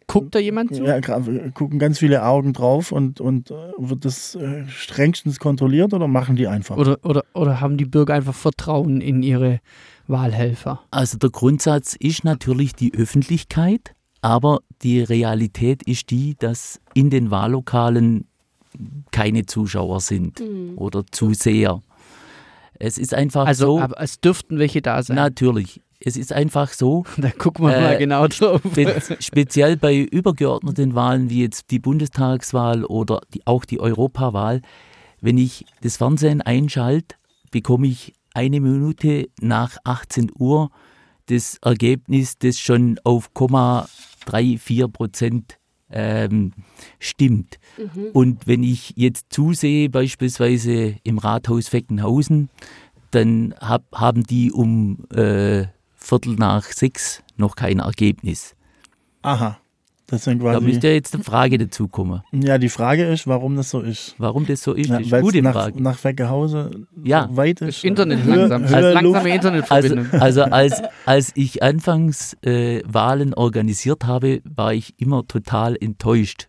Guckt 0.07 0.35
da 0.35 0.39
jemand 0.39 0.75
zu? 0.75 0.85
ja, 0.85 1.01
gucken 1.01 1.79
ganz 1.79 1.99
viele 1.99 2.25
Augen 2.25 2.53
drauf 2.53 2.93
und, 2.93 3.21
und 3.21 3.51
äh, 3.51 3.55
wird 3.79 4.05
das 4.05 4.35
äh, 4.35 4.67
strengstens 4.69 5.39
kontrolliert 5.39 5.95
oder 5.95 6.07
machen 6.07 6.37
die 6.37 6.47
einfach? 6.47 6.77
Oder, 6.77 6.99
oder, 7.03 7.25
oder 7.33 7.62
haben 7.62 7.79
die 7.79 7.87
Bürger 7.87 8.12
einfach 8.12 8.35
Vertrauen 8.35 9.01
in 9.01 9.23
ihre 9.23 9.61
Wahlhelfer? 10.07 10.81
Also 10.91 11.17
der 11.17 11.31
Grundsatz 11.31 11.97
ist 11.99 12.25
natürlich 12.25 12.75
die 12.75 12.93
Öffentlichkeit, 12.95 13.95
aber 14.21 14.61
die 14.83 15.01
Realität 15.01 15.83
ist 15.85 16.11
die, 16.11 16.35
dass 16.39 16.81
in 16.93 17.09
den 17.09 17.31
Wahllokalen 17.31 18.27
keine 19.11 19.47
Zuschauer 19.47 20.01
sind 20.01 20.41
Mhm. 20.41 20.77
oder 20.77 21.05
Zuseher. 21.11 21.81
Es 22.79 22.99
ist 22.99 23.14
einfach 23.14 23.47
Also, 23.47 23.77
so. 23.77 23.81
aber 23.81 24.01
es 24.01 24.20
dürften 24.20 24.59
welche 24.59 24.83
da 24.83 25.03
sein. 25.03 25.16
Natürlich. 25.16 25.81
Es 26.01 26.16
ist 26.16 26.33
einfach 26.33 26.72
so, 26.72 27.05
da 27.16 27.31
gucken 27.31 27.64
wir 27.66 27.81
mal 27.81 27.95
Äh, 27.95 27.99
genau 27.99 28.27
drauf. 28.29 28.61
spe 28.72 29.01
speziell 29.20 29.77
bei 29.77 29.97
übergeordneten 30.01 30.95
Wahlen 30.95 31.31
wie 31.31 31.41
jetzt 31.43 31.70
die 31.70 31.79
Bundestagswahl 31.79 32.85
oder 32.85 33.20
die, 33.33 33.47
auch 33.47 33.64
die 33.64 33.81
Europawahl, 33.81 34.61
wenn 35.20 35.39
ich 35.39 35.64
das 35.83 35.97
Fernsehen 35.97 36.43
einschalte, 36.43 37.14
bekomme 37.51 37.87
ich 37.87 38.12
eine 38.35 38.61
Minute 38.61 39.29
nach 39.41 39.77
18 39.85 40.31
Uhr 40.37 40.70
das 41.27 41.57
Ergebnis, 41.62 42.37
das 42.39 42.59
schon 42.59 42.99
auf 43.05 43.31
0,34 43.33 44.89
Prozent 44.89 45.57
ähm, 45.95 46.53
stimmt. 46.99 47.59
Und 48.12 48.47
wenn 48.47 48.62
ich 48.62 48.92
jetzt 48.97 49.32
zusehe, 49.32 49.88
beispielsweise 49.88 50.97
im 51.05 51.18
Rathaus 51.18 51.68
Feckenhausen, 51.68 52.51
dann 53.12 53.55
hab, 53.61 53.84
haben 53.95 54.24
die 54.24 54.51
um 54.51 55.07
äh, 55.14 55.66
Viertel 55.95 56.34
nach 56.34 56.64
sechs 56.64 57.22
noch 57.36 57.55
kein 57.57 57.78
Ergebnis. 57.78 58.57
Aha. 59.22 59.59
Das 60.07 60.24
sind 60.24 60.42
Da 60.42 60.52
quasi. 60.52 60.66
müsste 60.66 60.88
jetzt 60.88 61.14
eine 61.14 61.24
Frage 61.24 61.57
dazu 61.57 61.88
kommen. 61.88 62.20
ja, 62.30 62.59
die 62.59 62.68
Frage 62.68 63.05
ist, 63.07 63.26
warum 63.26 63.57
das 63.57 63.70
so 63.70 63.80
ist. 63.80 64.14
Warum 64.18 64.44
das 64.46 64.62
so 64.62 64.74
ist, 64.74 64.90
Ja, 64.90 64.98
ist 64.98 65.12
eine 65.12 65.22
gute 65.22 65.40
nach, 65.40 65.52
Frage. 65.55 65.82
nach 65.82 66.05
Weckehause 66.05 66.70
Ja. 67.02 67.28
weit 67.34 67.62
ist. 67.62 67.78
Das 67.78 67.84
Internet 67.84 68.22
Höhe- 68.22 68.46
langsam. 68.46 68.68
Höhe, 68.68 68.76
Also 68.76 68.88
Luft. 68.88 68.94
langsame 68.94 69.16
Also, 69.32 69.34
Internetverbindung. 69.34 70.20
also 70.20 70.42
als, 70.42 70.82
als 71.07 71.32
ich 71.36 71.62
anfangs 71.62 72.36
äh, 72.42 72.82
Wahlen 72.86 73.32
organisiert 73.32 74.05
habe, 74.05 74.42
war 74.44 74.74
ich 74.74 74.92
immer 74.98 75.26
total 75.26 75.74
enttäuscht, 75.80 76.48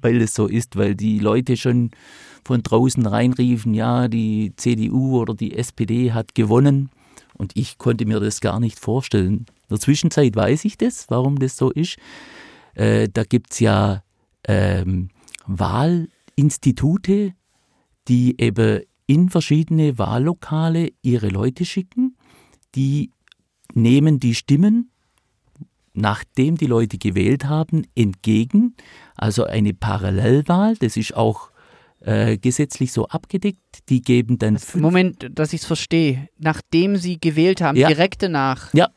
weil 0.00 0.20
es 0.20 0.34
so 0.34 0.46
ist, 0.46 0.76
weil 0.76 0.94
die 0.94 1.18
Leute 1.18 1.56
schon 1.56 1.92
von 2.44 2.62
draußen 2.62 3.06
reinriefen, 3.06 3.72
ja, 3.72 4.06
die 4.06 4.52
CDU 4.56 5.18
oder 5.18 5.34
die 5.34 5.56
SPD 5.56 6.12
hat 6.12 6.34
gewonnen 6.34 6.90
und 7.38 7.52
ich 7.56 7.78
konnte 7.78 8.04
mir 8.04 8.20
das 8.20 8.42
gar 8.42 8.60
nicht 8.60 8.78
vorstellen. 8.78 9.46
In 9.68 9.70
der 9.70 9.80
Zwischenzeit 9.80 10.36
weiß 10.36 10.66
ich 10.66 10.76
das, 10.76 11.06
warum 11.08 11.38
das 11.38 11.56
so 11.56 11.70
ist. 11.70 11.96
Äh, 12.76 13.08
da 13.12 13.24
gibt 13.24 13.52
es 13.52 13.60
ja 13.60 14.02
ähm, 14.46 15.08
Wahlinstitute, 15.46 17.32
die 18.08 18.40
eben 18.40 18.82
in 19.06 19.30
verschiedene 19.30 19.98
Wahllokale 19.98 20.90
ihre 21.02 21.28
Leute 21.28 21.64
schicken. 21.64 22.16
Die 22.74 23.10
nehmen 23.74 24.20
die 24.20 24.34
Stimmen, 24.34 24.90
nachdem 25.94 26.56
die 26.56 26.66
Leute 26.66 26.98
gewählt 26.98 27.46
haben, 27.46 27.86
entgegen. 27.94 28.74
Also 29.16 29.44
eine 29.44 29.72
Parallelwahl, 29.74 30.76
das 30.76 30.96
ist 30.96 31.16
auch 31.16 31.50
äh, 32.00 32.36
gesetzlich 32.36 32.92
so 32.92 33.08
abgedeckt. 33.08 33.88
Die 33.88 34.02
geben 34.02 34.38
dann 34.38 34.58
fünf, 34.58 34.82
Moment, 34.82 35.30
dass 35.32 35.52
ich 35.52 35.62
es 35.62 35.66
verstehe. 35.66 36.28
Nachdem 36.38 36.96
Sie 36.96 37.18
gewählt 37.18 37.60
haben, 37.60 37.76
Ja. 37.78 37.88
direkt 37.88 38.22
danach, 38.22 38.72
Ja. 38.74 38.90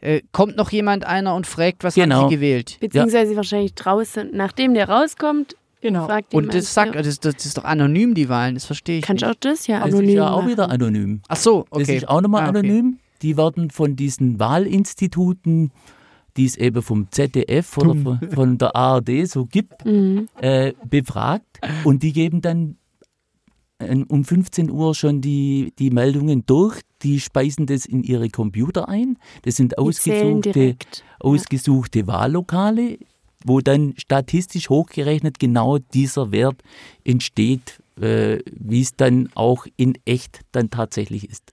Äh, 0.00 0.20
kommt 0.32 0.56
noch 0.56 0.70
jemand 0.72 1.04
einer 1.06 1.34
und 1.34 1.46
fragt, 1.46 1.84
was 1.84 1.94
Genau. 1.94 2.22
haben 2.22 2.28
Sie 2.30 2.34
gewählt? 2.36 2.76
Beziehungsweise 2.80 3.34
wahrscheinlich 3.36 3.74
draußen, 3.74 4.30
nachdem 4.32 4.74
der 4.74 4.88
rauskommt, 4.88 5.56
Genau. 5.82 6.06
fragt 6.06 6.34
Und 6.34 6.52
das 6.54 6.72
sagt, 6.74 6.94
ja, 6.94 7.02
das, 7.02 7.20
das 7.20 7.44
ist 7.44 7.58
doch 7.58 7.64
anonym, 7.64 8.14
die 8.14 8.28
Wahlen, 8.28 8.54
das 8.54 8.64
verstehe 8.64 8.98
ich 8.98 9.04
kannst 9.04 9.22
du 9.22 9.26
nicht. 9.28 9.36
auch 9.36 9.40
das 9.40 9.66
ja 9.66 9.78
das 9.80 9.88
anonym 9.92 10.08
ist 10.08 10.14
ja 10.14 10.30
auch 10.30 10.38
machen. 10.38 10.50
wieder 10.50 10.70
anonym. 10.70 11.20
Ach 11.28 11.36
so, 11.36 11.66
Das 11.70 11.82
okay. 11.82 11.96
ist 11.98 12.08
auch 12.08 12.20
nochmal 12.22 12.42
Ah, 12.46 12.48
okay. 12.48 12.58
anonym. 12.58 12.98
Die 13.22 13.36
werden 13.36 13.70
von 13.70 13.94
diesen 13.96 14.38
Wahlinstituten, 14.40 15.70
die 16.36 16.44
es 16.46 16.56
eben 16.56 16.82
vom 16.82 17.10
ZDF 17.10 17.78
oder 17.78 17.94
von, 17.94 18.20
von 18.34 18.58
der 18.58 18.74
ARD 18.76 19.26
so 19.26 19.46
gibt, 19.46 19.84
Mhm. 19.84 20.28
äh, 20.40 20.72
befragt 20.84 21.60
und 21.84 22.02
die 22.02 22.12
geben 22.12 22.40
dann 22.42 22.76
um 23.78 24.24
15 24.24 24.70
Uhr 24.70 24.94
schon 24.94 25.20
die, 25.20 25.72
die 25.78 25.90
Meldungen 25.90 26.44
durch. 26.46 26.80
Die 27.02 27.20
speisen 27.20 27.66
das 27.66 27.84
in 27.86 28.02
ihre 28.02 28.30
Computer 28.30 28.88
ein. 28.88 29.18
Das 29.42 29.56
sind 29.56 29.78
ausgesuchte, 29.78 30.76
ausgesuchte 31.20 32.06
Wahllokale, 32.06 32.98
wo 33.44 33.60
dann 33.60 33.94
statistisch 33.98 34.70
hochgerechnet 34.70 35.38
genau 35.38 35.78
dieser 35.78 36.32
Wert 36.32 36.62
entsteht, 37.04 37.82
äh, 38.00 38.38
wie 38.50 38.80
es 38.80 38.96
dann 38.96 39.28
auch 39.34 39.66
in 39.76 39.98
echt 40.04 40.40
dann 40.52 40.70
tatsächlich 40.70 41.28
ist. 41.28 41.52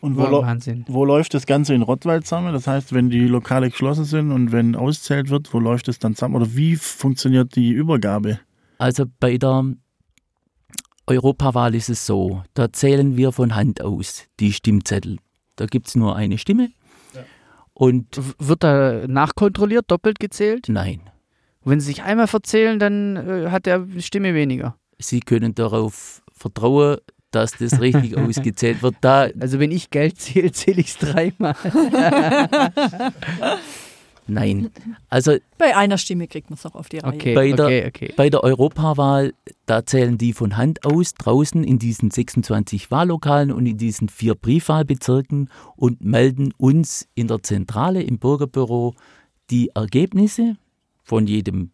Und 0.00 0.16
wo, 0.16 0.22
Wahnsinn. 0.22 0.84
wo 0.88 1.04
läuft 1.04 1.32
das 1.32 1.46
Ganze 1.46 1.74
in 1.74 1.82
Rottweil 1.82 2.24
zusammen? 2.24 2.52
Das 2.52 2.66
heißt, 2.66 2.92
wenn 2.92 3.08
die 3.08 3.28
Lokale 3.28 3.70
geschlossen 3.70 4.04
sind 4.04 4.32
und 4.32 4.50
wenn 4.50 4.74
auszählt 4.74 5.30
wird, 5.30 5.54
wo 5.54 5.60
läuft 5.60 5.86
es 5.86 6.00
dann 6.00 6.16
zusammen? 6.16 6.34
Oder 6.34 6.56
wie 6.56 6.74
funktioniert 6.74 7.54
die 7.54 7.70
Übergabe? 7.70 8.40
Also 8.78 9.04
bei 9.20 9.38
der 9.38 9.64
Europawahl 11.06 11.74
ist 11.74 11.88
es 11.88 12.06
so, 12.06 12.42
da 12.54 12.72
zählen 12.72 13.16
wir 13.16 13.32
von 13.32 13.54
Hand 13.54 13.80
aus 13.82 14.24
die 14.40 14.52
Stimmzettel. 14.52 15.18
Da 15.56 15.66
gibt 15.66 15.88
es 15.88 15.94
nur 15.96 16.16
eine 16.16 16.38
Stimme. 16.38 16.70
Und 17.74 18.16
W- 18.16 18.32
Wird 18.38 18.62
da 18.62 19.06
nachkontrolliert, 19.06 19.90
doppelt 19.90 20.20
gezählt? 20.20 20.66
nein, 20.68 21.00
Wenn 21.64 21.80
Sie 21.80 21.86
sich 21.86 22.02
einmal 22.02 22.26
verzählen, 22.26 22.78
dann 22.78 23.16
äh, 23.16 23.50
hat 23.50 23.66
er 23.66 23.82
eine 23.82 24.02
Stimme 24.02 24.34
weniger. 24.34 24.76
Sie 24.98 25.20
können 25.20 25.54
darauf 25.54 26.22
vertrauen, 26.32 26.98
dass 27.30 27.52
das 27.52 27.80
richtig 27.80 28.16
ausgezählt 28.18 28.82
wird. 28.82 28.96
Da, 29.00 29.28
Also 29.40 29.58
wenn 29.58 29.70
ich 29.72 29.90
Geld 29.90 30.20
zähle, 30.20 30.52
zähle 30.52 30.80
ich 30.82 30.88
es 30.88 30.98
dreimal. 30.98 31.54
nein. 34.26 34.70
Also 35.08 35.36
Bei 35.58 35.76
einer 35.76 35.98
Stimme 35.98 36.26
kriegt 36.26 36.48
man 36.50 36.56
es 36.56 36.64
noch 36.64 36.74
auf 36.74 36.88
die 36.88 36.98
Reihe. 36.98 37.14
Okay, 37.14 37.34
Bei 37.34 37.52
der- 37.52 37.66
okay, 37.66 37.86
okay. 37.86 38.14
bei 38.16 38.30
der 38.30 38.42
Europawahl, 38.42 39.34
da 39.66 39.84
zählen 39.84 40.16
die 40.18 40.32
von 40.32 40.56
Hand 40.56 40.84
aus 40.86 41.14
draußen 41.14 41.62
in 41.64 41.78
diesen 41.78 42.10
26 42.10 42.90
Wahllokalen 42.90 43.52
und 43.52 43.66
in 43.66 43.76
diesen 43.78 44.08
vier 44.08 44.34
Briefwahlbezirken 44.34 45.50
und 45.76 46.02
melden 46.04 46.52
uns 46.56 47.08
in 47.14 47.28
der 47.28 47.42
Zentrale 47.42 48.02
im 48.02 48.18
Bürgerbüro 48.18 48.94
die 49.50 49.70
Ergebnisse 49.74 50.56
von 51.02 51.26
jedem 51.26 51.70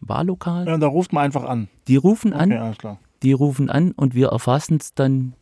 Wahllokal. 0.00 0.66
Ja, 0.66 0.78
da 0.78 0.86
ruft 0.86 1.12
man 1.12 1.24
einfach 1.24 1.44
an. 1.44 1.68
Die 1.88 1.96
rufen 1.96 2.32
an, 2.32 2.50
Okay, 2.52 2.60
alles 2.60 2.78
klar. 2.78 2.98
die 3.22 3.32
rufen 3.32 3.68
an 3.68 3.92
und 3.92 4.14
wir 4.14 4.28
erfassen 4.28 4.78
es 4.80 4.94
dann 4.94 5.34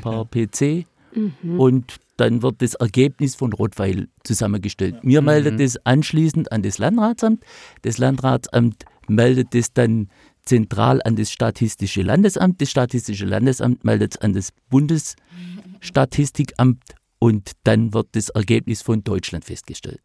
per 0.00 0.24
PC 0.24 0.86
Mhm. 1.14 1.60
und 1.60 1.96
dann 2.22 2.42
wird 2.42 2.62
das 2.62 2.74
Ergebnis 2.74 3.34
von 3.34 3.52
Rottweil 3.52 4.06
zusammengestellt. 4.22 4.94
Wir 5.02 5.22
melden 5.22 5.58
das 5.58 5.76
anschließend 5.84 6.52
an 6.52 6.62
das 6.62 6.78
Landratsamt. 6.78 7.42
Das 7.82 7.98
Landratsamt 7.98 8.84
meldet 9.08 9.52
es 9.56 9.72
dann 9.72 10.08
zentral 10.44 11.02
an 11.04 11.16
das 11.16 11.32
Statistische 11.32 12.02
Landesamt. 12.02 12.60
Das 12.60 12.70
Statistische 12.70 13.26
Landesamt 13.26 13.82
meldet 13.84 14.14
es 14.14 14.20
an 14.20 14.34
das 14.34 14.52
Bundesstatistikamt 14.70 16.84
und 17.18 17.50
dann 17.64 17.92
wird 17.92 18.06
das 18.12 18.28
Ergebnis 18.28 18.82
von 18.82 19.02
Deutschland 19.02 19.44
festgestellt. 19.44 20.00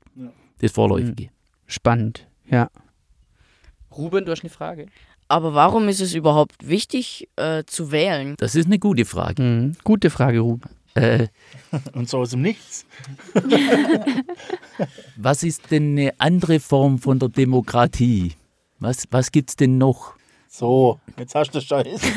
Das 0.57 0.71
Vorläufige. 0.71 1.29
Spannend, 1.67 2.27
ja. 2.49 2.71
Ruben, 3.95 4.25
du 4.25 4.31
hast 4.31 4.41
eine 4.41 4.49
Frage? 4.49 4.87
Aber 5.27 5.53
warum 5.53 5.87
ist 5.87 6.01
es 6.01 6.15
überhaupt 6.15 6.67
wichtig 6.67 7.29
äh, 7.35 7.63
zu 7.65 7.91
wählen? 7.91 8.33
Das 8.37 8.55
ist 8.55 8.65
eine 8.65 8.79
gute 8.79 9.05
Frage. 9.05 9.43
Mhm. 9.43 9.75
Gute 9.83 10.09
Frage, 10.09 10.39
Ruben. 10.39 10.67
Äh, 10.97 11.27
Und 11.93 12.09
so 12.09 12.19
aus 12.19 12.31
dem 12.31 12.41
Nichts. 12.41 12.85
was 15.15 15.43
ist 15.43 15.69
denn 15.71 15.97
eine 15.97 16.13
andere 16.17 16.59
Form 16.59 16.97
von 16.99 17.19
der 17.19 17.29
Demokratie? 17.29 18.33
Was, 18.79 19.05
was 19.11 19.31
gibt 19.31 19.49
es 19.49 19.55
denn 19.55 19.77
noch? 19.77 20.13
So, 20.49 20.99
jetzt 21.17 21.35
hast 21.35 21.53
du 21.53 21.61
Scheiß. 21.61 22.01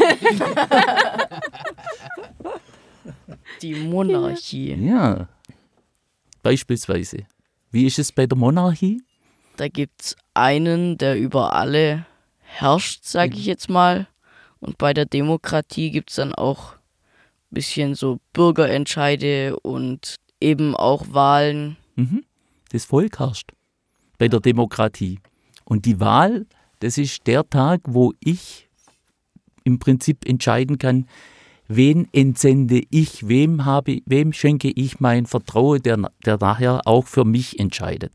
Die 3.62 3.74
Monarchie. 3.74 4.74
Ja, 4.74 5.28
beispielsweise. 6.43 7.26
Wie 7.70 7.87
ist 7.87 7.99
es 7.99 8.12
bei 8.12 8.26
der 8.26 8.39
Monarchie? 8.39 9.03
Da 9.57 9.68
gibt 9.68 10.01
es 10.01 10.16
einen, 10.33 10.97
der 10.97 11.18
über 11.18 11.53
alle 11.55 12.07
herrscht, 12.39 13.05
sage 13.05 13.35
ich 13.35 13.45
jetzt 13.45 13.68
mal. 13.68 14.07
Und 14.61 14.78
bei 14.78 14.95
der 14.95 15.05
Demokratie 15.05 15.91
gibt 15.91 16.11
es 16.11 16.16
dann 16.16 16.35
auch 16.35 16.74
bisschen 17.51 17.94
so 17.94 18.20
Bürgerentscheide 18.32 19.59
und 19.61 20.16
eben 20.40 20.74
auch 20.74 21.07
Wahlen. 21.12 21.76
Mhm. 21.96 22.24
Das 22.70 22.84
Volk 22.84 23.18
herrscht 23.18 23.53
bei 24.18 24.28
der 24.28 24.40
Demokratie. 24.40 25.18
Und 25.64 25.84
die 25.84 26.01
Wahl, 26.01 26.46
das 26.80 26.98
ist 26.98 27.26
der 27.26 27.48
Tag, 27.48 27.80
wo 27.86 28.12
ich 28.20 28.68
im 29.64 29.78
Prinzip 29.78 30.26
entscheiden 30.26 30.78
kann, 30.78 31.07
wen 31.68 32.09
entsende 32.12 32.82
ich, 32.90 33.28
wem, 33.28 33.64
habe, 33.64 34.01
wem 34.07 34.32
schenke 34.32 34.70
ich 34.70 35.01
mein 35.01 35.26
Vertrauen, 35.26 35.82
der, 35.82 36.11
der 36.24 36.38
nachher 36.38 36.86
auch 36.86 37.07
für 37.07 37.24
mich 37.24 37.59
entscheidet. 37.59 38.12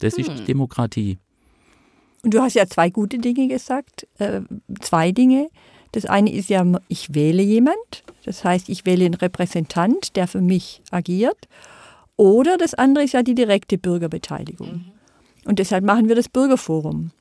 Das 0.00 0.14
ist 0.14 0.30
die 0.30 0.44
Demokratie. 0.44 1.18
Und 2.22 2.34
du 2.34 2.40
hast 2.40 2.54
ja 2.54 2.66
zwei 2.66 2.90
gute 2.90 3.18
Dinge 3.18 3.48
gesagt. 3.48 4.08
Äh, 4.18 4.40
zwei 4.80 5.12
Dinge. 5.12 5.50
Das 5.94 6.06
eine 6.06 6.32
ist 6.32 6.48
ja, 6.48 6.66
ich 6.88 7.14
wähle 7.14 7.40
jemand. 7.40 8.02
Das 8.24 8.42
heißt, 8.42 8.68
ich 8.68 8.84
wähle 8.84 9.04
einen 9.04 9.14
Repräsentant, 9.14 10.16
der 10.16 10.26
für 10.26 10.40
mich 10.40 10.82
agiert. 10.90 11.46
Oder 12.16 12.58
das 12.58 12.74
andere 12.74 13.04
ist 13.04 13.12
ja 13.12 13.22
die 13.22 13.36
direkte 13.36 13.78
Bürgerbeteiligung. 13.78 14.86
Und 15.44 15.60
deshalb 15.60 15.84
machen 15.84 16.08
wir 16.08 16.16
das 16.16 16.28
Bürgerforum. 16.28 17.12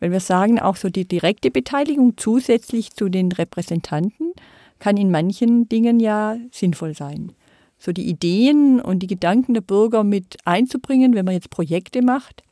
Weil 0.00 0.10
wir 0.10 0.20
sagen, 0.20 0.58
auch 0.58 0.76
so 0.76 0.88
die 0.88 1.06
direkte 1.06 1.50
Beteiligung 1.50 2.16
zusätzlich 2.16 2.94
zu 2.94 3.10
den 3.10 3.30
Repräsentanten 3.30 4.32
kann 4.78 4.96
in 4.96 5.10
manchen 5.10 5.68
Dingen 5.68 6.00
ja 6.00 6.38
sinnvoll 6.50 6.94
sein. 6.94 7.32
So 7.76 7.92
die 7.92 8.08
Ideen 8.08 8.80
und 8.80 9.00
die 9.00 9.06
Gedanken 9.06 9.52
der 9.52 9.60
Bürger 9.60 10.02
mit 10.02 10.38
einzubringen, 10.46 11.14
wenn 11.14 11.26
man 11.26 11.34
jetzt 11.34 11.50
Projekte 11.50 12.00
macht 12.00 12.42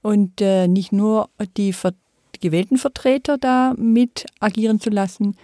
und 0.00 0.40
äh, 0.40 0.68
nicht 0.68 0.90
nur 0.90 1.28
die, 1.58 1.74
gewählten 2.40 2.78
Vertreter 2.78 3.38
da 3.38 3.74
mit 3.76 4.26
agieren 4.40 4.80
zu 4.80 4.90
lassen, 4.90 5.36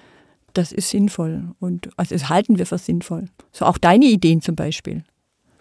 das 0.55 0.73
ist 0.73 0.91
sinnvoll 0.91 1.45
und 1.61 1.89
also 1.97 2.15
das 2.15 2.29
halten 2.29 2.59
wir 2.59 2.67
für 2.67 2.79
sinnvoll. 2.79 3.27
So 3.53 3.65
auch 3.65 3.79
deine 3.79 4.07
Ideen 4.07 4.43
zum 4.43 4.55
Beispiel. 4.55 5.05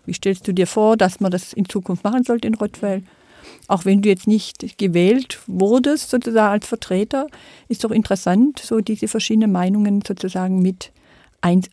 Wie 0.05 0.13
stellst 0.13 0.47
du 0.47 0.53
dir 0.53 0.67
vor, 0.67 0.97
dass 0.97 1.19
man 1.19 1.31
das 1.31 1.53
in 1.53 1.69
Zukunft 1.69 2.03
machen 2.03 2.23
sollte 2.23 2.47
in 2.47 2.55
Rottweil? 2.55 3.03
Auch 3.67 3.85
wenn 3.85 4.01
du 4.01 4.09
jetzt 4.09 4.27
nicht 4.27 4.77
gewählt 4.77 5.39
wurdest, 5.47 6.09
sozusagen 6.09 6.51
als 6.51 6.67
Vertreter, 6.67 7.27
ist 7.67 7.83
doch 7.83 7.91
interessant, 7.91 8.59
so 8.59 8.79
diese 8.79 9.07
verschiedenen 9.07 9.51
Meinungen 9.51 10.01
sozusagen 10.05 10.61
mit 10.61 10.91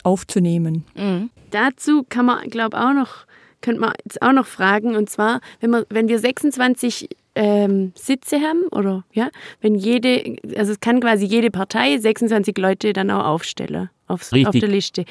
aufzunehmen. 0.02 0.84
Mhm. 0.94 1.30
Dazu 1.50 2.04
kann 2.08 2.26
man, 2.26 2.48
glaube 2.48 2.78
auch 2.78 2.92
noch, 2.92 3.26
könnte 3.60 3.80
man 3.80 3.92
jetzt 4.04 4.22
auch 4.22 4.32
noch 4.32 4.46
fragen, 4.46 4.96
und 4.96 5.10
zwar, 5.10 5.40
wenn, 5.60 5.70
man, 5.70 5.84
wenn 5.90 6.08
wir 6.08 6.18
26 6.18 7.08
ähm, 7.38 7.92
Sitze 7.94 8.40
haben, 8.40 8.64
oder 8.72 9.04
ja, 9.12 9.30
wenn 9.60 9.76
jede, 9.76 10.36
also 10.56 10.72
es 10.72 10.80
kann 10.80 11.00
quasi 11.00 11.24
jede 11.24 11.52
Partei 11.52 11.96
26 11.96 12.58
Leute 12.58 12.92
dann 12.92 13.12
auch 13.12 13.24
aufstellen 13.24 13.90
aufs, 14.08 14.32
auf 14.32 14.50
der 14.58 14.68
Liste. 14.68 15.04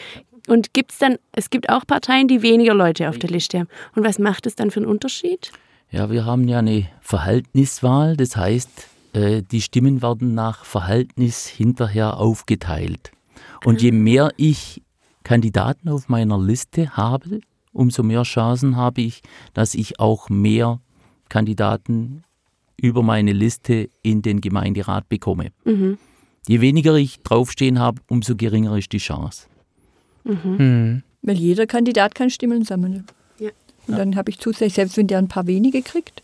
Und 0.48 0.74
gibt 0.74 0.92
es 0.92 0.98
dann, 0.98 1.18
es 1.32 1.50
gibt 1.50 1.70
auch 1.70 1.88
Parteien, 1.88 2.28
die 2.28 2.42
weniger 2.42 2.74
Leute 2.74 3.08
auf 3.08 3.18
der 3.18 3.30
Liste 3.30 3.60
haben. 3.60 3.70
Und 3.96 4.04
was 4.04 4.20
macht 4.20 4.46
es 4.46 4.56
dann 4.56 4.72
für 4.72 4.82
einen 4.82 4.90
Unterschied? 4.90 5.52
Ja, 5.90 6.12
wir 6.12 6.26
haben 6.26 6.50
ja 6.50 6.60
eine 6.60 6.90
Verhältniswahl, 7.00 8.18
das 8.18 8.36
heißt, 8.36 8.70
äh, 9.14 9.42
die 9.50 9.62
Stimmen 9.62 10.02
werden 10.02 10.34
nach 10.36 10.66
Verhältnis 10.66 11.48
hinterher 11.48 12.18
aufgeteilt. 12.18 13.12
Und 13.64 13.82
je 13.82 13.94
mehr 13.94 14.32
ich 14.36 14.82
Kandidaten 15.24 15.88
auf 15.88 16.10
meiner 16.10 16.38
Liste 16.38 16.98
habe, 16.98 17.40
umso 17.72 18.04
mehr 18.04 18.24
Chancen 18.24 18.76
habe 18.76 19.02
ich, 19.02 19.22
dass 19.54 19.76
ich 19.76 20.00
auch 20.00 20.30
mehr 20.30 20.82
Kandidaten 21.30 22.24
über 22.80 23.02
meine 23.04 23.34
Liste 23.34 23.90
in 24.04 24.22
den 24.22 24.42
Gemeinderat 24.42 25.10
bekomme. 25.10 25.52
Mhm. 25.66 25.98
Je 26.48 26.62
weniger 26.62 26.96
ich 26.96 27.20
draufstehen 27.22 27.80
habe, 27.80 28.02
umso 28.08 28.36
geringer 28.36 28.78
ist 28.78 28.92
die 28.94 29.00
Chance. 29.00 29.48
Weil 30.24 31.02
jeder 31.38 31.68
Kandidat 31.68 32.16
kann 32.16 32.30
Stimmen 32.30 32.64
sammeln. 32.64 33.06
Ja. 33.40 33.50
Und 33.88 33.98
dann 33.98 34.16
habe 34.16 34.30
ich 34.30 34.40
zusätzlich, 34.40 34.74
selbst 34.74 34.98
wenn 34.98 35.08
der 35.08 35.20
ein 35.20 35.28
paar 35.28 35.48
wenige 35.48 35.82
kriegt, 35.82 36.22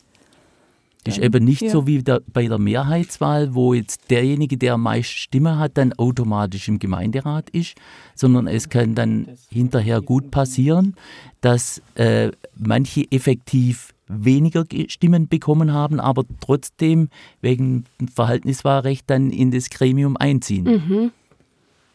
Das 1.05 1.15
ist 1.15 1.19
Ja. 1.19 1.25
eben 1.25 1.43
nicht 1.43 1.61
Ja. 1.61 1.69
so 1.69 1.85
wie 1.85 2.01
der, 2.01 2.21
bei 2.31 2.47
der 2.47 2.57
Mehrheitswahl, 2.59 3.53
wo 3.53 3.73
jetzt 3.73 4.09
derjenige, 4.09 4.55
der 4.55 4.75
am 4.75 4.83
meisten 4.83 5.11
Stimme 5.17 5.57
hat, 5.59 5.77
dann 5.77 5.91
automatisch 5.91 6.69
im 6.69 6.79
Gemeinderat 6.79 7.49
ist, 7.49 7.75
sondern 8.15 8.47
es 8.47 8.69
kann 8.69 8.95
dann 8.95 9.27
hinterher 9.49 9.99
gut 9.99 10.31
passieren, 10.31 10.95
dass 11.41 11.81
äh, 11.95 12.31
manche 12.57 13.03
effektiv 13.11 13.92
weniger 14.07 14.65
Ge- 14.65 14.89
Stimmen 14.89 15.27
bekommen 15.27 15.73
haben, 15.73 15.99
aber 15.99 16.23
trotzdem 16.39 17.09
wegen 17.41 17.85
dem 17.99 18.07
Verhältniswahlrecht 18.07 19.09
dann 19.09 19.31
in 19.31 19.51
das 19.51 19.69
Gremium 19.69 20.17
einziehen. 20.17 20.63
Mhm. 20.65 21.11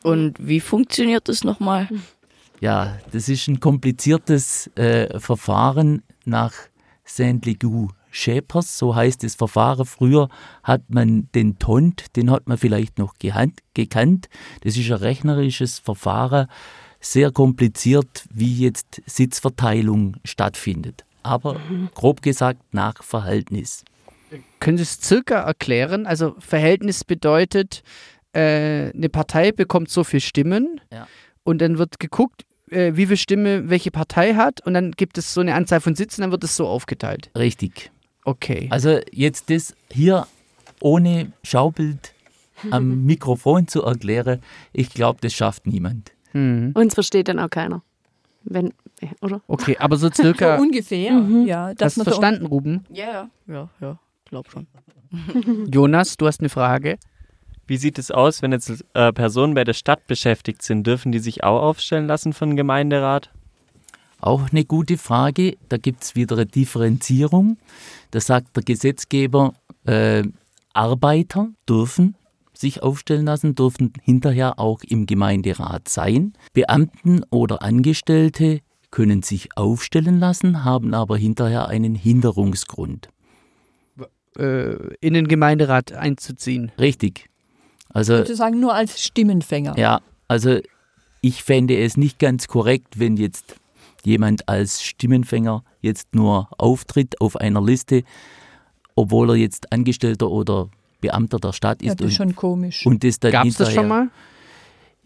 Und 0.03 0.35
wie 0.39 0.61
funktioniert 0.61 1.29
das 1.29 1.45
nochmal? 1.45 1.89
Ja, 2.61 2.99
das 3.13 3.29
ist 3.29 3.47
ein 3.49 3.61
kompliziertes 3.61 4.69
äh, 4.77 5.19
Verfahren 5.21 6.03
nach 6.25 6.55
Saint-Legoux. 7.05 7.93
Schäpers, 8.11 8.79
so 8.79 8.95
heißt 8.95 9.23
das 9.23 9.35
Verfahren. 9.35 9.85
Früher 9.85 10.31
hat 10.63 10.83
man 10.89 11.29
den 11.35 11.59
TONT, 11.59 12.17
den 12.17 12.31
hat 12.31 12.49
man 12.49 12.57
vielleicht 12.57 12.99
noch 12.99 13.15
gekannt. 13.19 14.29
Das 14.63 14.77
ist 14.79 14.91
ein 14.91 14.97
rechnerisches 14.97 15.79
Verfahren, 15.79 16.47
sehr 17.01 17.31
kompliziert, 17.31 18.27
wie 18.33 18.61
jetzt 18.61 19.03
Sitzverteilung 19.05 20.17
stattfindet. 20.25 21.05
Aber 21.29 21.61
grob 21.95 22.23
gesagt 22.23 22.61
nach 22.73 23.03
Verhältnis. 23.03 23.85
Können 24.61 24.77
Sie 24.79 24.83
es 24.83 25.01
circa 25.01 25.41
erklären? 25.41 26.07
Also 26.07 26.35
Verhältnis 26.39 27.05
bedeutet, 27.05 27.83
äh, 28.33 28.91
eine 28.93 29.09
Partei 29.09 29.53
bekommt 29.53 29.91
so 29.91 30.05
viele 30.05 30.21
Stimmen 30.21 30.81
Ja. 30.93 31.07
und 31.45 31.61
dann 31.61 31.79
wird 31.79 31.99
geguckt, 31.99 32.45
äh, 32.71 32.93
wie 32.95 33.07
viel 33.07 33.17
Stimme 33.17 33.71
welche 33.71 33.91
Partei 33.91 34.35
hat 34.35 34.65
und 34.67 34.75
dann 34.75 34.93
gibt 34.93 35.17
es 35.19 35.33
so 35.33 35.41
eine 35.41 35.55
Anzahl 35.55 35.81
von 35.81 35.95
Sitzen, 35.95 36.21
dann 36.23 36.31
wird 36.31 36.45
es 36.45 36.57
so 36.57 36.67
aufgeteilt. 36.67 37.31
Richtig. 37.37 37.91
Okay. 38.25 38.69
Also 38.71 39.01
jetzt 39.13 39.49
das 39.51 39.75
hier 39.91 40.27
ohne 40.81 41.33
Schaubild 41.43 42.13
am 42.71 43.05
Mikrofon 43.07 43.67
zu 43.69 43.83
erklären, 43.83 44.43
ich 44.75 44.91
glaube, 44.91 45.21
das 45.23 45.33
schafft 45.33 45.67
niemand. 45.67 46.13
Hm. 46.33 46.73
Uns 46.75 46.93
versteht 46.95 47.29
dann 47.29 47.39
auch 47.39 47.49
keiner. 47.51 47.83
Wenn, 48.45 48.75
oder? 49.23 49.41
Okay, 49.47 49.77
aber 49.79 49.97
so 49.97 50.09
so 50.13 50.23
circa. 50.23 50.57
ungefähr, 50.57 51.13
Mhm. 51.13 51.47
ja. 51.47 51.67
Hast 51.69 51.81
Dass 51.81 51.95
du 51.95 52.01
man 52.01 52.05
so 52.05 52.11
verstanden, 52.13 52.47
Ruben? 52.47 52.85
Ja, 52.93 53.05
ja, 53.07 53.29
ja, 53.47 53.69
ja, 53.81 53.99
glaub 54.25 54.51
schon. 54.51 54.67
Jonas, 55.73 56.17
du 56.17 56.27
hast 56.27 56.41
eine 56.41 56.49
Frage. 56.49 56.99
Wie 57.67 57.77
sieht 57.77 57.99
es 57.99 58.11
aus, 58.11 58.41
wenn 58.43 58.53
jetzt 58.53 58.85
äh, 58.95 59.13
Personen 59.13 59.55
bei 59.55 59.65
der 59.65 59.75
Stadt 59.75 60.07
beschäftigt 60.07 60.63
sind? 60.63 60.87
Dürfen 60.87 61.13
die 61.13 61.19
sich 61.19 61.45
auch 61.45 61.63
aufstellen 61.63 62.07
lassen 62.07 62.33
von 62.33 62.57
Gemeinderat? 62.57 63.31
Auch 64.21 64.51
eine 64.51 64.65
gute 64.65 64.97
Frage. 64.99 65.57
Da 65.69 65.77
gibt 65.77 66.03
es 66.03 66.17
wieder 66.17 66.37
eine 66.37 66.47
Differenzierung. 66.47 67.59
Da 68.11 68.21
sagt 68.21 68.57
der 68.57 68.63
Gesetzgeber, 68.65 69.53
äh, 69.87 70.25
Arbeiter 70.73 71.49
dürfen 71.69 72.17
sich 72.55 72.83
aufstellen 72.83 73.27
lassen, 73.27 73.55
dürfen 73.55 73.93
hinterher 74.03 74.59
auch 74.59 74.81
im 74.83 75.07
Gemeinderat 75.07 75.89
sein. 75.89 76.33
Beamten 76.55 77.23
oder 77.31 77.63
Angestellte 77.63 78.61
können 78.91 79.23
sich 79.23 79.57
aufstellen 79.57 80.19
lassen, 80.19 80.65
haben 80.65 80.95
aber 80.95 81.17
hinterher 81.17 81.69
einen 81.69 81.95
Hinderungsgrund. 81.95 83.09
Äh, 84.39 84.95
in 85.01 85.15
den 85.15 85.27
Gemeinderat 85.29 85.93
einzuziehen. 85.93 86.71
Richtig. 86.79 87.29
Also 87.91 88.19
sozusagen 88.19 88.61
nur 88.61 88.75
als 88.75 89.03
Stimmenfänger. 89.03 89.77
Ja, 89.79 90.01
also 90.29 90.61
ich 91.21 91.43
fände 91.43 91.77
es 91.77 91.97
nicht 91.97 92.19
ganz 92.19 92.47
korrekt, 92.47 92.99
wenn 92.99 93.17
jetzt 93.17 93.57
jemand 94.05 94.49
als 94.49 94.83
Stimmenfänger 94.83 95.65
jetzt 95.81 96.15
nur 96.15 96.49
auftritt 96.57 97.21
auf 97.21 97.37
einer 97.37 97.63
Liste, 97.63 98.05
obwohl 98.95 99.31
er 99.31 99.37
jetzt 99.37 99.73
Angestellter 99.73 100.31
oder 100.31 100.69
Beamter 101.01 101.39
der 101.39 101.53
Stadt 101.53 101.83
Ja, 101.83 101.93
ist 101.93 102.01
das 102.01 102.13
ist 102.13 102.21
und, 102.21 102.29
schon 102.29 102.37
komisch. 102.37 102.87
und 102.87 103.05
das 103.05 103.19
dann 103.21 103.33
Gab 103.33 103.47
es 103.47 103.57
das 103.57 103.73
schon 103.73 103.89
mal? 103.89 104.09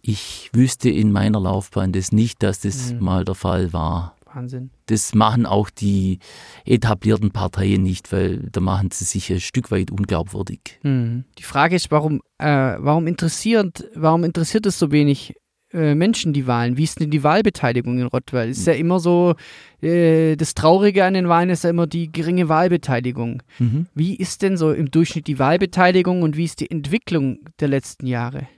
Ich 0.03 0.51
wüsste 0.53 0.91
in 0.91 1.13
meiner 1.13 1.41
Laufbahn 1.41 1.93
das 1.93 2.11
nicht, 2.13 2.43
dass 2.43 2.61
das 2.61 2.93
Mhm. 2.93 3.01
mal 3.01 3.25
der 3.25 3.35
Fall 3.37 3.73
war. 3.73 4.17
Wahnsinn. 4.35 4.71
Das 4.87 5.15
machen 5.15 5.47
auch 5.47 5.71
die 5.71 6.19
etablierten 6.65 7.31
Parteien 7.31 7.83
nicht, 7.83 8.13
weil 8.13 8.39
da 8.51 8.61
machen 8.61 8.91
sie 8.91 9.05
sich 9.05 9.31
ein 9.31 9.41
Stück 9.41 9.71
weit 9.71 9.91
unglaubwürdig. 9.91 10.79
Hm. 10.83 11.25
Die 11.39 11.43
Frage 11.43 11.77
ist, 11.77 11.91
warum, 11.91 12.21
äh, 12.39 12.77
warum, 12.79 13.07
interessiert, 13.07 13.85
warum 13.95 14.25
interessiert 14.25 14.65
es 14.67 14.79
so 14.79 14.91
wenig 14.91 15.35
äh, 15.75 15.95
Menschen 15.95 16.33
die 16.33 16.47
Wahlen? 16.47 16.77
Wie 16.77 16.85
ist 16.85 16.99
denn 17.01 17.11
die 17.11 17.23
Wahlbeteiligung 17.23 17.99
in 17.99 18.07
Rottweil? 18.07 18.49
Ist 18.51 18.67
ja 18.67 18.73
immer 18.73 19.01
so, 19.01 19.35
äh, 19.83 20.35
das 20.37 20.55
Traurige 20.55 21.05
an 21.05 21.15
den 21.15 21.29
Wahlen 21.29 21.51
ist 21.51 21.65
ja 21.65 21.71
immer 21.71 21.87
die 21.87 22.11
geringe 22.11 22.49
Wahlbeteiligung. 22.49 23.43
Mhm. 23.59 23.87
Wie 23.95 24.15
ist 24.17 24.43
denn 24.43 24.57
so 24.57 24.73
im 24.73 24.91
Durchschnitt 24.91 25.27
die 25.27 25.39
Wahlbeteiligung 25.39 26.23
und 26.23 26.37
wie 26.37 26.45
ist 26.45 26.61
die 26.61 26.71
Entwicklung 26.71 27.39
der 27.61 27.69
letzten 27.69 28.07
Jahre? 28.07 28.49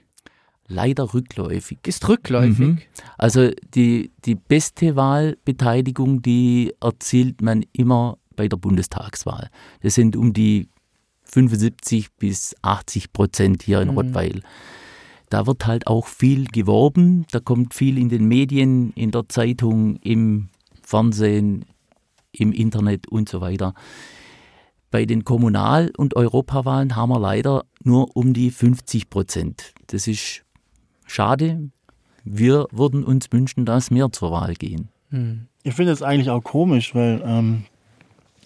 Leider 0.67 1.13
rückläufig. 1.13 1.79
Ist 1.85 2.07
rückläufig. 2.07 2.59
Mhm. 2.59 2.79
Also 3.17 3.51
die, 3.75 4.11
die 4.25 4.35
beste 4.35 4.95
Wahlbeteiligung, 4.95 6.21
die 6.21 6.73
erzielt 6.81 7.41
man 7.41 7.63
immer 7.71 8.17
bei 8.35 8.47
der 8.47 8.57
Bundestagswahl. 8.57 9.49
Das 9.81 9.95
sind 9.95 10.15
um 10.15 10.33
die 10.33 10.67
75 11.23 12.13
bis 12.17 12.55
80 12.61 13.13
Prozent 13.13 13.63
hier 13.63 13.81
in 13.81 13.89
Mhm. 13.89 13.97
Rottweil. 13.97 14.41
Da 15.29 15.47
wird 15.47 15.65
halt 15.65 15.87
auch 15.87 16.07
viel 16.07 16.45
geworben, 16.45 17.25
da 17.31 17.39
kommt 17.39 17.73
viel 17.73 17.97
in 17.97 18.09
den 18.09 18.27
Medien, 18.27 18.91
in 18.93 19.11
der 19.11 19.27
Zeitung, 19.27 19.97
im 19.97 20.49
Fernsehen, 20.83 21.65
im 22.31 22.51
Internet 22.51 23.07
und 23.07 23.27
so 23.27 23.41
weiter. 23.41 23.73
Bei 24.91 25.05
den 25.05 25.23
Kommunal- 25.25 25.91
und 25.97 26.15
Europawahlen 26.15 26.95
haben 26.95 27.09
wir 27.09 27.19
leider 27.19 27.65
nur 27.83 28.15
um 28.15 28.33
die 28.33 28.51
50 28.51 29.09
Prozent. 29.09 29.73
Das 29.87 30.07
ist 30.07 30.44
schade. 31.05 31.69
Wir 32.23 32.67
würden 32.71 33.03
uns 33.03 33.31
wünschen, 33.31 33.65
dass 33.65 33.91
mehr 33.91 34.11
zur 34.11 34.31
Wahl 34.31 34.55
gehen. 34.55 34.89
Hm. 35.09 35.47
Ich 35.63 35.73
finde 35.73 35.91
es 35.91 36.01
eigentlich 36.01 36.29
auch 36.29 36.43
komisch, 36.43 36.93
weil 36.95 37.21
ähm, 37.25 37.65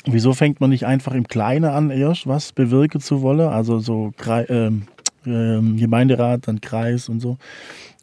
wieso 0.06 0.34
fängt 0.34 0.62
man 0.62 0.70
nicht 0.70 0.86
einfach 0.86 1.14
im 1.14 1.28
Kleinen 1.28 1.66
an, 1.66 1.90
erst 1.90 2.28
was 2.28 2.52
bewirken 2.52 3.02
zu 3.02 3.22
wollen? 3.22 3.50
Also 3.50 3.80
so 3.80 4.12
ähm, 4.28 4.84
ähm, 5.26 5.78
Gemeinderat, 5.78 6.48
dann 6.48 6.62
Kreis 6.62 7.10
und 7.10 7.20
so. 7.20 7.38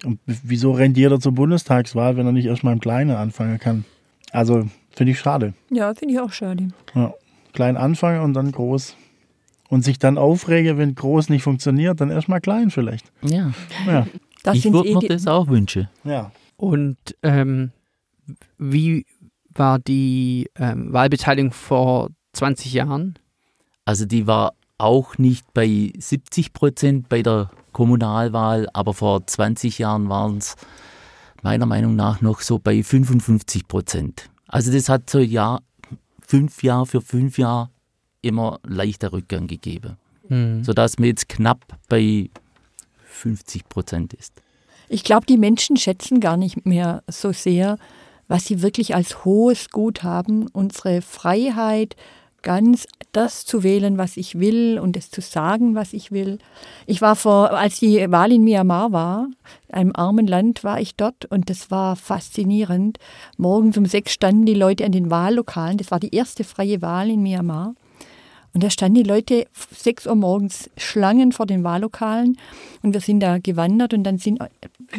Und 0.05 0.19
wieso 0.27 0.73
rennt 0.73 0.97
jeder 0.97 1.21
zur 1.21 1.33
Bundestagswahl, 1.33 2.17
wenn 2.17 2.27
er 2.27 2.33
nicht 2.33 2.47
erstmal 2.47 2.75
im 2.75 2.81
Kleinen 2.81 3.17
anfangen 3.17 3.59
kann? 3.59 3.85
Also 4.33 4.69
finde 4.95 5.13
ich 5.13 5.19
schade. 5.19 5.55
Ja, 5.71 5.95
finde 5.95 6.15
ich 6.15 6.21
auch 6.21 6.33
schade. 6.33 6.69
Ja. 6.95 7.15
Klein 7.53 7.77
anfangen 7.77 8.21
und 8.21 8.35
dann 8.35 8.53
groß 8.53 8.97
und 9.69 9.85
sich 9.85 9.99
dann 9.99 10.19
aufrege, 10.19 10.79
wenn 10.79 10.95
groß 10.95 11.29
nicht 11.29 11.43
funktioniert, 11.43 12.01
dann 12.01 12.11
erstmal 12.11 12.41
klein 12.41 12.71
vielleicht. 12.71 13.11
Ja. 13.23 13.53
Ja. 13.87 14.07
Das 14.47 14.57
ich 14.57 14.63
sind 14.63 14.73
würde 14.73 14.95
mir 14.95 15.03
eh- 15.03 15.09
das 15.09 15.27
auch 15.27 15.49
wünschen. 15.49 15.89
ja. 16.05 16.31
Und 16.59 16.97
ähm, 17.23 17.71
wie 18.59 19.05
war 19.55 19.79
die 19.79 20.49
ähm, 20.57 20.91
Wahlbeteiligung 20.93 21.53
vor 21.53 22.09
20 22.33 22.73
Jahren? 22.73 23.19
Also 23.85 24.07
die 24.07 24.27
war 24.27 24.55
auch 24.79 25.19
nicht 25.19 25.45
bei 25.53 25.93
70 25.99 26.53
Prozent 26.55 27.09
bei 27.11 27.21
der 27.23 27.51
Kommunalwahl, 27.73 28.69
aber 28.73 28.95
vor 28.95 29.27
20 29.27 29.79
Jahren 29.79 30.09
waren 30.09 30.39
es 30.39 30.57
meiner 31.43 31.67
Meinung 31.67 31.95
nach 31.95 32.21
noch 32.23 32.41
so 32.41 32.59
bei 32.59 32.83
55 32.83 33.69
Prozent. 33.69 34.31
Also 34.49 34.73
das 34.73 34.89
hat 34.89 35.11
so 35.11 35.19
Jahr, 35.19 35.61
fünf 36.27 36.63
Jahre 36.63 36.87
für 36.87 37.01
fünf 37.03 37.37
Jahre 37.39 37.69
immer 38.23 38.61
leichter 38.67 39.13
Rückgang 39.13 39.47
gegeben, 39.47 39.97
Hm. 40.29 40.65
sodass 40.65 40.99
man 40.99 41.09
jetzt 41.09 41.29
knapp 41.29 41.79
bei 41.89 42.31
50 43.17 43.69
Prozent 43.69 44.14
ist. 44.14 44.33
Ich 44.89 45.03
glaube, 45.03 45.27
die 45.27 45.39
Menschen 45.39 45.77
schätzen 45.77 46.21
gar 46.21 46.37
nicht 46.37 46.64
mehr 46.64 47.03
so 47.09 47.33
sehr, 47.33 47.79
was 48.29 48.45
sie 48.45 48.62
wirklich 48.62 48.95
als 48.95 49.25
hohes 49.25 49.71
Gut 49.71 50.03
haben. 50.03 50.49
Unsere 50.53 51.03
Freiheit, 51.03 51.97
ganz 52.43 52.87
das 53.12 53.45
zu 53.45 53.62
wählen, 53.62 53.99
was 53.99 54.17
ich 54.17 54.39
will 54.39 54.79
und 54.79 54.97
es 54.97 55.11
zu 55.11 55.21
sagen, 55.21 55.75
was 55.75 55.93
ich 55.93 56.12
will. 56.12 56.39
Ich 56.87 57.03
war 57.03 57.17
vor, 57.17 57.53
als 57.53 57.81
die 57.81 58.11
Wahl 58.11 58.31
in 58.31 58.45
Myanmar 58.45 58.93
war, 58.93 59.29
einem 59.73 59.93
armen 59.95 60.27
Land 60.27 60.62
war 60.62 60.81
ich 60.81 60.95
dort 60.95 61.25
und 61.25 61.51
das 61.51 61.71
war 61.71 61.97
faszinierend. 61.97 62.99
Morgens 63.37 63.77
um 63.77 63.87
sechs 63.87 64.12
standen 64.12 64.47
die 64.47 64.55
Leute 64.55 64.85
an 64.85 64.93
den 64.93 65.11
Wahllokalen. 65.11 65.79
Das 65.79 65.91
war 65.91 65.99
die 65.99 66.14
erste 66.14 66.45
freie 66.45 66.83
Wahl 66.83 67.11
in 67.11 67.23
Myanmar. 67.23 67.75
Und 68.57 68.63
da 68.63 68.71
standen 68.71 68.95
die 68.95 69.03
Leute 69.03 69.47
sechs 69.71 70.07
Uhr 70.07 70.15
morgens 70.15 70.71
Schlangen 70.79 71.33
vor 71.33 71.45
den 71.45 71.63
Wahllokalen 71.63 72.39
und 72.83 72.95
wir 72.95 73.03
sind 73.03 73.21
da 73.21 73.37
gewandert 73.37 73.93
und 73.93 74.03
dann 74.03 74.17
sind 74.17 74.39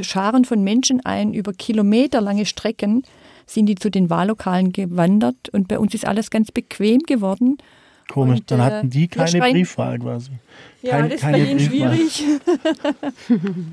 Scharen 0.02 0.46
von 0.46 0.64
Menschen 0.64 1.04
ein 1.04 1.34
über 1.34 1.54
kilometerlange 1.54 2.46
Strecken 2.46 3.02
sind 3.48 3.66
die 3.66 3.74
zu 3.74 3.90
den 3.90 4.12
Wahllokalen 4.12 4.74
gewandert 4.74 5.50
und 5.54 5.68
bei 5.70 5.80
uns 5.80 5.96
ist 5.96 6.06
alles 6.06 6.30
ganz 6.30 6.52
bequem 6.52 7.00
geworden. 7.00 7.58
Komisch, 8.12 8.42
Und, 8.42 8.52
dann 8.52 8.60
äh, 8.60 8.64
hatten 8.64 8.90
die 8.92 9.08
keine 9.08 9.28
schreien- 9.28 9.54
Briefwahl 9.54 9.98
quasi. 9.98 10.32
Ja, 10.84 10.92
Kein- 10.92 11.04
das 11.06 11.14
ist 11.16 11.22
keine 11.22 11.38
bei 11.40 11.44
ihnen 11.46 11.58
Briefwahl. 11.58 11.96
schwierig. 11.96 12.42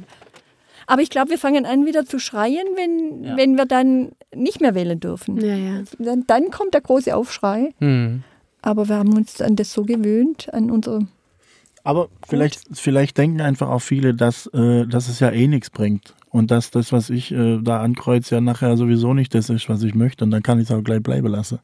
Aber 0.87 1.03
ich 1.03 1.11
glaube, 1.11 1.28
wir 1.30 1.39
fangen 1.39 1.66
an 1.66 1.85
wieder 1.85 2.07
zu 2.07 2.18
schreien, 2.18 2.64
wenn, 2.76 3.24
Ja. 3.24 3.37
wenn 3.37 3.57
wir 3.57 3.66
dann 3.66 4.12
nicht 4.35 4.62
mehr 4.62 4.74
wählen 4.74 4.99
dürfen. 4.99 5.39
Ja, 5.45 5.55
ja. 5.57 5.82
Dann, 5.99 6.24
dann 6.26 6.51
kommt 6.51 6.72
der 6.72 6.80
große 6.80 7.14
Aufschrei. 7.14 7.74
Hm. 7.80 8.22
Aber 8.64 8.88
wir 8.88 8.96
haben 8.96 9.14
uns 9.14 9.40
an 9.42 9.56
das 9.56 9.74
so 9.74 9.84
gewöhnt, 9.84 10.48
an 10.54 10.70
unsere 10.70 11.06
Aber 11.82 12.08
vielleicht, 12.26 12.62
vielleicht 12.72 13.18
denken 13.18 13.42
einfach 13.42 13.68
auch 13.68 13.80
viele, 13.80 14.14
dass, 14.14 14.46
äh, 14.54 14.86
dass 14.86 15.10
es 15.10 15.20
ja 15.20 15.30
eh 15.30 15.46
nichts 15.46 15.68
bringt. 15.68 16.14
Und 16.30 16.50
dass 16.50 16.70
das, 16.70 16.90
was 16.90 17.10
ich 17.10 17.30
äh, 17.30 17.58
da 17.60 17.82
ankreuze, 17.82 18.36
ja 18.36 18.40
nachher 18.40 18.78
sowieso 18.78 19.12
nicht 19.12 19.34
das 19.34 19.50
ist, 19.50 19.68
was 19.68 19.82
ich 19.82 19.94
möchte. 19.94 20.24
Und 20.24 20.30
dann 20.30 20.42
kann 20.42 20.58
ich 20.58 20.70
es 20.70 20.74
auch 20.74 20.82
gleich 20.82 21.02
bleiben 21.02 21.28
lassen. 21.28 21.58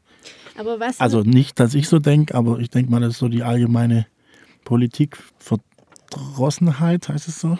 Aber 0.59 0.78
was 0.78 1.01
Also 1.01 1.22
nicht, 1.22 1.59
dass 1.59 1.74
ich 1.74 1.88
so 1.88 1.98
denke, 1.98 2.34
aber 2.34 2.59
ich 2.59 2.68
denke 2.68 2.90
mal, 2.90 3.01
das 3.01 3.14
ist 3.14 3.18
so 3.18 3.28
die 3.28 3.44
allgemeine 3.44 4.07
Politikverdrossenheit, 4.64 7.09
heißt 7.09 7.28
es 7.28 7.40
so? 7.40 7.57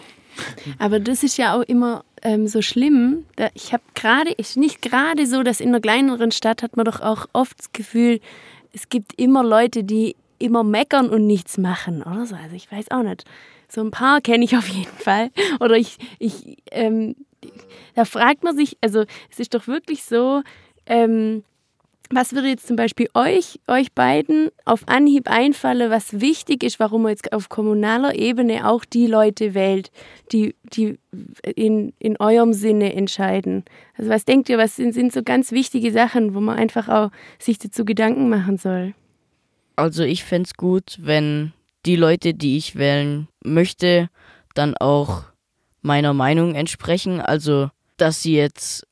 Aber 0.77 0.99
das 0.99 1.23
ist 1.23 1.37
ja 1.37 1.55
auch 1.55 1.63
immer 1.63 2.05
ähm, 2.21 2.47
so 2.47 2.61
schlimm. 2.61 3.25
Da, 3.37 3.49
ich 3.55 3.73
habe 3.73 3.81
gerade, 3.95 4.29
ist 4.31 4.55
nicht 4.55 4.83
gerade 4.83 5.25
so, 5.25 5.41
dass 5.41 5.61
in 5.61 5.69
einer 5.69 5.81
kleineren 5.81 6.31
Stadt 6.31 6.61
hat 6.61 6.77
man 6.77 6.85
doch 6.85 7.01
auch 7.01 7.25
oft 7.33 7.57
das 7.57 7.73
Gefühl, 7.73 8.19
es 8.73 8.89
gibt 8.89 9.19
immer 9.19 9.43
Leute, 9.43 9.83
die 9.83 10.15
immer 10.39 10.63
meckern 10.63 11.09
und 11.09 11.27
nichts 11.27 11.57
machen 11.57 12.01
oder 12.01 12.25
so. 12.25 12.35
Also 12.35 12.55
ich 12.55 12.71
weiß 12.71 12.91
auch 12.91 13.03
nicht. 13.03 13.25
So 13.67 13.81
ein 13.81 13.91
paar 13.91 14.21
kenne 14.21 14.43
ich 14.43 14.57
auf 14.57 14.67
jeden 14.67 14.97
Fall. 14.97 15.29
Oder 15.61 15.77
ich, 15.77 15.97
ich 16.19 16.57
ähm, 16.71 17.15
da 17.95 18.05
fragt 18.05 18.43
man 18.43 18.57
sich, 18.57 18.77
also 18.81 19.05
es 19.29 19.39
ist 19.39 19.53
doch 19.53 19.67
wirklich 19.67 20.03
so, 20.03 20.41
ähm, 20.85 21.43
was 22.11 22.33
würde 22.33 22.49
jetzt 22.49 22.67
zum 22.67 22.75
Beispiel 22.75 23.07
euch, 23.13 23.59
euch 23.67 23.91
beiden 23.93 24.49
auf 24.65 24.87
Anhieb 24.87 25.29
einfallen, 25.29 25.89
was 25.89 26.19
wichtig 26.19 26.63
ist, 26.63 26.79
warum 26.79 27.03
man 27.03 27.11
jetzt 27.11 27.31
auf 27.33 27.49
kommunaler 27.49 28.15
Ebene 28.15 28.69
auch 28.69 28.85
die 28.85 29.07
Leute 29.07 29.53
wählt, 29.53 29.91
die, 30.31 30.55
die 30.63 30.99
in, 31.55 31.93
in 31.99 32.17
eurem 32.17 32.53
Sinne 32.53 32.93
entscheiden? 32.93 33.63
Also 33.97 34.09
was 34.09 34.25
denkt 34.25 34.49
ihr, 34.49 34.57
was 34.57 34.75
sind, 34.75 34.93
sind 34.93 35.13
so 35.13 35.23
ganz 35.23 35.51
wichtige 35.51 35.91
Sachen, 35.91 36.35
wo 36.35 36.41
man 36.41 36.57
einfach 36.57 36.89
auch 36.89 37.11
sich 37.39 37.57
dazu 37.57 37.85
Gedanken 37.85 38.29
machen 38.29 38.57
soll? 38.57 38.93
Also 39.75 40.03
ich 40.03 40.23
fände 40.23 40.47
es 40.47 40.55
gut, 40.55 40.97
wenn 40.99 41.53
die 41.85 41.95
Leute, 41.95 42.33
die 42.33 42.57
ich 42.57 42.75
wählen 42.75 43.27
möchte, 43.43 44.09
dann 44.53 44.75
auch 44.77 45.23
meiner 45.81 46.13
Meinung 46.13 46.55
entsprechen. 46.55 47.21
Also 47.21 47.69
dass 47.97 48.23
sie 48.23 48.35
jetzt 48.35 48.87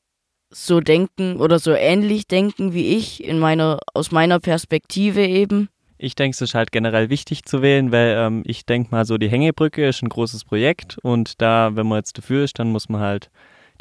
so 0.51 0.79
denken 0.79 1.37
oder 1.37 1.59
so 1.59 1.71
ähnlich 1.71 2.27
denken 2.27 2.73
wie 2.73 2.97
ich 2.97 3.23
in 3.23 3.39
meiner 3.39 3.79
aus 3.93 4.11
meiner 4.11 4.39
Perspektive 4.39 5.25
eben. 5.25 5.69
Ich 5.97 6.15
denke, 6.15 6.33
es 6.33 6.41
ist 6.41 6.55
halt 6.55 6.71
generell 6.71 7.09
wichtig 7.09 7.43
zu 7.43 7.61
wählen, 7.61 7.91
weil 7.91 8.15
ähm, 8.17 8.43
ich 8.45 8.65
denke 8.65 8.89
mal 8.91 9.05
so, 9.05 9.17
die 9.17 9.29
Hängebrücke 9.29 9.87
ist 9.87 10.01
ein 10.01 10.09
großes 10.09 10.45
Projekt 10.45 10.97
und 11.01 11.41
da, 11.41 11.75
wenn 11.75 11.87
man 11.87 11.97
jetzt 11.97 12.17
dafür 12.17 12.45
ist, 12.45 12.57
dann 12.57 12.71
muss 12.71 12.87
man 12.87 13.01
halt 13.01 13.29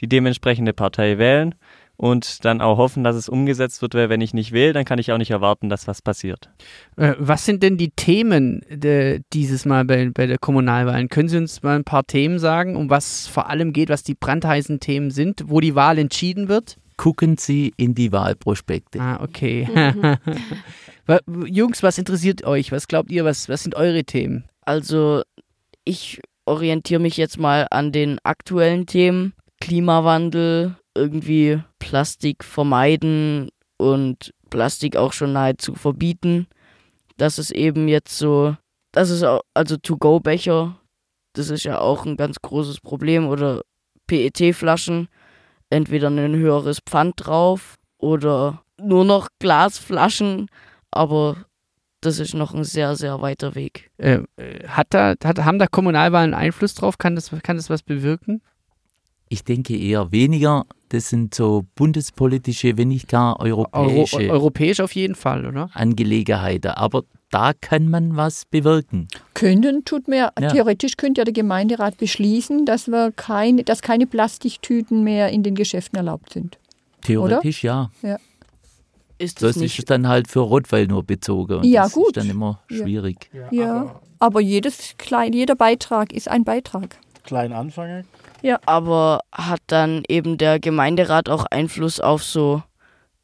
die 0.01 0.09
dementsprechende 0.09 0.73
Partei 0.73 1.19
wählen 1.19 1.55
und 1.99 2.45
dann 2.45 2.61
auch 2.63 2.79
hoffen, 2.79 3.05
dass 3.05 3.17
es 3.17 3.29
umgesetzt 3.29 3.83
wird, 3.83 3.95
weil 3.95 4.09
wenn 4.09 4.21
ich 4.23 4.33
nicht 4.33 4.53
wähle, 4.53 4.73
dann 4.73 4.85
kann 4.87 4.99
ich 4.99 5.13
auch 5.13 5.19
nicht 5.19 5.33
erwarten, 5.33 5.69
dass 5.69 5.87
was 5.87 6.01
passiert. 6.01 6.49
Äh, 6.97 7.15
was 7.19 7.45
sind 7.45 7.63
denn 7.63 7.77
die 7.77 7.91
Themen 7.91 8.63
de, 8.71 9.21
dieses 9.33 9.67
Mal 9.67 9.85
bei, 9.85 10.09
bei 10.09 10.27
der 10.27 10.39
Kommunalwahl? 10.39 11.07
Können 11.09 11.29
Sie 11.29 11.37
uns 11.37 11.63
mal 11.63 11.75
ein 11.77 11.85
paar 11.85 12.07
Themen 12.07 12.39
sagen, 12.39 12.77
um 12.77 12.89
was 12.89 13.27
vor 13.27 13.51
allem 13.51 13.73
geht, 13.73 13.89
was 13.91 14.05
die 14.05 14.15
brandheißen 14.15 14.81
Themen 14.81 15.11
sind, 15.11 15.45
wo 15.49 15.61
die 15.61 15.75
Wahl 15.75 15.99
entschieden 15.99 16.49
wird? 16.49 16.77
Gucken 16.97 17.37
Sie 17.37 17.73
in 17.77 17.95
die 17.95 18.11
Wahlprospekte. 18.13 19.01
Ah, 19.01 19.21
okay. 19.23 19.69
Wa- 21.07 21.21
Jungs, 21.47 21.83
was 21.83 21.99
interessiert 21.99 22.45
euch? 22.45 22.73
Was 22.73 22.89
glaubt 22.89 23.11
ihr, 23.11 23.25
was, 23.25 23.49
was 23.49 23.63
sind 23.63 23.75
eure 23.75 24.05
Themen? 24.05 24.45
Also 24.65 25.23
ich 25.85 26.21
orientiere 26.45 27.01
mich 27.01 27.17
jetzt 27.17 27.39
mal 27.39 27.67
an 27.71 27.93
den 27.93 28.19
aktuellen 28.25 28.87
Themen. 28.87 29.33
Klimawandel, 29.61 30.77
irgendwie 30.99 31.63
Plastik 31.79 32.45
vermeiden 32.45 33.51
und 33.79 34.35
Plastik 34.51 34.97
auch 34.97 35.13
schon 35.13 35.33
nahezu 35.33 35.75
verbieten. 35.75 36.47
Das 37.17 37.39
ist 37.39 37.51
eben 37.51 37.89
jetzt 37.89 38.17
so, 38.19 38.57
das 38.93 39.11
ist 39.11 39.23
auch, 39.23 39.43
also 39.55 39.77
To-Go-Becher, 39.77 40.79
das 41.33 41.51
ist 41.51 41.65
ja 41.65 41.79
auch 41.79 42.05
ein 42.05 42.17
ganz 42.17 42.37
großes 42.43 42.81
Problem 42.81 43.29
oder 43.29 43.63
PET-Flaschen, 44.07 45.09
entweder 45.71 46.09
ein 46.09 46.37
höheres 46.37 46.81
Pfand 46.81 47.15
drauf 47.17 47.77
oder 47.99 48.63
nur 48.81 49.05
noch 49.05 49.29
Glasflaschen, 49.39 50.49
aber 50.91 51.37
das 52.01 52.19
ist 52.19 52.35
noch 52.35 52.55
ein 52.55 52.65
sehr, 52.65 52.97
sehr 52.97 53.21
weiter 53.21 53.55
Weg. 53.55 53.91
Äh, 53.99 54.21
äh, 54.37 54.67
hat 54.69 54.89
da, 54.91 55.15
hat, 55.23 55.39
haben 55.45 55.59
da 55.59 55.67
Kommunalwahlen 55.67 56.35
Einfluss 56.35 56.75
drauf? 56.75 56.99
Kann 56.99 57.17
das, 57.17 57.31
kann 57.43 57.57
das 57.57 57.71
was 57.71 57.83
bewirken? 57.83 58.41
Ich 59.29 59.45
denke 59.45 59.77
eher 59.77 60.11
weniger. 60.13 60.65
Das 60.91 61.11
sind 61.11 61.35
so 61.35 61.65
bundespolitische, 61.75 62.79
wenn 62.79 62.89
nicht 62.89 63.09
gar 63.09 63.39
Euro, 63.41 63.67
europäische 63.73 64.31
europäisch 64.31 64.81
auf 64.81 64.93
jeden 64.95 65.15
Fall, 65.15 65.45
oder? 65.47 65.69
Angelegenheiten. 65.75 66.71
Aber 66.71 67.03
da 67.31 67.53
kann 67.53 67.91
man 67.91 68.17
was 68.17 68.47
bewirken. 68.47 69.07
Können 69.35 69.85
tut 69.85 70.09
mir, 70.09 70.33
Ja. 70.41 70.49
theoretisch 70.51 70.97
könnte 70.97 71.21
ja 71.21 71.25
der 71.27 71.35
Gemeinderat 71.35 71.99
beschließen, 71.99 72.65
dass 72.65 72.89
wir 72.89 73.13
keine, 73.13 73.65
dass 73.65 73.83
keine 73.83 74.07
Plastiktüten 74.07 75.05
mehr 75.05 75.29
in 75.29 75.43
den 75.43 75.55
Geschäften 75.55 75.99
erlaubt 75.99 76.33
sind. 76.33 76.59
Theoretisch 77.03 77.63
ja. 77.65 77.91
Ist 79.19 79.43
das 79.43 79.55
Das 79.55 79.57
nicht 79.57 79.79
ist 79.79 79.91
dann 79.91 80.07
halt 80.09 80.29
für 80.29 80.41
Rotweil 80.41 80.87
nur 80.87 81.03
bezogen. 81.03 81.65
Ja, 81.65 81.83
das 81.83 81.93
gut. 81.93 82.09
ist 82.09 82.17
dann 82.17 82.31
immer 82.31 82.61
Ja. 82.71 82.79
schwierig. 82.79 83.29
Ja, 83.51 84.01
aber 84.21 84.41
jedes 84.41 84.95
klein, 84.97 85.33
jeder 85.35 85.57
Beitrag 85.57 86.13
ist 86.13 86.29
ein 86.29 86.45
Beitrag. 86.45 86.97
Klein 87.25 87.53
anfangen. 87.53 88.05
Aber 88.67 89.21
hat 89.33 89.61
dann 89.67 90.03
eben 90.09 90.39
der 90.39 90.61
Gemeinderat 90.61 91.29
auch 91.29 91.45
Einfluss 91.47 92.01
auf 92.01 92.23
so 92.23 92.63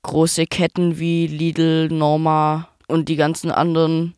große 0.03 0.47
Ketten 0.47 0.99
wie 0.99 1.27
Lidl, 1.27 1.89
Norma 1.89 2.69
und 2.89 3.09
die 3.09 3.17
ganzen 3.17 3.51
anderen 3.51 4.15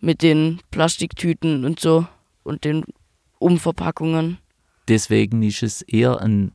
mit 0.00 0.22
den 0.22 0.60
Plastiktüten 0.70 1.64
und 1.64 1.80
so 1.80 2.06
und 2.42 2.64
den 2.64 2.84
Umverpackungen. 3.38 4.38
Deswegen 4.88 5.42
ist 5.42 5.62
es 5.62 5.82
eher 5.82 6.20
ein 6.20 6.52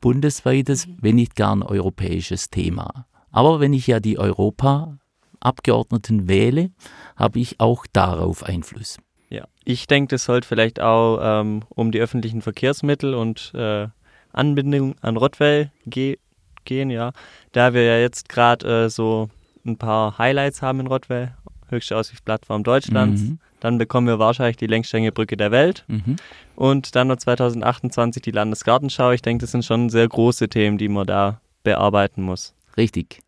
bundesweites, 0.00 0.88
wenn 1.00 1.16
nicht 1.16 1.36
gar 1.36 1.54
ein 1.54 1.62
europäisches 1.62 2.50
Thema. 2.50 3.06
Aber 3.30 3.60
wenn 3.60 3.72
ich 3.72 3.86
ja 3.86 4.00
die 4.00 4.18
Europa-Abgeordneten 4.18 6.28
wähle, 6.28 6.70
habe 7.16 7.40
ich 7.40 7.60
auch 7.60 7.86
darauf 7.92 8.42
Einfluss. 8.42 8.98
Ja, 9.30 9.44
ich 9.64 9.86
denke, 9.86 10.08
das 10.14 10.24
sollte 10.24 10.48
vielleicht 10.48 10.80
auch 10.80 11.20
ähm, 11.22 11.62
um 11.68 11.92
die 11.92 12.00
öffentlichen 12.00 12.42
Verkehrsmittel 12.42 13.14
und 13.14 13.52
äh, 13.54 13.88
Anbindung 14.32 14.94
an 15.00 15.16
Rottweil 15.16 15.70
ge 15.86 16.18
gehen, 16.64 16.90
ja. 16.90 17.12
Da 17.52 17.72
wir 17.72 17.82
ja 17.82 17.98
jetzt 17.98 18.28
gerade 18.28 18.84
äh, 18.84 18.90
so 18.90 19.30
ein 19.64 19.78
paar 19.78 20.18
Highlights 20.18 20.60
haben 20.60 20.80
in 20.80 20.86
Rottweil, 20.86 21.34
höchste 21.68 21.96
Aussichtsplattform 21.96 22.62
Deutschlands. 22.62 23.22
Mhm. 23.22 23.38
Dann 23.60 23.78
bekommen 23.78 24.06
wir 24.06 24.18
wahrscheinlich 24.18 24.56
die 24.56 24.66
längste 24.66 24.98
Hängebrücke 24.98 25.36
der 25.36 25.50
Welt. 25.50 25.84
Mhm. 25.88 26.16
Und 26.54 26.94
dann 26.94 27.08
noch 27.08 27.16
2028 27.16 28.22
die 28.22 28.30
Landesgartenschau. 28.30 29.12
Ich 29.12 29.22
denke, 29.22 29.42
das 29.42 29.52
sind 29.52 29.64
schon 29.64 29.90
sehr 29.90 30.08
große 30.08 30.48
Themen, 30.48 30.78
die 30.78 30.88
man 30.88 31.06
da 31.06 31.40
bearbeiten 31.64 32.22
muss. 32.22 32.54
Richtig. 32.76 33.20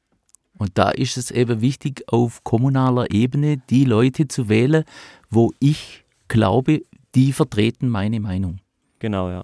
Und 0.60 0.76
da 0.76 0.90
ist 0.90 1.16
es 1.16 1.30
eben 1.30 1.62
wichtig, 1.62 2.04
auf 2.08 2.44
kommunaler 2.44 3.10
Ebene 3.10 3.62
die 3.70 3.84
Leute 3.84 4.28
zu 4.28 4.50
wählen, 4.50 4.84
wo 5.30 5.52
ich 5.58 6.04
glaube, 6.28 6.82
die 7.14 7.32
vertreten 7.32 7.88
meine 7.88 8.20
Meinung. 8.20 8.58
Genau, 8.98 9.30
ja. 9.30 9.42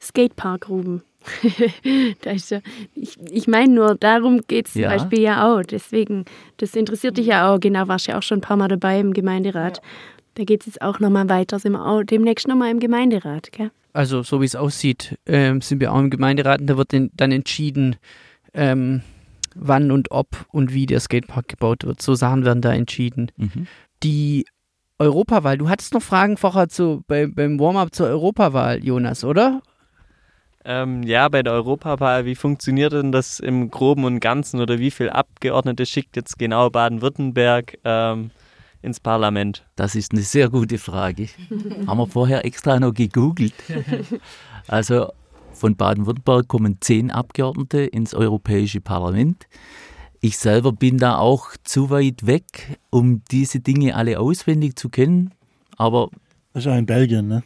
Skatepark, 0.00 0.68
Ruben. 0.68 1.02
da 2.22 2.32
ist 2.32 2.50
ja, 2.50 2.60
ich 2.96 3.16
ich 3.30 3.46
meine 3.46 3.72
nur, 3.72 3.94
darum 3.94 4.40
geht 4.48 4.66
es 4.66 4.74
Ja. 4.74 4.88
zum 4.90 4.98
Beispiel 4.98 5.20
ja 5.20 5.46
auch. 5.46 5.62
Deswegen, 5.62 6.24
das 6.56 6.74
interessiert 6.74 7.18
dich 7.18 7.26
ja 7.26 7.48
auch. 7.54 7.60
Genau, 7.60 7.86
warst 7.86 8.08
ja 8.08 8.18
auch 8.18 8.22
schon 8.24 8.38
ein 8.38 8.42
paar 8.42 8.56
Mal 8.56 8.66
dabei 8.66 8.98
im 8.98 9.12
Gemeinderat. 9.12 9.80
Da 10.34 10.42
geht 10.42 10.62
es 10.62 10.66
jetzt 10.66 10.82
auch 10.82 10.98
nochmal 10.98 11.28
weiter. 11.28 11.60
Sind 11.60 11.72
wir 11.72 11.86
auch 11.86 12.02
demnächst 12.02 12.48
nochmal 12.48 12.72
im 12.72 12.80
Gemeinderat, 12.80 13.52
gell? 13.52 13.70
Also 13.92 14.24
so 14.24 14.40
wie 14.40 14.46
es 14.46 14.56
aussieht, 14.56 15.16
ähm, 15.24 15.60
sind 15.60 15.78
wir 15.78 15.92
auch 15.92 16.00
im 16.00 16.10
Gemeinderat 16.10 16.60
und 16.60 16.66
da 16.66 16.76
wird 16.76 16.92
dann 16.92 17.30
entschieden, 17.30 17.94
ähm, 18.54 19.02
wann 19.56 19.90
und 19.90 20.10
ob 20.10 20.46
und 20.48 20.72
wie 20.72 20.86
der 20.86 21.00
Skatepark 21.00 21.48
gebaut 21.48 21.84
wird. 21.84 22.02
So 22.02 22.14
Sachen 22.14 22.44
werden 22.44 22.62
da 22.62 22.72
entschieden. 22.72 23.30
Mhm. 23.36 23.66
Die 24.02 24.46
Europawahl, 24.98 25.58
du 25.58 25.68
hattest 25.68 25.94
noch 25.94 26.02
Fragen 26.02 26.36
vorher 26.36 26.68
zu, 26.68 27.02
bei, 27.06 27.26
beim 27.26 27.58
Warm-up 27.58 27.94
zur 27.94 28.06
Europawahl, 28.06 28.84
Jonas, 28.84 29.24
oder? 29.24 29.62
Ähm, 30.64 31.02
ja, 31.02 31.28
bei 31.28 31.42
der 31.42 31.54
Europawahl, 31.54 32.24
wie 32.24 32.36
funktioniert 32.36 32.92
denn 32.92 33.10
das 33.10 33.40
im 33.40 33.70
Groben 33.70 34.04
und 34.04 34.20
Ganzen 34.20 34.60
oder 34.60 34.78
wie 34.78 34.92
viele 34.92 35.14
Abgeordnete 35.14 35.86
schickt 35.86 36.14
jetzt 36.14 36.38
genau 36.38 36.70
Baden-Württemberg 36.70 37.78
ähm, 37.84 38.30
ins 38.80 39.00
Parlament? 39.00 39.64
Das 39.74 39.96
ist 39.96 40.12
eine 40.12 40.22
sehr 40.22 40.50
gute 40.50 40.78
Frage. 40.78 41.28
Haben 41.86 41.98
wir 41.98 42.06
vorher 42.06 42.44
extra 42.44 42.78
noch 42.78 42.94
gegoogelt. 42.94 43.54
Also 44.68 45.12
von 45.52 45.76
Baden-Württemberg 45.76 46.48
kommen 46.48 46.78
zehn 46.80 47.10
Abgeordnete 47.10 47.80
ins 47.80 48.14
Europäische 48.14 48.80
Parlament. 48.80 49.46
Ich 50.20 50.38
selber 50.38 50.72
bin 50.72 50.98
da 50.98 51.18
auch 51.18 51.48
zu 51.64 51.90
weit 51.90 52.26
weg, 52.26 52.78
um 52.90 53.22
diese 53.30 53.60
Dinge 53.60 53.96
alle 53.96 54.18
auswendig 54.20 54.76
zu 54.76 54.88
kennen. 54.88 55.30
Aber 55.76 56.10
Das 56.52 56.64
ist 56.64 56.70
ja 56.70 56.76
in 56.78 56.86
Belgien, 56.86 57.28
ne? 57.28 57.42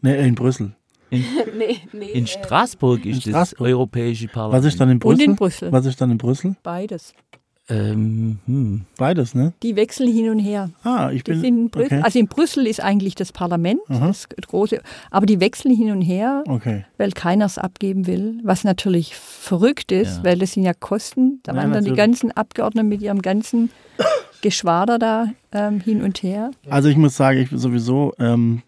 Ne, 0.00 0.16
in 0.16 0.34
Brüssel. 0.34 0.74
nee, 1.10 1.78
nee. 1.92 2.10
in 2.12 2.26
Straßburg 2.26 3.04
ist 3.06 3.26
das 3.26 3.30
Straßburg. 3.32 3.60
Europäische 3.68 4.28
Parlament. 4.28 4.62
Was 4.64 4.72
ist 4.72 4.80
dann 4.80 4.88
in 4.90 4.94
Und 4.96 5.00
Brüssel? 5.00 5.24
in 5.24 5.36
Brüssel. 5.36 5.72
Was 5.72 5.86
ist 5.86 6.00
dann 6.00 6.10
in 6.10 6.18
Brüssel? 6.18 6.56
Beides. 6.62 7.14
Ähm, 7.70 8.38
hm. 8.46 8.82
Beides, 8.96 9.34
ne? 9.34 9.52
Die 9.62 9.76
wechseln 9.76 10.10
hin 10.10 10.30
und 10.30 10.38
her. 10.38 10.70
Ah, 10.84 11.10
ich 11.12 11.22
Die 11.24 11.32
bin. 11.32 11.44
in 11.44 11.70
Brüssel, 11.70 11.86
okay. 11.98 12.00
Also 12.02 12.18
in 12.18 12.26
Brüssel 12.26 12.66
ist 12.66 12.82
eigentlich 12.82 13.14
das 13.14 13.30
Parlament, 13.32 13.80
Aha. 13.88 14.06
das 14.08 14.28
große, 14.30 14.80
aber 15.10 15.26
die 15.26 15.38
wechseln 15.40 15.74
hin 15.74 15.90
und 15.90 16.00
her, 16.02 16.44
Okay. 16.48 16.84
weil 16.96 17.12
keiner 17.12 17.44
es 17.44 17.58
abgeben 17.58 18.06
will, 18.06 18.40
was 18.42 18.64
natürlich 18.64 19.14
verrückt 19.16 19.92
ist, 19.92 20.18
Ja. 20.18 20.24
weil 20.24 20.38
das 20.38 20.52
sind 20.52 20.62
ja 20.64 20.72
Kosten. 20.72 21.40
Da 21.42 21.52
Ja, 21.52 21.58
wandern 21.58 21.84
die 21.84 21.90
natürlich. 21.90 21.96
ganzen 21.98 22.30
Abgeordneten 22.32 22.88
mit 22.88 23.02
ihrem 23.02 23.20
ganzen 23.20 23.70
Geschwader 24.40 24.98
da 24.98 25.26
ähm, 25.52 25.80
hin 25.80 26.02
und 26.02 26.22
her. 26.22 26.52
Also 26.70 26.88
ich 26.88 26.96
muss 26.96 27.16
sagen, 27.16 27.38
ich 27.40 27.50
bin 27.50 27.58
sowieso 27.58 28.14
ähm, 28.18 28.62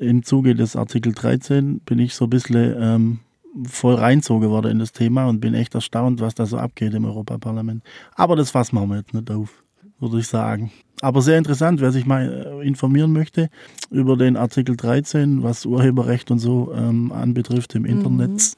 im 0.00 0.24
Zuge 0.24 0.54
des 0.54 0.76
Artikel 0.76 1.12
13 1.14 1.78
bin 1.80 1.98
ich 2.00 2.14
so 2.14 2.26
ein 2.26 2.30
bisschen 2.30 2.74
ähm, 2.78 3.18
voll 3.66 3.94
reinzogen 3.94 4.48
worden 4.48 4.72
in 4.72 4.78
das 4.78 4.92
Thema 4.92 5.26
und 5.26 5.40
bin 5.40 5.54
echt 5.54 5.74
erstaunt, 5.74 6.20
was 6.20 6.34
da 6.34 6.46
so 6.46 6.56
abgeht 6.56 6.94
im 6.94 7.04
Europaparlament. 7.04 7.82
Aber 8.14 8.36
das 8.36 8.50
fassen 8.50 8.76
wir 8.76 8.96
jetzt 8.96 9.14
nicht 9.14 9.30
auf, 9.30 9.62
würde 10.00 10.18
ich 10.18 10.28
sagen. 10.28 10.72
Aber 11.00 11.20
sehr 11.20 11.36
interessant, 11.36 11.80
wer 11.80 11.92
sich 11.92 12.06
mal 12.06 12.60
äh, 12.62 12.66
informieren 12.66 13.12
möchte 13.12 13.50
über 13.90 14.16
den 14.16 14.36
Artikel 14.36 14.76
13, 14.76 15.42
was 15.42 15.66
Urheberrecht 15.66 16.30
und 16.30 16.38
so 16.38 16.72
ähm, 16.74 17.12
anbetrifft 17.12 17.74
im 17.74 17.84
Internet. 17.84 18.56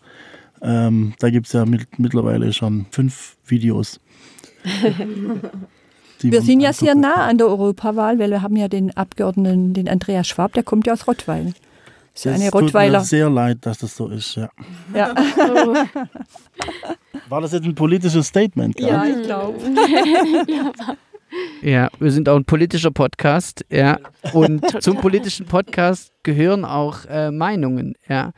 Ähm, 0.60 1.14
da 1.18 1.30
gibt 1.30 1.46
es 1.46 1.52
ja 1.52 1.64
mit, 1.64 1.98
mittlerweile 1.98 2.52
schon 2.52 2.86
fünf 2.90 3.36
Videos. 3.46 4.00
Wir 6.20 6.42
sind 6.42 6.60
ja 6.60 6.72
sehr 6.72 6.94
nah 6.94 7.26
an 7.26 7.36
der 7.36 7.48
Europawahl, 7.48 8.18
weil 8.18 8.30
wir 8.30 8.40
haben 8.40 8.56
ja 8.56 8.68
den 8.68 8.96
Abgeordneten, 8.96 9.74
den 9.74 9.90
Andreas 9.90 10.26
Schwab, 10.26 10.54
der 10.54 10.62
kommt 10.62 10.86
ja 10.86 10.94
aus 10.94 11.06
Rottweil. 11.06 11.52
Das 12.14 12.20
ist 12.20 12.24
ja 12.26 12.32
Das 12.32 12.40
eine 12.40 12.50
tut 12.50 12.62
Rottweiler. 12.62 12.98
mir 13.00 13.04
sehr 13.04 13.28
leid, 13.28 13.58
dass 13.62 13.78
das 13.78 13.96
so 13.96 14.08
ist, 14.08 14.36
ja. 14.36 14.48
Ja. 14.94 15.14
War 17.28 17.40
das 17.40 17.52
jetzt 17.52 17.64
ein 17.64 17.74
politisches 17.74 18.28
Statement? 18.28 18.78
ja, 18.80 19.04
ich 19.04 19.22
glaube. 19.24 19.58
Ja, 21.62 21.88
wir 21.98 22.12
sind 22.12 22.28
auch 22.28 22.36
ein 22.36 22.44
politischer 22.44 22.92
Podcast, 22.92 23.64
ja. 23.68 23.98
Und 24.32 24.64
zum 24.82 24.98
politischen 24.98 25.46
Podcast 25.46 26.12
gehören 26.22 26.64
auch 26.64 27.06
äh, 27.06 27.32
Meinungen, 27.32 27.94
ja. 28.08 28.30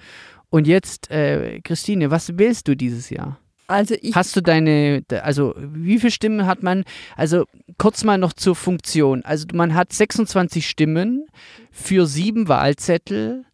Und 0.49 0.67
jetzt, 0.67 1.11
äh, 1.11 1.61
Christine, 1.61 2.11
was 2.11 2.39
wählst 2.39 2.69
du 2.69 2.75
dieses 2.75 3.11
Jahr? 3.11 3.39
Also 3.67 3.97
ich, 4.01 4.15
Hast 4.15 4.35
du 4.35 4.41
deine, 4.41 5.03
also 5.23 5.55
wie 5.59 5.99
viele 5.99 6.11
Stimmen 6.13 6.47
hat 6.47 6.63
man? 6.63 6.85
Also 7.17 7.45
kurz 7.77 8.03
mal 8.05 8.17
noch 8.17 8.33
zur 8.33 8.55
Funktion. 8.57 9.23
Also 9.25 9.47
man 9.53 9.75
hat 9.75 9.93
26 9.93 10.67
Stimmen 10.67 11.27
für 11.73 12.07
sieben 12.07 12.49
Wahlzettel 12.49 13.45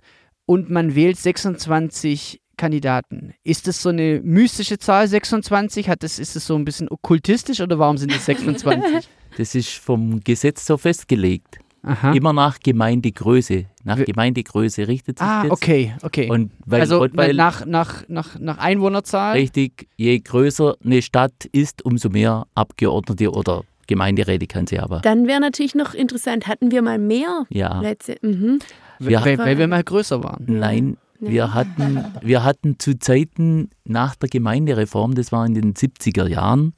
und 0.46 0.70
man 0.70 0.94
wählt 0.94 1.18
26 1.18 2.40
Kandidaten. 2.56 3.34
Ist 3.44 3.66
das 3.66 3.82
so 3.82 3.88
eine 3.88 4.20
mystische 4.22 4.78
Zahl, 4.78 5.08
26? 5.08 5.88
Hat 5.88 6.02
das, 6.02 6.18
ist 6.18 6.36
es 6.36 6.46
so 6.46 6.54
ein 6.54 6.64
bisschen 6.64 6.88
okkultistisch 6.90 7.60
oder 7.60 7.78
warum 7.78 7.96
sind 7.98 8.12
es 8.12 8.24
26? 8.26 9.08
Das 9.38 9.54
ist 9.54 9.70
vom 9.70 10.20
Gesetz 10.20 10.66
so 10.66 10.76
festgelegt. 10.76 11.58
Aha. 11.82 12.12
Immer 12.12 12.34
nach 12.34 12.60
Gemeindegröße. 12.60 13.64
Nach 13.82 13.96
Wir- 13.96 14.04
Gemeindegröße 14.04 14.86
richtet 14.86 15.18
sich 15.18 15.26
Ah, 15.26 15.44
das. 15.44 15.52
okay, 15.52 15.94
okay. 16.02 16.28
Und 16.30 16.52
weil 16.66 16.82
also 16.82 16.98
Rottweil 16.98 17.32
nach, 17.32 17.64
nach, 17.64 18.06
nach, 18.08 18.38
nach 18.38 18.58
Einwohnerzahl? 18.58 19.32
richtig, 19.32 19.88
je 19.96 20.18
größer 20.20 20.76
eine 20.84 21.00
Stadt 21.00 21.46
ist, 21.50 21.82
umso 21.82 22.10
mehr 22.10 22.46
Abgeordnete 22.54 23.30
oder 23.32 23.62
Gemeinderäte 23.86 24.46
kann 24.46 24.66
sie 24.66 24.78
aber. 24.78 25.00
Dann 25.00 25.26
wäre 25.26 25.40
natürlich 25.40 25.74
noch 25.74 25.94
interessant, 25.94 26.46
hatten 26.46 26.70
wir 26.70 26.82
mal 26.82 26.98
mehr 26.98 27.46
Ja. 27.48 27.80
Plätze? 27.80 28.16
Mhm. 28.20 28.58
Wir- 28.98 29.20
weil, 29.24 29.38
weil 29.38 29.58
wir 29.58 29.68
mal 29.68 29.82
größer 29.84 30.22
waren. 30.22 30.44
Nein, 30.46 30.96
wir 31.20 31.54
hatten, 31.54 32.04
wir 32.20 32.42
hatten 32.44 32.78
zu 32.78 32.98
Zeiten 32.98 33.70
nach 33.84 34.16
der 34.16 34.28
Gemeindereform, 34.28 35.14
das 35.14 35.30
war 35.32 35.46
in 35.46 35.54
den 35.54 35.74
70er 35.74 36.26
Jahren, 36.28 36.74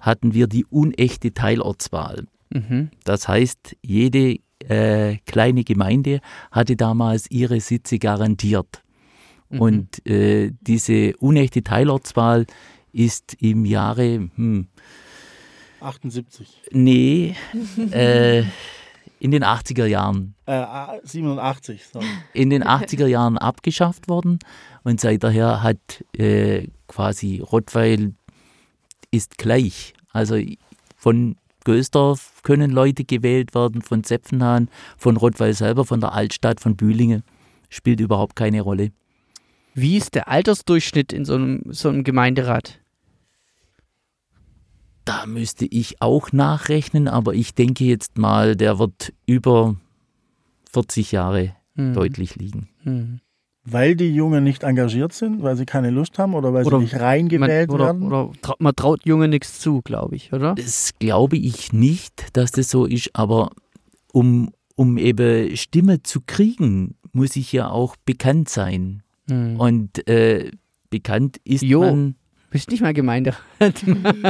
hatten 0.00 0.34
wir 0.34 0.46
die 0.48 0.64
unechte 0.66 1.32
Teilortswahl. 1.32 2.26
Mhm. 2.50 2.90
Das 3.04 3.28
heißt, 3.28 3.76
jede 3.82 4.38
äh, 4.68 5.16
kleine 5.26 5.62
Gemeinde 5.64 6.20
hatte 6.50 6.74
damals 6.76 7.30
ihre 7.30 7.60
Sitze 7.60 7.98
garantiert. 7.98 8.82
Mhm. 9.50 9.60
Und 9.60 10.06
äh, 10.06 10.50
diese 10.60 11.16
unechte 11.18 11.62
Teilortswahl 11.62 12.46
ist 12.92 13.34
im 13.40 13.64
Jahre, 13.64 14.28
hm, 14.34 14.68
78. 15.80 16.62
nee, 16.72 17.34
äh, 17.90 18.44
in 19.24 19.30
den 19.30 19.42
80er 19.42 19.86
Jahren, 19.86 20.34
Äh, 20.44 20.52
ah, 20.52 20.98
87, 21.02 21.86
sorry. 21.90 22.04
in 22.34 22.50
den 22.50 22.62
80er 22.62 23.06
Jahren 23.06 23.38
abgeschafft 23.38 24.06
worden. 24.06 24.38
Und 24.82 25.00
seither 25.00 25.62
hat 25.62 26.04
äh, 26.18 26.68
quasi 26.88 27.40
Rottweil 27.40 28.12
ist 29.10 29.38
gleich. 29.38 29.94
Also 30.12 30.36
von 30.94 31.36
Gösdorf 31.64 32.42
können 32.42 32.70
Leute 32.70 33.04
gewählt 33.04 33.54
werden, 33.54 33.80
von 33.80 34.04
Zepfenhahn, 34.04 34.68
von 34.98 35.16
Rottweil 35.16 35.54
selber, 35.54 35.86
von 35.86 36.00
der 36.00 36.12
Altstadt, 36.12 36.60
von 36.60 36.76
Bühlinge. 36.76 37.22
Spielt 37.70 38.00
überhaupt 38.00 38.36
keine 38.36 38.60
Rolle. 38.60 38.90
Wie 39.72 39.96
ist 39.96 40.14
der 40.14 40.28
Altersdurchschnitt 40.28 41.14
in 41.14 41.24
so 41.24 41.36
einem, 41.36 41.62
so 41.70 41.88
einem 41.88 42.04
Gemeinderat? 42.04 42.78
Da 45.04 45.26
müsste 45.26 45.66
ich 45.66 46.00
auch 46.00 46.32
nachrechnen, 46.32 47.08
aber 47.08 47.34
ich 47.34 47.54
denke 47.54 47.84
jetzt 47.84 48.16
mal, 48.18 48.56
der 48.56 48.78
wird 48.78 49.12
über 49.26 49.76
40 50.72 51.12
Jahre 51.12 51.54
Hm. 51.76 51.92
deutlich 51.92 52.36
liegen. 52.36 52.68
Hm. 52.84 53.20
Weil 53.64 53.96
die 53.96 54.14
Jungen 54.14 54.44
nicht 54.44 54.62
engagiert 54.62 55.12
sind, 55.12 55.42
weil 55.42 55.56
sie 55.56 55.64
keine 55.66 55.90
Lust 55.90 56.18
haben 56.18 56.34
oder 56.34 56.52
weil 56.52 56.64
Oder 56.66 56.78
sie 56.78 56.84
nicht 56.84 57.00
reingewählt 57.00 57.68
man, 57.68 57.74
oder, 57.74 57.84
werden? 57.86 58.02
oder 58.04 58.30
trau, 58.42 58.54
man 58.58 58.76
traut 58.76 59.04
Junge 59.06 59.26
nichts 59.26 59.58
zu, 59.58 59.80
glaube 59.82 60.14
ich, 60.16 60.32
oder? 60.32 60.54
Das 60.54 60.92
glaube 60.98 61.36
ich 61.36 61.72
nicht, 61.72 62.36
dass 62.36 62.52
das 62.52 62.70
so 62.70 62.84
ist, 62.84 63.10
aber 63.14 63.50
um, 64.12 64.50
um 64.76 64.98
eben 64.98 65.56
Stimme 65.56 66.02
zu 66.02 66.20
kriegen, 66.26 66.94
muss 67.12 67.36
ich 67.36 67.52
ja 67.52 67.68
auch 67.70 67.96
bekannt 68.04 68.48
sein. 68.50 69.02
Hm. 69.28 69.58
Und 69.58 70.06
äh, 70.08 70.50
bekannt 70.90 71.38
ist 71.44 71.62
Jo. 71.62 71.80
man. 71.80 72.14
Bist 72.54 72.70
nicht 72.70 72.82
mal 72.82 72.94
Gemeinderat. 72.94 73.42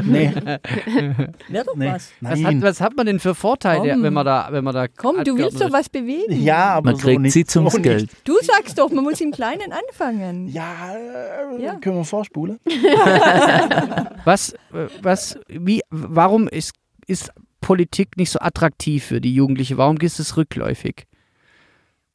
nee, 0.06 0.32
Wäre 0.34 1.64
doch 1.66 1.76
nee. 1.76 1.88
was. 1.92 2.10
Was 2.22 2.42
hat, 2.42 2.62
was 2.62 2.80
hat 2.80 2.96
man 2.96 3.04
denn 3.04 3.20
für 3.20 3.34
Vorteile, 3.34 3.92
Komm. 3.92 4.02
wenn 4.02 4.14
man 4.14 4.24
da, 4.24 4.48
wenn 4.50 4.64
man 4.64 4.72
da 4.72 4.88
Komm, 4.88 5.22
du 5.24 5.36
willst 5.36 5.60
doch 5.60 5.70
was 5.70 5.90
bewegen. 5.90 6.42
ja, 6.42 6.70
aber 6.76 6.92
Man 6.92 6.96
so 6.96 7.06
kriegt 7.06 7.20
nicht, 7.20 7.34
Sitzungsgeld. 7.34 8.00
So 8.00 8.06
nicht. 8.06 8.26
Du 8.26 8.34
sagst 8.40 8.78
doch, 8.78 8.90
man 8.90 9.04
muss 9.04 9.20
im 9.20 9.30
Kleinen 9.30 9.72
anfangen. 9.72 10.48
Ja, 10.54 10.94
äh, 10.94 11.62
Ja. 11.62 11.74
können 11.74 11.96
wir 11.96 12.04
vorspulen? 12.06 12.58
Was, 14.24 14.54
was, 15.02 15.38
wie, 15.48 15.82
warum 15.90 16.48
ist, 16.48 16.72
ist 17.06 17.30
Politik 17.60 18.16
nicht 18.16 18.30
so 18.30 18.38
attraktiv 18.40 19.04
für 19.04 19.20
die 19.20 19.34
Jugendliche? 19.34 19.76
Warum 19.76 19.98
ist 19.98 20.18
es 20.18 20.38
rückläufig? 20.38 21.04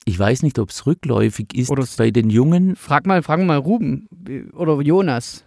Ich 0.05 0.17
weiß 0.17 0.41
nicht, 0.41 0.57
ob 0.57 0.69
es 0.71 0.87
rückläufig 0.87 1.53
ist 1.53 1.69
Oder 1.69 1.85
bei 1.97 2.09
den 2.09 2.31
Jungen. 2.31 2.75
Frag 2.75 3.05
mal, 3.05 3.21
frag 3.21 3.39
mal 3.41 3.59
Ruben 3.59 4.07
oder 4.53 4.81
Jonas. 4.81 5.45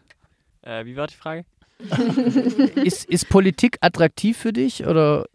Äh, 0.62 0.84
wie 0.84 0.96
war 0.96 1.06
die 1.06 1.14
Frage? 1.14 1.44
ist, 2.84 3.04
ist 3.04 3.28
Politik 3.28 3.78
attraktiv 3.80 4.38
für 4.38 4.52
dich 4.52 4.86
oder, 4.86 5.26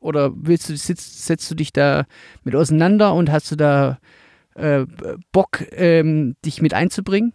oder 0.00 0.30
willst 0.34 0.68
du, 0.68 0.76
sitzt, 0.76 1.26
setzt 1.26 1.50
du 1.50 1.54
dich 1.54 1.72
da 1.72 2.04
mit 2.44 2.54
auseinander 2.54 3.14
und 3.14 3.30
hast 3.30 3.50
du 3.50 3.56
da 3.56 3.98
äh, 4.54 4.86
Bock, 5.32 5.64
ähm, 5.72 6.36
dich 6.44 6.62
mit 6.62 6.74
einzubringen? 6.74 7.32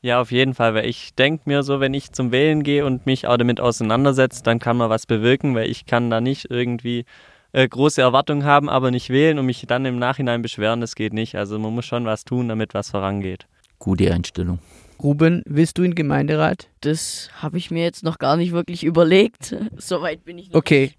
Ja, 0.00 0.20
auf 0.20 0.32
jeden 0.32 0.54
Fall, 0.54 0.74
weil 0.74 0.86
ich 0.86 1.14
denke 1.14 1.44
mir 1.46 1.62
so, 1.62 1.78
wenn 1.78 1.94
ich 1.94 2.10
zum 2.10 2.32
Wählen 2.32 2.64
gehe 2.64 2.84
und 2.84 3.06
mich 3.06 3.28
auch 3.28 3.36
damit 3.36 3.60
auseinandersetze, 3.60 4.42
dann 4.42 4.58
kann 4.58 4.76
man 4.76 4.90
was 4.90 5.06
bewirken, 5.06 5.54
weil 5.54 5.70
ich 5.70 5.86
kann 5.86 6.10
da 6.10 6.20
nicht 6.20 6.50
irgendwie 6.50 7.04
äh, 7.52 7.68
große 7.68 8.00
Erwartungen 8.00 8.44
haben, 8.44 8.68
aber 8.68 8.90
nicht 8.90 9.10
wählen 9.10 9.38
und 9.38 9.46
mich 9.46 9.64
dann 9.68 9.84
im 9.84 9.98
Nachhinein 9.98 10.42
beschweren, 10.42 10.80
das 10.80 10.96
geht 10.96 11.12
nicht. 11.12 11.36
Also 11.36 11.58
man 11.58 11.72
muss 11.72 11.84
schon 11.84 12.04
was 12.04 12.24
tun, 12.24 12.48
damit 12.48 12.74
was 12.74 12.90
vorangeht. 12.90 13.46
Gute 13.78 14.12
Einstellung. 14.12 14.58
Ruben, 15.02 15.42
willst 15.46 15.78
du 15.78 15.82
in 15.82 15.90
den 15.90 15.96
Gemeinderat? 15.96 16.68
Das 16.80 17.30
habe 17.34 17.58
ich 17.58 17.70
mir 17.70 17.82
jetzt 17.82 18.04
noch 18.04 18.18
gar 18.18 18.36
nicht 18.36 18.52
wirklich 18.52 18.84
überlegt. 18.84 19.56
Soweit 19.76 20.24
bin 20.24 20.38
ich 20.38 20.50
noch 20.50 20.56
Okay. 20.56 20.92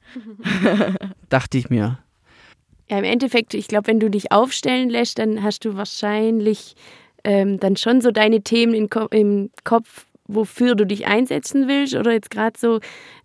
Dachte 1.29 1.57
ich 1.57 1.69
mir. 1.69 1.99
Ja, 2.89 2.97
im 2.97 3.05
Endeffekt, 3.05 3.53
ich 3.53 3.67
glaube, 3.67 3.87
wenn 3.87 3.99
du 3.99 4.09
dich 4.09 4.31
aufstellen 4.31 4.89
lässt, 4.89 5.19
dann 5.19 5.41
hast 5.41 5.63
du 5.65 5.75
wahrscheinlich 5.75 6.75
ähm, 7.23 7.59
dann 7.59 7.77
schon 7.77 8.01
so 8.01 8.11
deine 8.11 8.41
Themen 8.41 8.73
in 8.73 8.89
Ko 8.89 9.07
im 9.09 9.49
Kopf, 9.63 10.05
wofür 10.27 10.75
du 10.75 10.85
dich 10.85 11.07
einsetzen 11.07 11.67
willst. 11.67 11.95
Oder 11.95 12.11
jetzt 12.11 12.29
gerade 12.29 12.59
so 12.59 12.79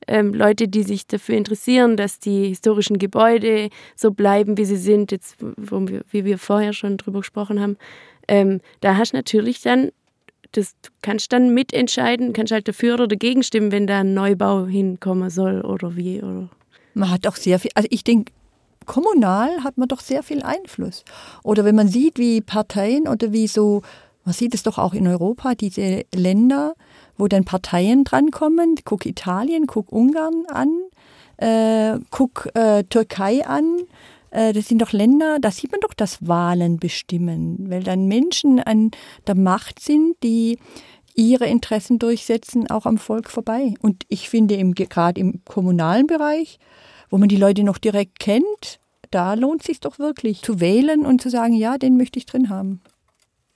ähm, 0.06 0.32
Leute, 0.32 0.68
die 0.68 0.84
sich 0.84 1.06
dafür 1.06 1.36
interessieren, 1.36 1.96
dass 1.96 2.20
die 2.20 2.48
historischen 2.48 2.98
Gebäude 2.98 3.68
so 3.96 4.12
bleiben, 4.12 4.56
wie 4.56 4.64
sie 4.64 4.76
sind, 4.76 5.10
jetzt, 5.10 5.36
wo 5.40 5.88
wir, 5.88 6.02
wie 6.10 6.24
wir 6.24 6.38
vorher 6.38 6.72
schon 6.72 6.96
drüber 6.96 7.20
gesprochen 7.20 7.60
haben. 7.60 7.76
Ähm, 8.28 8.60
da 8.80 8.96
hast 8.96 9.12
du 9.12 9.16
natürlich 9.16 9.62
dann, 9.62 9.90
das, 10.52 10.74
du 10.82 10.90
kannst 11.02 11.32
dann 11.32 11.52
mitentscheiden, 11.54 12.32
kannst 12.32 12.52
halt 12.52 12.68
dafür 12.68 12.94
oder 12.94 13.08
dagegen 13.08 13.42
stimmen, 13.42 13.72
wenn 13.72 13.86
da 13.86 14.00
ein 14.00 14.14
Neubau 14.14 14.66
hinkommen 14.66 15.30
soll 15.30 15.60
oder 15.60 15.96
wie. 15.96 16.22
Oder. 16.22 16.48
Man 16.94 17.10
hat 17.10 17.26
auch 17.26 17.36
sehr 17.36 17.58
viel, 17.58 17.70
also 17.74 17.88
ich 17.90 18.04
denke, 18.04 18.32
kommunal 18.86 19.62
hat 19.62 19.78
man 19.78 19.88
doch 19.88 20.00
sehr 20.00 20.22
viel 20.22 20.42
Einfluss. 20.42 21.04
Oder 21.44 21.64
wenn 21.64 21.76
man 21.76 21.88
sieht, 21.88 22.18
wie 22.18 22.40
Parteien 22.40 23.06
oder 23.06 23.32
wie 23.32 23.46
so, 23.46 23.82
man 24.24 24.34
sieht 24.34 24.54
es 24.54 24.62
doch 24.62 24.78
auch 24.78 24.94
in 24.94 25.06
Europa, 25.06 25.54
diese 25.54 26.04
Länder, 26.14 26.74
wo 27.16 27.28
dann 27.28 27.44
Parteien 27.44 28.04
drankommen, 28.04 28.76
guck 28.84 29.06
Italien, 29.06 29.66
guck 29.66 29.92
Ungarn 29.92 30.46
an, 30.48 30.68
äh, 31.36 32.00
guck 32.10 32.48
äh, 32.54 32.82
Türkei 32.84 33.46
an, 33.46 33.82
das 34.30 34.68
sind 34.68 34.82
doch 34.82 34.92
Länder, 34.92 35.38
da 35.40 35.50
sieht 35.50 35.72
man 35.72 35.80
doch, 35.80 35.94
dass 35.94 36.26
Wahlen 36.26 36.78
bestimmen, 36.78 37.70
weil 37.70 37.82
dann 37.82 38.06
Menschen 38.08 38.60
an 38.60 38.90
der 39.26 39.34
Macht 39.34 39.80
sind, 39.80 40.16
die 40.22 40.58
ihre 41.14 41.46
Interessen 41.46 41.98
durchsetzen, 41.98 42.70
auch 42.70 42.86
am 42.86 42.98
Volk 42.98 43.28
vorbei. 43.30 43.74
Und 43.80 44.04
ich 44.08 44.28
finde, 44.28 44.56
gerade 44.74 45.20
im 45.20 45.42
kommunalen 45.44 46.06
Bereich, 46.06 46.58
wo 47.10 47.18
man 47.18 47.28
die 47.28 47.36
Leute 47.36 47.64
noch 47.64 47.78
direkt 47.78 48.20
kennt, 48.20 48.78
da 49.10 49.34
lohnt 49.34 49.62
es 49.62 49.66
sich 49.66 49.80
doch 49.80 49.98
wirklich 49.98 50.42
zu 50.42 50.60
wählen 50.60 51.06
und 51.06 51.20
zu 51.22 51.30
sagen, 51.30 51.54
ja, 51.54 51.78
den 51.78 51.96
möchte 51.96 52.18
ich 52.18 52.26
drin 52.26 52.50
haben. 52.50 52.82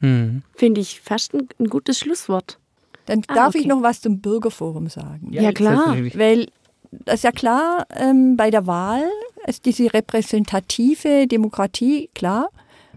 Mhm. 0.01 0.43
Finde 0.57 0.81
ich 0.81 1.01
fast 1.01 1.35
ein, 1.35 1.49
ein 1.61 1.67
gutes 1.69 1.99
Schlusswort. 1.99 2.59
Dann 3.07 3.23
Ah, 3.29 3.35
darf 3.35 3.49
okay. 3.51 3.59
ich 3.61 3.67
noch 3.67 3.83
was 3.83 4.01
zum 4.01 4.21
Bürgerforum 4.21 4.89
sagen. 4.89 5.33
Ja, 5.33 5.53
klar. 5.53 5.95
selbstverständlich. 5.95 6.19
Weil 6.19 6.47
das 6.93 7.17
ist 7.17 7.25
ja 7.25 7.33
klar, 7.33 7.87
ähm, 7.97 8.37
bei 8.37 8.51
der 8.51 8.67
Wahl 8.67 9.05
ist 9.47 9.65
diese 9.65 9.93
repräsentative 9.93 11.27
Demokratie 11.27 12.11
klar. 12.15 12.51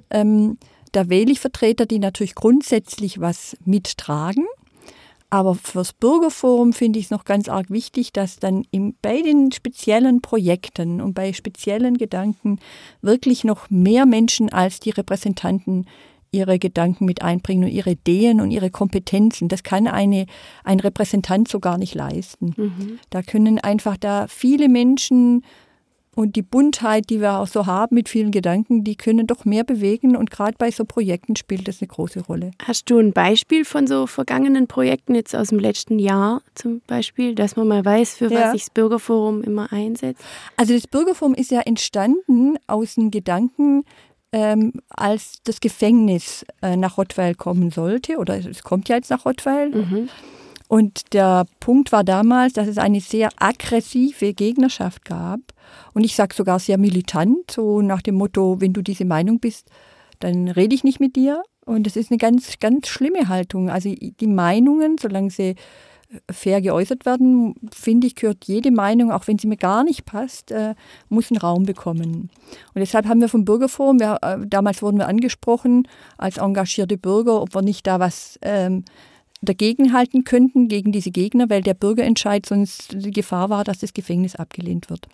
Ähm, 0.10 0.58
da 0.92 1.10
wähle 1.10 1.32
ich 1.32 1.40
Vertreter, 1.40 1.86
die 1.86 2.00
natürlich 2.00 2.36
grundsätzlich 2.36 3.20
was 3.20 3.58
mittragen. 3.66 4.46
Aber 5.30 5.56
fürs 5.56 5.92
Bürgerforum 5.92 6.72
finde 6.72 7.00
ich 7.00 7.06
es 7.06 7.12
noch 7.12 7.26
ganz 7.26 7.50
arg 7.50 7.70
wichtig, 7.70 8.14
dass 8.14 8.38
dann 8.38 8.66
im, 8.72 8.96
bei 9.02 9.22
den 9.22 9.52
speziellen 9.52 10.22
Projekten 10.22 11.02
und 11.02 11.14
bei 11.14 11.34
speziellen 11.34 11.98
Gedanken 11.98 12.60
wirklich 13.02 13.44
noch 13.44 13.70
mehr 13.70 14.06
Menschen 14.06 14.54
als 14.54 14.80
die 14.80 14.92
Repräsentanten 14.92 15.88
ihre 16.36 16.60
Gedanken 16.60 17.06
mit 17.06 17.22
einbringen 17.22 17.64
und 17.66 17.72
ihre 17.72 17.92
Ideen 17.92 18.42
und 18.42 18.52
ihre 18.52 18.70
Kompetenzen. 18.70 19.48
Das 19.48 19.64
kann 19.64 19.88
eine, 19.88 20.26
ein 20.64 20.80
Repräsentant 20.80 21.48
so 21.48 21.60
gar 21.60 21.78
nicht 21.78 21.96
leisten. 21.96 22.54
Mhm. 22.58 23.00
Da 23.10 23.22
können 23.22 23.60
einfach 23.60 23.98
da 23.98 24.28
viele 24.28 24.70
Menschen 24.70 25.44
und 26.16 26.38
die 26.38 26.42
Buntheit, 26.42 27.10
die 27.10 27.20
wir 27.20 27.40
auch 27.40 27.48
so 27.48 27.66
haben 27.66 27.94
mit 27.96 28.08
vielen 28.08 28.32
Gedanken, 28.32 28.86
die 28.86 28.96
können 28.96 29.28
doch 29.28 29.44
mehr 29.44 29.66
bewegen 29.66 30.16
und 30.16 30.32
gerade 30.32 30.56
bei 30.58 30.72
so 30.72 30.86
Projekten 30.86 31.36
spielt 31.36 31.68
das 31.68 31.82
eine 31.82 31.90
große 31.90 32.22
Rolle. 32.22 32.52
Hast 32.64 32.90
du 32.90 33.00
ein 33.00 33.12
Beispiel 33.12 33.66
von 33.66 33.86
so 33.86 34.08
vergangenen 34.08 34.68
Projekten 34.68 35.14
jetzt 35.14 35.36
aus 35.36 35.50
dem 35.50 35.60
letzten 35.60 36.00
Jahr 36.00 36.42
zum 36.56 36.82
Beispiel, 36.88 37.36
dass 37.36 37.58
man 37.58 37.68
mal 37.68 37.84
weiß, 37.84 38.16
für 38.16 38.32
Ja. 38.32 38.46
was 38.46 38.52
sich 38.54 38.64
das 38.64 38.70
Bürgerforum 38.70 39.44
immer 39.44 39.72
einsetzt? 39.74 40.24
Also 40.56 40.74
das 40.74 40.88
Bürgerforum 40.88 41.36
ist 41.36 41.52
ja 41.52 41.60
entstanden 41.60 42.56
aus 42.66 42.96
dem 42.96 43.12
Gedanken, 43.12 43.84
ähm, 44.36 44.74
als 44.90 45.42
das 45.46 45.62
Gefängnis 45.62 46.46
äh, 46.62 46.76
nach 46.76 46.98
Rottweil 46.98 47.36
kommen 47.36 47.72
sollte, 47.72 48.18
oder 48.18 48.38
es 48.38 48.64
kommt 48.64 48.90
ja 48.90 48.98
jetzt 48.98 49.10
nach 49.10 49.24
Rottweil. 49.24 49.70
Mhm. 49.70 50.10
Und 50.68 51.14
der 51.14 51.46
Punkt 51.62 51.94
war 51.94 52.04
damals, 52.04 52.52
dass 52.52 52.68
es 52.68 52.78
eine 52.78 53.00
sehr 53.00 53.30
aggressive 53.40 54.34
Gegnerschaft 54.34 55.06
gab. 55.06 55.40
Und 55.94 56.04
ich 56.04 56.16
sage 56.16 56.36
sogar 56.36 56.60
sehr 56.60 56.78
militant, 56.78 57.50
so 57.50 57.82
nach 57.82 58.02
dem 58.02 58.16
Motto, 58.16 58.60
wenn 58.60 58.74
du 58.74 58.82
diese 58.82 59.06
Meinung 59.06 59.40
bist, 59.40 59.70
dann 60.20 60.50
rede 60.50 60.76
ich 60.76 60.84
nicht 60.84 61.00
mit 61.00 61.16
dir. 61.16 61.42
Und 61.66 61.88
das 61.88 61.96
ist 61.96 62.12
eine 62.12 62.18
ganz, 62.18 62.60
ganz 62.60 62.90
schlimme 62.90 63.30
Haltung. 63.30 63.70
Also 63.70 63.94
die 63.96 64.28
Meinungen, 64.28 64.98
solange 65.00 65.30
sie 65.30 65.56
fair 66.32 66.62
geäußert 66.62 67.06
werden, 67.06 67.56
finde 67.74 68.08
ich, 68.08 68.16
gehört 68.16 68.46
jede 68.46 68.72
Meinung, 68.72 69.12
auch 69.12 69.28
wenn 69.28 69.38
sie 69.38 69.48
mir 69.48 69.58
gar 69.58 69.84
nicht 69.84 70.06
passt, 70.06 70.52
äh, 70.52 70.76
muss 71.10 71.32
einen 71.32 71.40
Raum 71.40 71.64
bekommen. 71.64 72.30
Und 72.74 72.80
deshalb 72.80 73.08
haben 73.08 73.22
wir 73.22 73.30
vom 73.30 73.46
Bürgerforum, 73.46 74.00
wir, 74.00 74.20
äh, 74.22 74.38
damals 74.48 74.82
wurden 74.82 74.98
wir 74.98 75.08
angesprochen 75.08 75.88
als 76.18 76.38
engagierte 76.38 76.98
Bürger, 76.98 77.42
ob 77.42 77.56
wir 77.56 77.62
nicht 77.62 77.88
da 77.88 78.00
was 78.00 78.40
ähm, 78.42 78.84
dagegen 79.42 79.94
halten 79.94 80.24
könnten, 80.24 80.68
gegen 80.68 80.92
diese 80.92 81.12
Gegner, 81.12 81.50
weil 81.50 81.62
der 81.62 81.74
Bürgerentscheid 81.74 82.46
sonst 82.46 82.94
die 82.94 83.12
Gefahr 83.12 83.50
war, 83.50 83.64
dass 83.64 83.80
das 83.80 83.94
Gefängnis 83.94 84.36
abgelehnt 84.36 84.90
wird. 84.90 85.08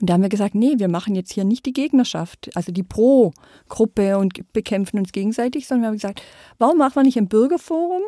Und 0.00 0.08
da 0.08 0.14
haben 0.14 0.22
wir 0.22 0.30
gesagt, 0.30 0.54
nee, 0.54 0.74
wir 0.78 0.88
machen 0.88 1.14
jetzt 1.14 1.32
hier 1.32 1.44
nicht 1.44 1.66
die 1.66 1.74
Gegnerschaft, 1.74 2.50
also 2.54 2.72
die 2.72 2.82
Pro-Gruppe 2.82 4.16
und 4.16 4.52
bekämpfen 4.52 4.98
uns 4.98 5.12
gegenseitig, 5.12 5.66
sondern 5.66 5.82
wir 5.82 5.88
haben 5.88 5.96
gesagt, 5.96 6.22
warum 6.58 6.78
machen 6.78 6.94
wir 6.96 7.02
nicht 7.02 7.18
ein 7.18 7.28
Bürgerforum, 7.28 8.02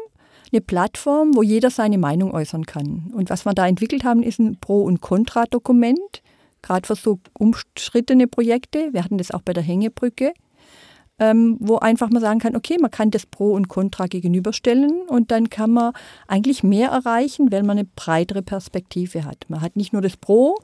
eine 0.53 0.61
Plattform, 0.61 1.35
wo 1.35 1.43
jeder 1.43 1.71
seine 1.71 1.99
Meinung 1.99 2.33
äußern 2.33 2.67
kann. 2.67 3.11
Und 3.15 3.31
was 3.31 3.45
wir 3.45 3.55
da 3.55 3.67
entwickelt 3.67 4.05
haben, 4.05 4.23
ist 4.23 4.39
ein 4.39 4.59
Pro- 4.61 4.83
und 4.83 5.01
Kontra-Dokument, 5.01 6.23
gerade 6.61 6.87
für 6.87 6.95
so 6.95 7.19
umstrittene 7.39 8.27
Projekte. 8.27 8.93
Wir 8.93 9.03
hatten 9.05 9.19
das 9.19 9.31
auch 9.31 9.43
bei 9.43 9.53
der 9.53 9.63
Hängebrücke, 9.63 10.33
ähm, 11.19 11.57
wo 11.61 11.77
einfach 11.77 12.11
man 12.11 12.21
sagen 12.21 12.41
kann, 12.41 12.57
okay, 12.57 12.77
man 12.81 12.91
kann 12.91 13.11
das 13.11 13.27
Pro 13.27 13.53
und 13.53 13.69
Contra 13.69 14.07
gegenüberstellen 14.07 15.03
und 15.09 15.31
dann 15.31 15.51
kann 15.51 15.71
man 15.71 15.93
eigentlich 16.29 16.63
mehr 16.63 16.91
erreichen, 16.91 17.51
weil 17.51 17.63
man 17.63 17.79
eine 17.79 17.89
breitere 17.97 18.43
Perspektive 18.43 19.25
hat. 19.25 19.47
Man 19.49 19.61
hat 19.61 19.77
nicht 19.77 19.93
nur 19.93 20.03
das 20.03 20.17
Pro, 20.17 20.57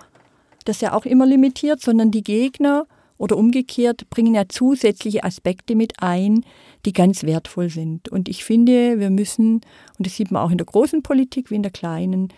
das 0.64 0.80
ja 0.80 0.92
auch 0.92 1.06
immer 1.06 1.26
limitiert, 1.26 1.80
sondern 1.80 2.10
die 2.10 2.22
Gegner 2.22 2.86
oder 3.18 3.36
umgekehrt 3.36 4.08
bringen 4.10 4.34
ja 4.34 4.48
zusätzliche 4.48 5.24
Aspekte 5.24 5.74
mit 5.74 5.94
ein, 5.98 6.44
die 6.86 6.92
ganz 6.92 7.24
wertvoll 7.24 7.68
sind. 7.68 8.08
Und 8.08 8.28
ich 8.28 8.44
finde, 8.44 8.98
wir 8.98 9.10
müssen, 9.10 9.60
und 9.98 10.06
das 10.06 10.16
sieht 10.16 10.30
man 10.30 10.42
auch 10.42 10.50
in 10.50 10.58
der 10.58 10.66
großen 10.66 11.02
Politik 11.02 11.50
wie 11.50 11.56
in 11.56 11.62
der 11.62 11.72
kleinen, 11.72 12.28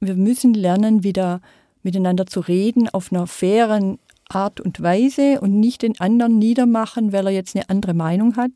wir 0.00 0.16
müssen 0.16 0.54
lernen, 0.54 1.04
wieder 1.04 1.40
miteinander 1.82 2.26
zu 2.26 2.40
reden 2.40 2.88
auf 2.88 3.12
einer 3.12 3.26
fairen 3.26 3.98
Art 4.28 4.60
und 4.60 4.82
Weise 4.82 5.40
und 5.40 5.58
nicht 5.58 5.82
den 5.82 5.98
anderen 6.00 6.38
niedermachen, 6.38 7.12
weil 7.12 7.26
er 7.26 7.32
jetzt 7.32 7.56
eine 7.56 7.68
andere 7.68 7.94
Meinung 7.94 8.36
hat. 8.36 8.52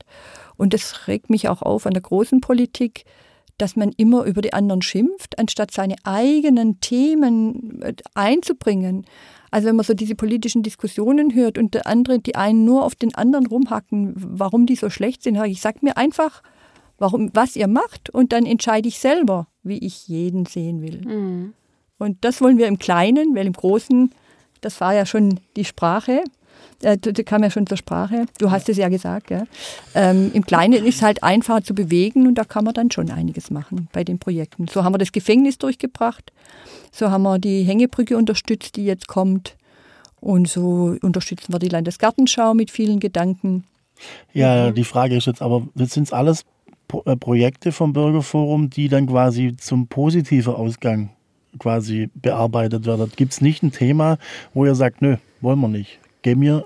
Und 0.56 0.72
das 0.72 1.08
regt 1.08 1.30
mich 1.30 1.48
auch 1.48 1.62
auf 1.62 1.86
an 1.86 1.92
der 1.92 2.02
großen 2.02 2.40
Politik, 2.40 3.04
dass 3.58 3.76
man 3.76 3.92
immer 3.96 4.24
über 4.24 4.42
die 4.42 4.52
anderen 4.52 4.82
schimpft, 4.82 5.38
anstatt 5.38 5.70
seine 5.70 5.96
eigenen 6.04 6.80
Themen 6.80 7.82
äh, 7.82 7.94
einzubringen. 8.14 9.06
Also 9.50 9.68
wenn 9.68 9.76
man 9.76 9.84
so 9.84 9.94
diese 9.94 10.16
politischen 10.16 10.62
Diskussionen 10.62 11.34
hört 11.34 11.58
und 11.58 11.74
der 11.74 11.86
andere, 11.86 12.18
die 12.18 12.34
einen 12.34 12.64
nur 12.64 12.84
auf 12.84 12.96
den 12.96 13.14
anderen 13.14 13.46
rumhacken, 13.46 14.12
warum 14.16 14.66
die 14.66 14.76
so 14.76 14.90
schlecht 14.90 15.22
sind, 15.22 15.40
ich, 15.44 15.60
sag 15.60 15.82
mir 15.82 15.96
einfach, 15.96 16.42
warum, 16.98 17.30
was 17.34 17.54
ihr 17.54 17.68
macht 17.68 18.10
und 18.10 18.32
dann 18.32 18.46
entscheide 18.46 18.88
ich 18.88 18.98
selber, 18.98 19.46
wie 19.62 19.78
ich 19.78 20.08
jeden 20.08 20.46
sehen 20.46 20.82
will. 20.82 21.02
Mhm. 21.06 21.54
Und 21.98 22.24
das 22.24 22.40
wollen 22.40 22.58
wir 22.58 22.66
im 22.66 22.78
Kleinen, 22.78 23.34
weil 23.36 23.46
im 23.46 23.52
Großen, 23.52 24.10
das 24.60 24.80
war 24.80 24.94
ja 24.94 25.06
schon 25.06 25.38
die 25.56 25.64
Sprache, 25.64 26.24
Äh, 26.82 26.98
das 26.98 27.24
kam 27.24 27.42
ja 27.42 27.50
schon 27.50 27.66
zur 27.66 27.76
Sprache. 27.76 28.26
Du 28.38 28.50
hast 28.50 28.68
es 28.68 28.76
ja 28.76 28.88
gesagt. 28.88 29.30
Ja. 29.30 29.44
Ähm, 29.94 30.30
Im 30.34 30.44
Kleinen 30.44 30.84
ist 30.84 31.02
halt 31.02 31.22
einfacher 31.22 31.62
zu 31.62 31.74
bewegen 31.74 32.26
und 32.26 32.36
da 32.36 32.44
kann 32.44 32.64
man 32.64 32.74
dann 32.74 32.90
schon 32.90 33.10
einiges 33.10 33.50
machen 33.50 33.88
bei 33.92 34.04
den 34.04 34.18
Projekten. 34.18 34.68
So 34.68 34.84
haben 34.84 34.94
wir 34.94 34.98
das 34.98 35.12
Gefängnis 35.12 35.58
durchgebracht. 35.58 36.32
So 36.92 37.10
haben 37.10 37.22
wir 37.22 37.38
die 37.38 37.62
Hängebrücke 37.62 38.16
unterstützt, 38.16 38.76
die 38.76 38.84
jetzt 38.84 39.08
kommt. 39.08 39.56
Und 40.20 40.48
so 40.48 40.96
unterstützen 41.02 41.52
wir 41.52 41.58
die 41.58 41.68
Landesgartenschau 41.68 42.54
mit 42.54 42.70
vielen 42.70 42.98
Gedanken. 43.00 43.64
Ja, 44.32 44.70
die 44.70 44.84
Frage 44.84 45.16
ist 45.16 45.26
jetzt 45.26 45.42
aber, 45.42 45.66
sind 45.76 46.12
alles 46.12 46.44
Pro 46.88 47.02
äh, 47.04 47.16
Projekte 47.16 47.72
vom 47.72 47.92
Bürgerforum, 47.92 48.70
die 48.70 48.88
dann 48.88 49.06
quasi 49.06 49.56
zum 49.56 49.86
positiven 49.86 50.54
Ausgang 50.54 51.10
quasi 51.58 52.10
bearbeitet 52.14 52.86
werden. 52.86 53.10
Gibt 53.16 53.32
es 53.32 53.40
nicht 53.40 53.62
ein 53.62 53.72
Thema, 53.72 54.18
wo 54.52 54.64
ihr 54.64 54.74
sagt, 54.74 55.02
nö, 55.02 55.16
wollen 55.40 55.60
wir 55.60 55.68
nicht. 55.68 55.98
Gehen 56.24 56.40
wir, 56.40 56.64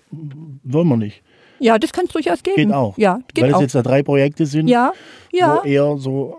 wollen 0.63 0.89
wir 0.89 0.97
nicht. 0.97 1.21
Ja, 1.59 1.79
das 1.79 1.93
kann 1.93 2.05
es 2.07 2.13
durchaus 2.13 2.43
geben. 2.45 2.57
Geht 2.57 2.73
auch. 2.73 2.97
Ja, 2.97 3.19
geht 3.35 3.43
Weil 3.43 3.51
es 3.51 3.57
auch. 3.57 3.61
jetzt 3.61 3.75
ja 3.75 3.83
drei 3.83 4.03
Projekte 4.05 4.47
sind, 4.47 4.69
ja, 4.69 4.93
ja. 5.33 5.59
wo 5.63 5.67
eher 5.67 5.97
so 5.99 6.37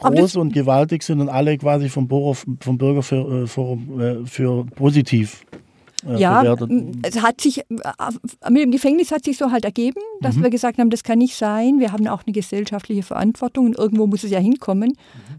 groß 0.00 0.36
und 0.36 0.52
gewaltig 0.52 1.02
sind 1.02 1.20
und 1.20 1.28
alle 1.28 1.58
quasi 1.58 1.88
vom, 1.88 2.06
Bürger, 2.06 2.34
vom 2.60 2.78
Bürgerforum 2.78 4.00
äh, 4.00 4.24
für 4.26 4.64
positiv 4.76 5.44
äh, 6.06 6.20
Ja, 6.20 6.40
bewertet. 6.42 6.70
es 7.02 7.20
hat 7.20 7.40
sich, 7.40 7.58
äh, 7.58 7.64
mit 8.50 8.62
dem 8.62 8.70
Gefängnis 8.70 9.10
hat 9.10 9.24
sich 9.24 9.36
so 9.36 9.50
halt 9.50 9.64
ergeben, 9.64 10.00
dass 10.20 10.36
Mhm. 10.36 10.44
wir 10.44 10.50
gesagt 10.50 10.78
haben, 10.78 10.90
das 10.90 11.02
kann 11.02 11.18
nicht 11.18 11.34
sein. 11.34 11.80
Wir 11.80 11.90
haben 11.90 12.06
auch 12.06 12.22
eine 12.24 12.32
gesellschaftliche 12.32 13.02
Verantwortung 13.02 13.66
und 13.66 13.76
irgendwo 13.76 14.06
muss 14.06 14.22
es 14.22 14.30
ja 14.30 14.38
hinkommen. 14.38 14.92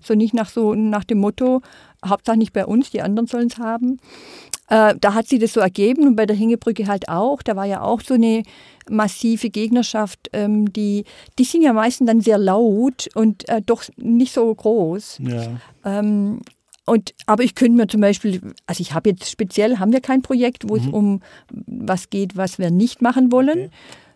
So 0.03 0.13
nicht 0.15 0.33
nach 0.33 0.49
so 0.49 0.75
nach 0.75 1.05
dem 1.05 1.19
Motto, 1.19 1.61
Hauptsache 2.05 2.37
nicht 2.37 2.51
bei 2.51 2.65
uns, 2.65 2.89
die 2.91 3.01
anderen 3.01 3.27
sollen 3.27 3.47
es 3.47 3.57
haben. 3.57 3.99
Äh, 4.69 4.95
da 4.99 5.13
hat 5.13 5.27
sich 5.27 5.39
das 5.39 5.53
so 5.53 5.59
ergeben 5.59 6.07
und 6.07 6.15
bei 6.15 6.25
der 6.25 6.35
Hängebrücke 6.35 6.87
halt 6.87 7.09
auch. 7.09 7.41
Da 7.41 7.55
war 7.55 7.65
ja 7.65 7.81
auch 7.81 8.01
so 8.01 8.13
eine 8.13 8.43
massive 8.89 9.49
Gegnerschaft, 9.49 10.29
ähm, 10.33 10.71
die, 10.73 11.05
die 11.37 11.43
sind 11.43 11.61
ja 11.61 11.73
meistens 11.73 12.07
dann 12.07 12.21
sehr 12.21 12.37
laut 12.37 13.09
und 13.15 13.47
äh, 13.49 13.61
doch 13.63 13.83
nicht 13.97 14.33
so 14.33 14.53
groß. 14.53 15.19
Ja. 15.23 15.59
Ähm, 15.85 16.39
und, 16.85 17.13
aber 17.27 17.43
ich 17.43 17.53
könnte 17.53 17.77
mir 17.77 17.87
zum 17.87 18.01
Beispiel, 18.01 18.41
also 18.65 18.81
ich 18.81 18.93
habe 18.93 19.11
jetzt 19.11 19.29
speziell, 19.29 19.77
haben 19.77 19.93
wir 19.93 20.01
kein 20.01 20.23
Projekt, 20.23 20.67
wo 20.67 20.75
es 20.75 20.87
um 20.87 21.21
was 21.51 22.09
geht, 22.09 22.35
was 22.35 22.57
wir 22.57 22.71
nicht 22.71 23.03
machen 23.03 23.31
wollen, 23.31 23.69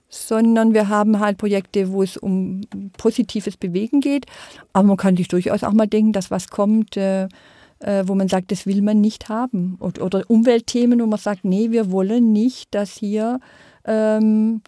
sondern 0.10 0.74
wir 0.74 0.89
haben 0.89 1.20
halt 1.20 1.38
Projekte, 1.38 1.91
wo 1.91 2.01
es 2.01 2.18
um 2.18 2.62
positives 2.97 3.58
Bewegen 3.58 4.01
geht. 4.01 4.26
Aber 4.74 4.88
man 4.88 4.97
kann 4.97 5.18
sich 5.18 5.28
durchaus 5.28 5.64
auch 5.64 5.74
mal 5.74 5.88
denken, 5.88 6.14
dass 6.14 6.32
was 6.32 6.47
kommt, 6.47 6.97
äh, 6.97 7.28
wo 8.05 8.15
man 8.15 8.28
sagt, 8.28 8.51
das 8.51 8.65
will 8.65 8.82
man 8.82 9.01
nicht 9.01 9.30
haben. 9.30 9.78
Oder, 9.80 10.24
Umweltthemen, 10.30 10.99
wo 11.01 11.05
man 11.05 11.19
sagt, 11.19 11.43
nee, 11.45 11.71
wir 11.71 11.91
wollen 11.91 12.32
nicht, 12.32 12.74
dass 12.74 12.91
hier 12.97 13.39
ähm, 13.86 14.61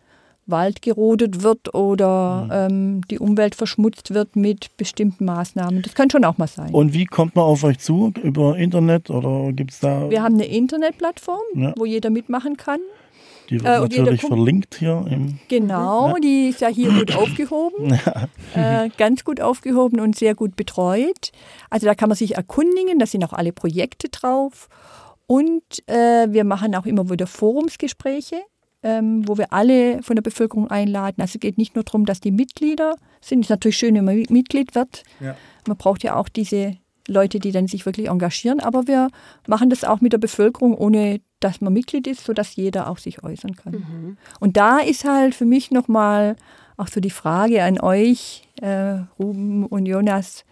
Wald 0.47 0.81
gerodet 0.83 1.41
wird 1.41 1.73
oder 1.73 2.47
ähm, 2.51 3.01
die 3.09 3.17
Umwelt 3.17 3.55
verschmutzt 3.55 4.13
wird 4.13 4.35
mit 4.35 4.77
bestimmten 4.77 5.25
Maßnahmen. 5.25 5.81
Das 5.81 5.95
kann 5.95 6.09
schon 6.11 6.23
auch 6.23 6.37
mal 6.37 6.47
sein. 6.47 6.71
Und 6.73 6.93
wie 6.93 7.05
kommt 7.05 7.35
man 7.35 7.45
auf 7.45 7.63
euch 7.63 7.79
zu? 7.79 8.13
Über 8.21 8.55
Internet 8.57 9.09
oder 9.09 9.51
gibt 9.53 9.71
es 9.71 9.79
da, 9.79 10.09
Wir 10.09 10.21
haben 10.21 10.35
eine 10.35 10.45
Internetplattform, 10.45 11.39
Ja. 11.55 11.73
wo 11.77 11.85
jeder 11.85 12.09
mitmachen 12.11 12.57
kann. 12.57 12.79
Die 13.49 13.63
wird 13.63 13.93
äh, 13.93 13.99
natürlich 13.99 14.21
verlinkt 14.21 14.75
hier 14.75 15.05
im 15.09 15.39
Genau, 15.47 16.09
Ja. 16.09 16.13
die 16.21 16.49
ist 16.49 16.61
ja 16.61 16.67
hier 16.67 16.91
gut 16.91 17.15
aufgehoben, 17.17 17.97
äh, 18.55 18.89
ganz 18.97 19.23
gut 19.23 19.41
aufgehoben 19.41 19.99
und 19.99 20.15
sehr 20.15 20.35
gut 20.35 20.55
betreut. 20.55 21.31
Also 21.69 21.85
da 21.85 21.95
kann 21.95 22.09
man 22.09 22.15
sich 22.17 22.35
erkundigen, 22.35 22.99
da 22.99 23.05
sind 23.05 23.23
auch 23.23 23.33
alle 23.33 23.51
Projekte 23.53 24.09
drauf. 24.09 24.67
Und 25.27 25.63
äh, 25.87 26.27
wir 26.31 26.43
machen 26.43 26.75
auch 26.75 26.85
immer 26.85 27.09
wieder 27.09 27.25
Forumsgespräche, 27.25 28.41
ähm, 28.83 29.27
wo 29.27 29.37
wir 29.37 29.51
alle 29.51 30.03
von 30.03 30.15
der 30.15 30.21
Bevölkerung 30.21 30.69
einladen. 30.69 31.19
Also 31.21 31.37
es 31.37 31.39
geht 31.39 31.57
nicht 31.57 31.73
nur 31.75 31.83
darum, 31.83 32.05
dass 32.05 32.19
die 32.19 32.31
Mitglieder 32.31 32.95
sind. 33.21 33.39
Es 33.39 33.45
ist 33.45 33.49
natürlich 33.49 33.77
schön, 33.77 33.95
wenn 33.95 34.05
man 34.05 34.23
Mitglied 34.29 34.75
wird. 34.75 35.03
Ja. 35.19 35.35
Man 35.67 35.77
braucht 35.77 36.03
ja 36.03 36.15
auch 36.15 36.29
diese 36.29 36.77
Leute, 37.07 37.39
die 37.39 37.51
dann 37.51 37.67
sich 37.67 37.85
wirklich 37.85 38.09
engagieren. 38.09 38.59
Aber 38.59 38.87
wir 38.87 39.09
machen 39.47 39.69
das 39.69 39.83
auch 39.83 40.01
mit 40.01 40.13
der 40.13 40.17
Bevölkerung, 40.17 40.75
ohne 40.75 41.21
dass 41.39 41.61
man 41.61 41.73
Mitglied 41.73 42.07
ist, 42.07 42.25
sodass 42.25 42.55
jeder 42.55 42.89
auch 42.89 42.97
sich 42.97 43.23
äußern 43.23 43.55
kann. 43.55 43.73
Und 44.39 44.57
da 44.57 44.79
ist 44.79 45.05
halt 45.05 45.35
für 45.35 45.45
mich 45.45 45.71
nochmal 45.71 46.35
auch 46.77 46.87
so 46.87 46.99
die 46.99 47.09
Frage 47.09 47.63
an 47.63 47.79
euch, 47.79 48.47
äh, 48.61 48.99
Ruben 49.19 49.65
und 49.65 49.85
Jonas, 49.85 50.43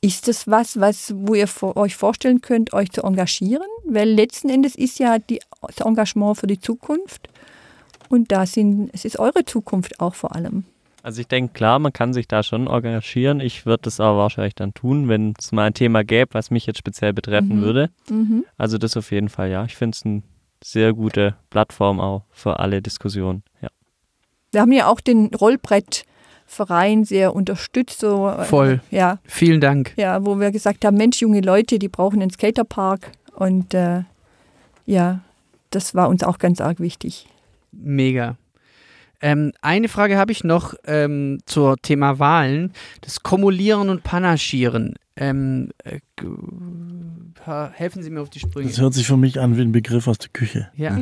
ist 0.00 0.28
das 0.28 0.46
was, 0.46 0.78
was, 0.78 1.14
wo 1.16 1.34
ihr 1.34 1.48
vor, 1.48 1.76
euch 1.78 1.96
vorstellen 1.96 2.42
könnt, 2.42 2.74
euch 2.74 2.90
zu 2.90 3.02
engagieren? 3.02 3.66
Weil 3.86 4.10
letzten 4.10 4.50
Endes 4.50 4.74
ist 4.74 4.98
ja 4.98 5.18
die, 5.18 5.40
das 5.62 5.78
Engagement 5.84 6.36
für 6.36 6.46
die 6.46 6.60
Zukunft. 6.60 7.30
Und 8.10 8.30
da 8.30 8.44
sind, 8.44 8.90
es 8.92 9.06
ist 9.06 9.18
eure 9.18 9.46
Zukunft 9.46 10.00
auch 10.00 10.14
vor 10.14 10.36
allem. 10.36 10.64
Also 11.04 11.20
ich 11.20 11.28
denke, 11.28 11.52
klar, 11.52 11.78
man 11.78 11.92
kann 11.92 12.14
sich 12.14 12.26
da 12.28 12.42
schon 12.42 12.66
engagieren. 12.66 13.40
Ich 13.40 13.66
würde 13.66 13.82
das 13.82 14.00
aber 14.00 14.16
wahrscheinlich 14.16 14.54
dann 14.54 14.72
tun, 14.72 15.06
wenn 15.08 15.34
es 15.38 15.52
mal 15.52 15.64
ein 15.66 15.74
Thema 15.74 16.02
gäbe, 16.02 16.32
was 16.32 16.50
mich 16.50 16.64
jetzt 16.64 16.78
speziell 16.78 17.12
betreffen 17.12 17.58
Mhm. 17.58 17.62
würde. 17.62 17.90
Mhm. 18.08 18.44
Also 18.56 18.78
das 18.78 18.96
auf 18.96 19.10
jeden 19.12 19.28
Fall, 19.28 19.50
ja. 19.50 19.64
Ich 19.66 19.76
finde 19.76 19.94
es 19.94 20.06
eine 20.06 20.22
sehr 20.62 20.94
gute 20.94 21.36
Plattform 21.50 22.00
auch 22.00 22.22
für 22.30 22.58
alle 22.58 22.80
Diskussionen. 22.80 23.42
Ja. 23.60 23.68
Wir 24.52 24.62
haben 24.62 24.72
ja 24.72 24.86
auch 24.86 25.00
den 25.00 25.26
Rollbrettverein 25.34 27.04
sehr 27.04 27.34
unterstützt. 27.36 28.00
So, 28.00 28.28
äh, 28.30 28.44
Voll. 28.44 28.80
Ja, 28.90 29.18
Vielen 29.24 29.60
Dank. 29.60 29.92
ja, 29.96 30.24
wo 30.24 30.40
wir 30.40 30.52
gesagt 30.52 30.86
haben, 30.86 30.96
Mensch, 30.96 31.20
junge 31.20 31.42
Leute, 31.42 31.78
die 31.78 31.88
brauchen 31.88 32.22
einen 32.22 32.30
Skaterpark. 32.30 33.12
Und 33.34 33.74
äh, 33.74 34.04
ja, 34.86 35.20
das 35.68 35.94
war 35.94 36.08
uns 36.08 36.22
auch 36.22 36.38
ganz 36.38 36.62
arg 36.62 36.80
wichtig. 36.80 37.26
Mega. 37.72 38.36
Ähm, 39.24 39.52
eine 39.62 39.88
Frage 39.88 40.18
habe 40.18 40.32
ich 40.32 40.44
noch 40.44 40.74
ähm, 40.84 41.38
zur 41.46 41.78
Thema 41.78 42.18
Wahlen. 42.18 42.74
Das 43.00 43.22
Kumulieren 43.22 43.88
und 43.88 44.02
Panaschieren. 44.02 44.96
Ähm, 45.16 45.70
äh, 45.82 46.00
helfen 47.72 48.02
Sie 48.02 48.10
mir 48.10 48.20
auf 48.20 48.28
die 48.28 48.40
Sprünge. 48.40 48.68
Das 48.68 48.78
hört 48.78 48.92
sich 48.92 49.06
für 49.06 49.16
mich 49.16 49.40
an 49.40 49.56
wie 49.56 49.62
ein 49.62 49.72
Begriff 49.72 50.08
aus 50.08 50.18
der 50.18 50.28
Küche. 50.28 50.68
Ja. 50.76 50.98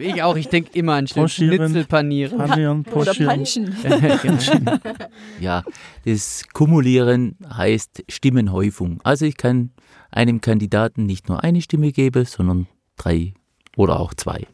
ich 0.00 0.20
auch. 0.20 0.34
Ich 0.34 0.48
denke 0.48 0.70
immer 0.76 0.94
an. 0.94 1.06
Schnitzel 1.06 1.84
panieren. 1.84 2.38
Panieren, 2.38 2.84
Oder. 2.92 3.14
Punchen. 3.14 3.72
genau. 3.84 4.78
Ja, 5.40 5.62
das 6.04 6.42
Kumulieren 6.52 7.36
heißt 7.48 8.02
Stimmenhäufung. 8.08 9.00
Also 9.04 9.26
ich 9.26 9.36
kann 9.36 9.70
einem 10.10 10.40
Kandidaten 10.40 11.06
nicht 11.06 11.28
nur 11.28 11.44
eine 11.44 11.62
Stimme 11.62 11.92
geben, 11.92 12.24
sondern 12.24 12.66
drei 12.96 13.32
oder 13.76 14.00
auch 14.00 14.12
zwei. 14.14 14.44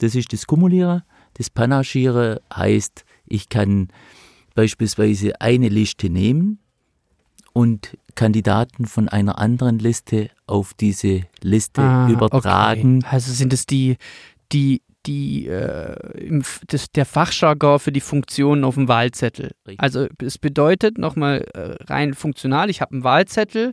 Das 0.00 0.14
ist 0.14 0.34
das 0.34 0.46
Kumulieren. 0.46 1.02
Das 1.34 1.50
Panaschieren 1.50 2.38
heißt, 2.54 3.04
ich 3.26 3.48
kann 3.48 3.88
beispielsweise 4.54 5.40
eine 5.40 5.68
Liste 5.68 6.10
nehmen 6.10 6.58
und 7.52 7.96
Kandidaten 8.14 8.86
von 8.86 9.08
einer 9.08 9.38
anderen 9.38 9.78
Liste 9.78 10.30
auf 10.46 10.74
diese 10.74 11.22
Liste 11.40 11.80
Ah, 11.80 12.08
übertragen. 12.10 12.98
Okay. 12.98 13.08
Also 13.10 13.32
sind 13.32 13.52
es 13.52 13.66
die, 13.66 13.96
die, 14.52 14.82
die, 15.06 15.46
äh, 15.46 16.40
das, 16.66 16.90
der 16.92 17.06
Fachjargon 17.06 17.78
für 17.78 17.92
die 17.92 18.00
Funktionen 18.00 18.64
auf 18.64 18.74
dem 18.74 18.88
Wahlzettel. 18.88 19.52
Richtig. 19.66 19.80
Also 19.80 20.06
es 20.22 20.38
bedeutet 20.38 20.98
nochmal 20.98 21.46
äh, 21.54 21.82
rein 21.84 22.14
funktional, 22.14 22.70
ich 22.70 22.80
habe 22.80 22.92
einen 22.92 23.04
Wahlzettel 23.04 23.72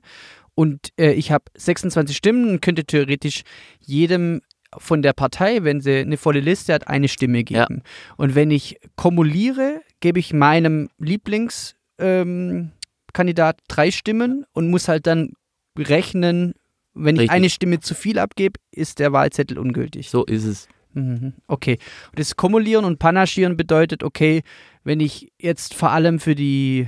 und 0.56 0.90
äh, 1.00 1.12
ich 1.14 1.32
habe 1.32 1.46
26 1.56 2.16
Stimmen 2.16 2.50
und 2.50 2.62
könnte 2.62 2.86
theoretisch 2.86 3.44
jedem 3.80 4.42
von 4.78 5.02
der 5.02 5.14
Partei, 5.14 5.64
wenn 5.64 5.82
sie 5.82 6.00
eine 6.00 6.18
volle 6.18 6.40
Liste 6.40 6.74
hat, 6.74 6.88
eine 6.88 7.08
Stimme 7.08 7.40
Ja. 7.50 7.66
geben. 7.66 7.82
Und 8.18 8.36
wenn 8.36 8.52
ich 8.52 8.78
kumuliere, 8.96 9.82
gebe 10.00 10.20
ich 10.20 10.34
meinem 10.34 10.90
Lieblingskandidat 11.00 11.78
ähm, 12.00 13.66
drei 13.68 13.92
Stimmen 13.92 14.46
und 14.54 14.70
muss 14.70 14.88
halt 14.88 15.08
dann 15.08 15.34
rechnen, 15.78 16.54
wenn 16.94 17.16
ich 17.16 17.22
Richtig. 17.22 17.36
eine 17.36 17.50
Stimme 17.50 17.80
zu 17.80 17.96
viel 17.96 18.20
abgebe, 18.20 18.60
ist 18.72 19.00
der 19.00 19.12
Wahlzettel 19.14 19.58
ungültig. 19.58 20.10
So 20.10 20.26
ist 20.26 20.44
es. 20.46 20.68
Mhm. 20.94 21.34
Okay. 21.48 21.78
Und 22.10 22.20
das 22.20 22.36
Kumulieren 22.36 22.86
und 22.86 23.00
Panaschieren 23.00 23.58
bedeutet, 23.58 24.04
okay, 24.04 24.42
wenn 24.84 25.00
ich 25.00 25.32
jetzt 25.40 25.74
vor 25.74 25.92
allem 25.92 26.20
für 26.20 26.36
die 26.36 26.88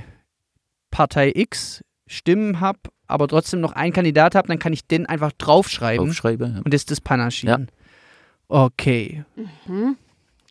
Partei 0.90 1.32
X 1.34 1.82
Stimmen 2.06 2.60
habe, 2.60 2.80
aber 3.12 3.28
trotzdem 3.28 3.60
noch 3.60 3.72
einen 3.72 3.92
Kandidat 3.92 4.34
habe, 4.34 4.48
dann 4.48 4.58
kann 4.58 4.72
ich 4.72 4.86
den 4.86 5.06
einfach 5.06 5.32
draufschreiben. 5.32 6.08
Aufschreiben. 6.08 6.54
Ja. 6.56 6.62
Und 6.62 6.72
das 6.74 6.82
ist 6.82 6.90
das 6.90 7.00
Panaschieren. 7.00 7.68
Okay. 8.48 9.24
Mhm. 9.66 9.96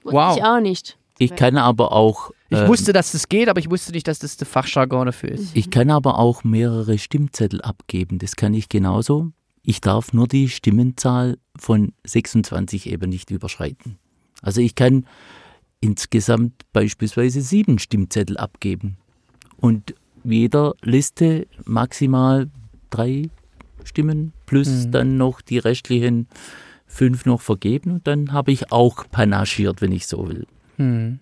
Wusste 0.03 0.17
Wow. 0.17 0.37
ich 0.37 0.43
auch 0.43 0.59
nicht. 0.59 0.97
Ich 1.19 1.35
kann 1.35 1.57
aber 1.57 1.91
auch. 1.91 2.31
Ich 2.49 2.57
ähm, 2.57 2.67
wusste, 2.67 2.93
dass 2.93 3.11
das 3.11 3.29
geht, 3.29 3.47
aber 3.47 3.59
ich 3.59 3.69
wusste 3.69 3.91
nicht, 3.91 4.07
dass 4.07 4.19
das 4.19 4.37
der 4.37 4.47
Fachjargon 4.47 5.05
dafür 5.05 5.29
ist. 5.29 5.55
Ich 5.55 5.69
kann 5.69 5.91
aber 5.91 6.17
auch 6.17 6.43
mehrere 6.43 6.97
Stimmzettel 6.97 7.61
abgeben. 7.61 8.17
Das 8.17 8.35
kann 8.35 8.53
ich 8.55 8.69
genauso. 8.69 9.31
Ich 9.63 9.81
darf 9.81 10.13
nur 10.13 10.27
die 10.27 10.49
Stimmenzahl 10.49 11.37
von 11.55 11.93
26 12.05 12.87
eben 12.89 13.09
nicht 13.09 13.29
überschreiten. 13.29 13.99
Also 14.41 14.61
ich 14.61 14.73
kann 14.73 15.05
insgesamt 15.79 16.63
beispielsweise 16.73 17.41
sieben 17.41 17.77
Stimmzettel 17.77 18.37
abgeben 18.37 18.97
und 19.57 19.93
jeder 20.23 20.73
Liste 20.83 21.47
maximal 21.65 22.49
drei 22.89 23.29
Stimmen 23.83 24.33
plus 24.45 24.85
Mhm. 24.85 24.91
dann 24.91 25.17
noch 25.17 25.41
die 25.41 25.57
restlichen 25.57 26.27
fünf 26.85 27.25
noch 27.25 27.41
vergeben 27.41 27.91
und 27.91 28.07
dann 28.07 28.33
habe 28.33 28.51
ich 28.51 28.71
auch 28.71 29.05
panaschiert, 29.09 29.81
wenn 29.81 29.91
ich 29.91 30.07
so 30.07 30.27
will. 30.27 30.45
Hm. 30.77 31.19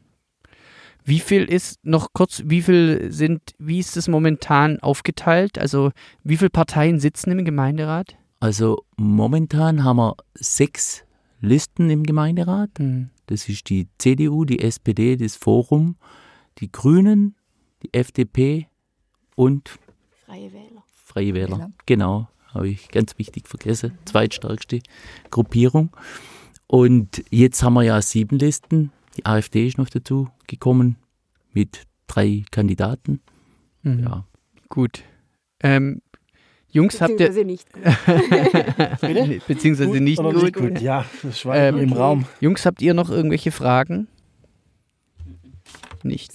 Wie 1.06 1.20
viel 1.20 1.44
ist, 1.46 1.80
noch 1.84 2.10
kurz, 2.14 2.44
wie 2.46 2.62
viel 2.62 3.12
sind, 3.12 3.42
wie 3.58 3.80
ist 3.80 3.96
es 3.98 4.08
momentan 4.08 4.80
aufgeteilt? 4.80 5.58
Also 5.58 5.92
wie 6.24 6.38
viele 6.38 6.50
Parteien 6.50 7.00
sitzen 7.00 7.32
im 7.32 7.46
Gemeinderat? 7.46 8.16
Also 8.40 8.84
momentan 8.98 9.84
haben 9.84 9.98
wir 9.98 10.16
sechs 10.34 11.04
Listen 11.42 11.90
im 11.90 12.04
Gemeinderat. 12.04 12.72
Hm. 12.78 13.10
Das 13.28 13.48
ist 13.48 13.70
die 13.70 13.88
CDU, 13.98 14.44
die 14.46 14.60
SPD, 14.60 15.16
das 15.18 15.36
Forum, 15.36 15.96
die 16.58 16.72
Grünen, 16.72 17.36
die 17.84 17.94
FDP 17.94 18.68
und 19.40 19.80
Freie 20.26 20.52
Wähler. 20.52 20.84
Freie 21.06 21.34
Wähler. 21.34 21.58
Wähler. 21.58 21.72
Genau, 21.86 22.28
habe 22.54 22.68
ich 22.68 22.90
ganz 22.90 23.18
wichtig 23.18 23.48
vergessen. 23.48 23.98
Zweitstärkste 24.04 24.82
Gruppierung. 25.32 25.96
Und 26.68 27.24
jetzt 27.30 27.64
haben 27.64 27.76
wir 27.76 27.84
ja 27.84 28.02
sieben 28.02 28.38
Listen. 28.38 28.92
Die 29.16 29.26
AfD 29.26 29.66
ist 29.66 29.78
noch 29.78 29.90
dazu 29.90 30.28
gekommen 30.48 30.98
mit 31.54 31.84
drei 32.08 32.44
Kandidaten. 32.52 33.22
Mhm. 33.84 34.00
Ja. 34.04 34.26
Gut. 34.68 35.04
Ähm, 35.62 36.02
Jungs, 36.70 37.00
habt 37.00 37.20
ihr, 37.20 37.30
Beziehungsweise 37.30 37.46
nicht. 37.46 37.68
Bitte? 39.02 39.42
beziehungsweise 39.48 39.90
Gut 39.92 40.02
nicht 40.02 40.22
gut. 40.22 40.44
nicht 40.44 40.54
gut? 40.54 40.82
Ja, 40.82 41.06
das 41.24 41.40
Schweigen 41.40 41.78
Ähm, 41.78 41.84
im 41.84 41.94
Raum. 41.94 42.26
Jungs, 42.42 42.66
habt 42.66 42.82
ihr 42.82 42.94
noch 42.94 43.10
irgendwelche 43.10 43.52
Fragen? 43.52 44.10
Nicht. 46.04 46.34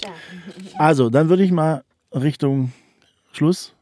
Also, 0.78 1.10
dann 1.10 1.28
würde 1.28 1.44
ich 1.44 1.52
mal 1.52 1.84
Richtung 2.12 2.72
Schluss 3.36 3.74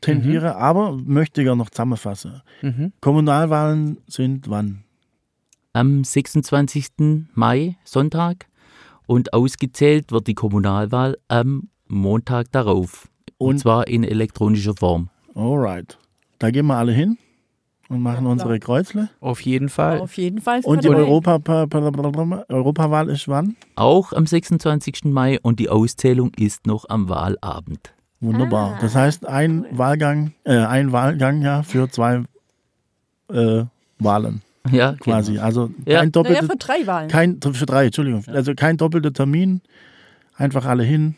tendiere, 0.00 0.56
aber 0.56 0.92
möchte 0.96 1.42
ja 1.42 1.54
noch 1.54 1.70
zusammenfassen. 1.70 2.42
Mhm. 2.62 2.92
Kommunalwahlen 3.00 3.98
sind 4.06 4.48
wann? 4.50 4.84
Am 5.72 6.04
26. 6.04 7.28
Mai, 7.34 7.76
Sonntag. 7.84 8.46
Und 9.06 9.32
ausgezählt 9.32 10.12
wird 10.12 10.26
die 10.26 10.34
Kommunalwahl 10.34 11.16
am 11.28 11.68
Montag 11.88 12.50
darauf. 12.52 13.08
Und, 13.38 13.48
Und- 13.48 13.58
zwar 13.58 13.88
in 13.88 14.04
elektronischer 14.04 14.74
Form. 14.74 15.08
Alright. 15.34 15.98
Da 16.38 16.50
gehen 16.50 16.66
wir 16.66 16.76
alle 16.76 16.92
hin 16.92 17.18
und 17.88 18.00
machen 18.02 18.26
unsere 18.26 18.58
Kreuzle. 18.58 19.08
Auf 19.20 19.40
jeden 19.40 19.68
Fall. 19.68 20.00
Auf 20.00 20.16
jeden 20.16 20.40
Fall. 20.40 20.60
Und 20.64 20.84
die. 20.84 20.88
Europa, 20.88 21.38
pa- 21.38 21.66
pa- 21.66 21.90
pa- 21.90 22.10
pa- 22.10 22.44
Europawahl 22.48 23.08
ist 23.08 23.28
wann? 23.28 23.56
Auch 23.76 24.12
am 24.12 24.26
26. 24.26 25.04
Mai 25.12 25.38
und 25.40 25.58
die 25.60 25.68
Auszählung 25.70 26.32
ist 26.36 26.66
noch 26.66 26.88
am 26.88 27.08
Wahlabend. 27.08 27.94
Wunderbar. 28.22 28.74
Ah, 28.76 28.78
das 28.80 28.94
heißt, 28.94 29.26
ein 29.26 29.66
Wahlgang, 29.72 30.32
äh, 30.44 30.56
ein 30.56 30.92
Wahlgang 30.92 31.42
ja 31.42 31.62
für 31.62 31.90
zwei 31.90 32.22
äh, 33.30 33.64
Wahlen 33.98 34.42
Ja, 34.70 34.92
quasi. 34.94 35.32
Genau. 35.32 35.44
Also 35.44 35.62
Ja. 35.84 35.98
kein 35.98 36.08
Naja, 36.08 36.10
doppelter, 36.10 36.46
für 36.46 36.56
drei 36.56 36.86
Wahlen. 36.86 37.08
kein 37.08 37.40
für 37.42 37.66
drei, 37.66 37.86
Entschuldigung. 37.86 38.24
Also 38.28 38.54
kein 38.54 38.76
doppelter 38.76 39.12
Termin. 39.12 39.60
Einfach 40.36 40.64
alle 40.64 40.84
hin, 40.84 41.16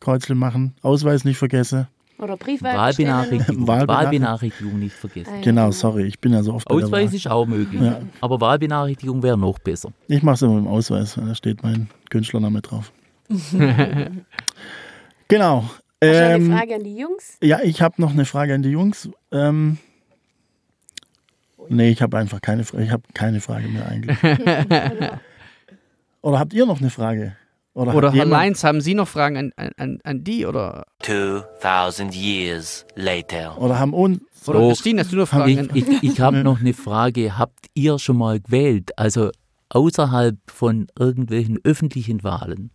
Kreuzle 0.00 0.34
machen, 0.34 0.74
Ausweis 0.82 1.24
nicht 1.24 1.38
vergessen. 1.38 1.88
Oder 2.18 2.36
Briefwahl. 2.36 2.76
Wahlbenachrichtigung. 2.76 3.66
Wahlbenachrichtigung. 3.66 4.78
Nicht 4.78 4.94
vergessen. 4.94 5.40
Genau, 5.42 5.70
sorry, 5.72 6.04
ich 6.04 6.20
bin 6.20 6.32
ja 6.34 6.42
so 6.42 6.52
oft 6.54 6.68
bei 6.68 6.76
der 6.76 6.84
Ausweis 6.84 7.08
Wahl. 7.10 7.16
ist 7.16 7.28
auch 7.28 7.46
möglich. 7.46 7.80
Ja. 7.80 8.00
Aber 8.20 8.40
Wahlbenachrichtigung 8.40 9.22
wäre 9.22 9.38
noch 9.38 9.58
besser. 9.58 9.90
Ich 10.06 10.22
mache 10.22 10.34
es 10.34 10.42
immer 10.42 10.54
mit 10.56 10.64
dem 10.66 10.68
Ausweis, 10.68 11.16
weil 11.18 11.26
da 11.28 11.34
steht 11.34 11.62
mein 11.62 11.88
Künstlername 12.10 12.60
drauf. 12.60 12.92
genau. 15.28 15.64
Hast 16.02 16.18
du 16.18 16.24
eine 16.24 16.34
Ähm, 16.44 16.52
Frage 16.52 16.74
an 16.74 16.84
die 16.84 16.96
Jungs? 16.96 17.36
Ja, 17.42 17.60
ich 17.62 17.80
habe 17.80 18.00
noch 18.00 18.10
eine 18.12 18.24
Frage 18.24 18.54
an 18.54 18.62
die 18.62 18.70
Jungs. 18.70 19.08
Ähm, 19.30 19.78
nee, 21.68 21.90
ich 21.90 22.02
habe 22.02 22.18
einfach 22.18 22.40
keine, 22.40 22.62
ich 22.62 22.90
habe 22.90 23.02
keine 23.14 23.40
Frage 23.40 23.68
mehr 23.68 23.86
eigentlich. 23.88 24.18
Oder 26.22 26.38
habt 26.38 26.52
ihr 26.54 26.66
noch 26.66 26.80
eine 26.80 26.90
Frage? 26.90 27.36
Oder, 27.74 27.94
Oder 27.94 28.12
Herr 28.12 28.26
Leins, 28.26 28.64
haben 28.64 28.80
Sie 28.82 28.94
noch 28.94 29.08
Fragen 29.08 29.50
an, 29.56 29.72
an, 29.78 29.98
an 30.04 30.24
die? 30.24 30.44
Oder, 30.44 30.84
2000 31.00 32.14
years 32.14 32.84
later. 32.96 33.58
Oder 33.60 33.78
haben 33.78 33.94
uns. 33.94 34.20
oder 34.46 34.58
So. 34.60 34.68
Christine, 34.68 35.00
hast 35.00 35.12
du 35.12 35.16
noch 35.16 35.22
Ich, 35.24 35.28
Fragen? 35.30 35.58
an, 35.58 35.70
ich, 35.72 36.02
ich 36.02 36.20
habe 36.20 36.38
noch 36.44 36.60
eine 36.60 36.74
Frage. 36.74 37.38
Habt 37.38 37.66
ihr 37.74 37.98
schon 37.98 38.18
mal 38.18 38.40
gewählt? 38.40 38.90
Also 38.98 39.30
außerhalb 39.70 40.36
von 40.48 40.86
irgendwelchen 40.98 41.58
öffentlichen 41.64 42.22
Wahlen? 42.22 42.72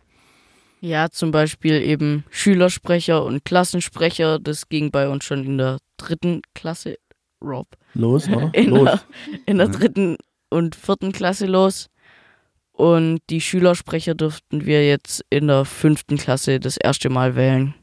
Ja, 0.80 1.10
zum 1.10 1.30
Beispiel 1.30 1.82
eben 1.82 2.24
Schülersprecher 2.30 3.24
und 3.24 3.44
Klassensprecher. 3.44 4.38
Das 4.38 4.68
ging 4.68 4.90
bei 4.90 5.08
uns 5.08 5.24
schon 5.24 5.44
in 5.44 5.58
der 5.58 5.78
dritten 5.96 6.42
Klasse, 6.54 6.96
Rob. 7.42 7.66
Los, 7.94 8.28
oder? 8.28 8.50
In, 8.54 8.70
Los. 8.70 8.84
der, 8.84 9.00
in 9.46 9.58
der 9.58 9.68
dritten 9.68 10.16
und 10.50 10.74
vierten 10.76 11.12
Klasse 11.12 11.46
los. 11.46 11.88
Und 12.72 13.20
die 13.28 13.40
Schülersprecher 13.40 14.14
durften 14.14 14.64
wir 14.66 14.86
jetzt 14.86 15.24
in 15.30 15.48
der 15.48 15.64
fünften 15.64 16.16
Klasse 16.16 16.60
das 16.60 16.76
erste 16.76 17.10
Mal 17.10 17.34
wählen. 17.34 17.74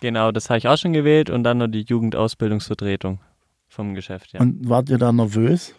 Genau, 0.00 0.32
das 0.32 0.48
habe 0.48 0.58
ich 0.58 0.66
auch 0.66 0.78
schon 0.78 0.94
gewählt 0.94 1.28
und 1.30 1.44
dann 1.44 1.58
noch 1.58 1.68
die 1.68 1.84
Jugendausbildungsvertretung 1.86 3.20
vom 3.68 3.94
Geschäft, 3.94 4.32
ja. 4.32 4.40
Und 4.40 4.68
wart 4.68 4.88
ihr 4.90 4.98
da 4.98 5.12
nervös? 5.12 5.74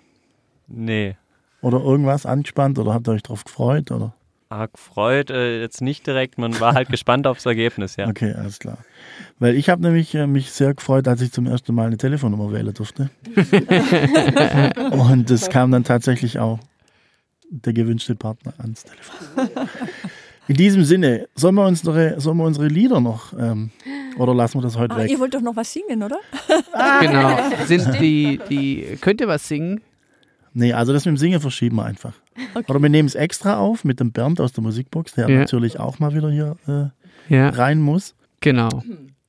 nee, 0.68 1.16
Oder 1.62 1.80
irgendwas 1.82 2.26
angespannt? 2.26 2.78
Oder 2.80 2.94
habt 2.94 3.08
ihr 3.08 3.12
euch 3.14 3.24
drauf 3.24 3.44
gefreut? 3.44 3.92
Oder? 3.92 4.14
Ah, 4.62 4.66
gefreut 4.68 5.30
äh, 5.30 5.62
jetzt 5.62 5.82
nicht 5.82 6.06
direkt, 6.08 6.38
man 6.38 6.60
war 6.60 6.74
halt 6.74 6.90
gespannt 6.90 7.28
aufs 7.28 7.46
Ergebnis, 7.46 7.96
ja. 7.96 8.08
Okay, 8.08 8.34
alles 8.34 8.60
klar. 8.60 8.78
Weil 9.40 9.56
ich 9.56 9.70
habe 9.70 9.82
nämlich 9.82 10.14
äh, 10.16 10.28
mich 10.28 10.52
sehr 10.52 10.74
gefreut, 10.74 11.08
als 11.08 11.22
ich 11.22 11.32
zum 11.32 11.46
ersten 11.48 11.74
Mal 11.74 11.88
eine 11.88 11.98
Telefonnummer 11.98 12.52
wählen 12.52 12.74
durfte. 12.74 13.10
Und 14.92 15.30
es 15.32 15.50
kam 15.50 15.72
dann 15.72 15.84
tatsächlich 15.84 16.40
auch 16.40 16.60
der 17.50 17.74
gewünschte 17.74 18.16
Partner 18.16 18.54
ans 18.58 18.84
Telefon. 18.84 19.50
In 20.48 20.56
diesem 20.56 20.84
Sinne, 20.84 21.28
sollen 21.36 21.56
wir, 21.56 21.66
unsere, 21.66 22.20
sollen 22.20 22.38
wir 22.38 22.44
unsere 22.46 22.68
Lieder 22.68 23.00
noch, 23.00 23.32
ähm, 23.40 23.72
oder 24.18 24.34
lassen 24.36 24.58
wir 24.58 24.62
das 24.64 24.78
heute 24.78 24.94
Ah, 24.96 24.98
weg? 24.98 25.10
ihr 25.10 25.20
wollt 25.20 25.34
doch 25.34 25.42
noch 25.42 25.56
was 25.56 25.72
singen, 25.72 26.04
oder? 26.04 26.18
genau. 27.02 27.38
Sind 27.66 28.00
die, 28.00 28.40
die, 28.50 28.98
könnt 29.00 29.22
ihr 29.22 29.28
was 29.28 29.48
singen? 29.48 29.82
Nee, 30.54 30.74
also 30.74 30.94
das 30.94 31.06
mit 31.06 31.14
dem 31.14 31.18
Singen 31.18 31.40
verschieben 31.40 31.78
wir 31.78 31.86
einfach. 31.86 32.14
Oder 32.68 32.82
wir 32.82 32.90
nehmen 32.90 33.08
es 33.08 33.16
extra 33.16 33.58
auf 33.58 33.84
mit 33.84 34.00
dem 34.00 34.12
Bernd 34.12 34.40
aus 34.42 34.54
der 34.54 34.64
Musikbox, 34.64 35.14
der 35.14 35.30
Ja. 35.30 35.40
natürlich 35.40 35.80
auch 35.80 36.00
mal 36.00 36.14
wieder 36.14 36.30
hier 36.32 36.56
äh, 36.68 37.34
Ja, 37.34 37.50
rein 37.50 37.82
muss. 37.82 38.16
genau. 38.42 38.70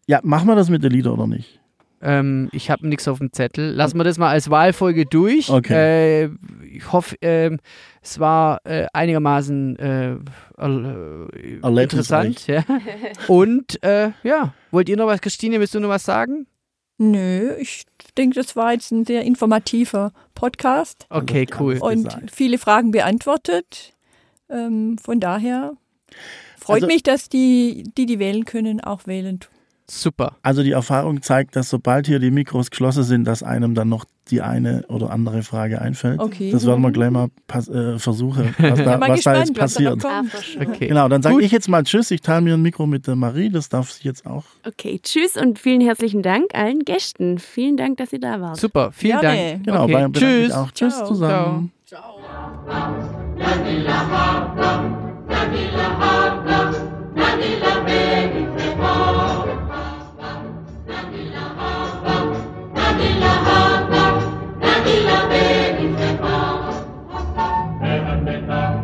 Ja, 0.07 0.21
machen 0.23 0.47
wir 0.49 0.55
das 0.55 0.69
mit 0.71 0.83
den 0.85 0.93
Liedern 0.93 1.15
oder 1.15 1.27
nicht? 1.27 1.61
Ähm, 2.03 2.51
ich 2.53 2.71
habe 2.71 2.87
nichts 2.87 3.09
auf 3.09 3.19
dem 3.19 3.33
Zettel. 3.33 3.71
Lassen 3.71 3.97
wir 3.97 4.05
das 4.05 4.19
mal 4.19 4.29
als 4.29 4.51
Wahlfolge 4.51 5.07
durch. 5.07 5.49
Okay. 5.49 6.25
Äh, 6.25 6.31
ich 6.71 6.93
hoffe, 6.93 7.17
ähm, 7.23 7.59
es 8.03 8.19
war 8.21 8.61
äh, 8.65 8.87
einigermaßen 8.93 9.79
äh, 9.79 10.17
äh, 10.59 11.83
interessant. 11.83 12.47
Ja. 12.47 12.63
Und 13.29 13.83
äh, 13.83 14.11
ja, 14.23 14.53
wollt 14.71 14.89
ihr 14.91 14.97
noch 14.99 15.07
was, 15.07 15.21
Christine, 15.23 15.61
willst 15.61 15.75
du 15.75 15.81
noch 15.81 15.89
was 15.89 16.05
sagen? 16.05 16.47
Nö, 16.99 17.53
ich 17.59 17.85
denke, 18.15 18.37
das 18.41 18.57
war 18.57 18.73
jetzt 18.73 18.91
ein 18.93 19.05
sehr 19.05 19.23
informativer 19.23 20.13
Podcast 20.35 21.07
Okay, 21.11 21.47
cool. 21.59 21.79
und 21.81 22.05
gesagt. 22.05 22.31
viele 22.31 22.59
Fragen 22.59 22.91
beantwortet. 22.91 23.93
Ähm, 24.49 24.99
von 24.99 25.21
daher 25.21 25.73
freut 26.61 26.77
Also- 26.83 26.87
mich, 26.87 27.03
dass 27.03 27.29
die, 27.29 27.85
die, 27.97 28.07
die 28.07 28.19
wählen 28.19 28.45
können, 28.45 28.81
auch 28.81 29.07
wählen. 29.07 29.41
Super. 29.91 30.37
Also 30.43 30.63
die 30.63 30.71
Erfahrung 30.73 31.21
zeigt, 31.21 31.57
dass 31.57 31.69
sobald 31.69 32.07
hier 32.07 32.19
die 32.19 32.31
Mikros 32.31 32.71
geschlossen 32.71 33.03
sind, 33.03 33.25
dass 33.25 33.43
einem 33.43 33.75
dann 33.75 33.91
noch 33.91 34.07
die 34.31 34.41
eine 34.41 34.83
oder 34.89 35.11
andere 35.11 35.43
Frage 35.43 35.83
einfällt. 35.83 36.19
Okay. 36.21 36.51
Das 36.51 36.65
werden 36.67 36.81
wir 36.81 36.91
gleich 36.91 37.11
mal 37.11 37.29
pass- 37.47 37.69
äh, 37.69 37.99
versuchen, 37.99 38.55
was 38.59 38.79
da, 38.83 38.99
was 38.99 39.23
da 39.23 39.35
jetzt 39.35 39.51
gespannt, 39.51 39.59
was 39.59 39.75
da 39.75 39.83
noch 39.83 39.91
passiert. 39.99 40.03
kommt. 40.03 40.35
Ah, 40.35 40.41
schön. 40.43 40.67
Okay. 40.69 40.87
Genau, 40.89 41.09
dann 41.09 41.21
sage 41.21 41.43
ich 41.43 41.53
jetzt 41.53 41.69
mal 41.69 41.83
Tschüss. 41.83 42.11
Ich 42.11 42.23
teile 42.23 42.41
mir 42.41 42.55
ein 42.55 42.63
Mikro 42.63 42.87
mit 42.87 43.07
der 43.07 43.17
Marie. 43.17 43.51
Das 43.51 43.69
darf 43.69 43.91
sie 43.91 44.05
jetzt 44.09 44.25
auch. 44.25 44.45
Okay, 44.67 44.99
tschüss 45.03 45.37
und 45.37 45.59
vielen 45.59 45.83
herzlichen 45.83 46.23
Dank 46.23 46.55
allen 46.55 46.79
Gästen. 46.87 47.39
Vielen 47.39 47.77
Dank, 47.77 47.99
dass 47.99 48.13
ihr 48.15 48.21
da 48.21 48.41
wart. 48.41 48.57
Super, 48.57 48.91
vielen 48.93 49.21
Gerne. 49.21 49.61
Dank. 49.63 49.65
Genau, 49.67 49.85
okay. 49.85 50.09
Tschüss. 50.13 50.53
Auch. 50.53 50.71
Tschüss 50.71 50.97
Ciao. 50.97 51.07
zusammen. 51.09 51.73
Ciao. 51.85 52.15
Thank 62.97 63.23
you. 68.49 68.84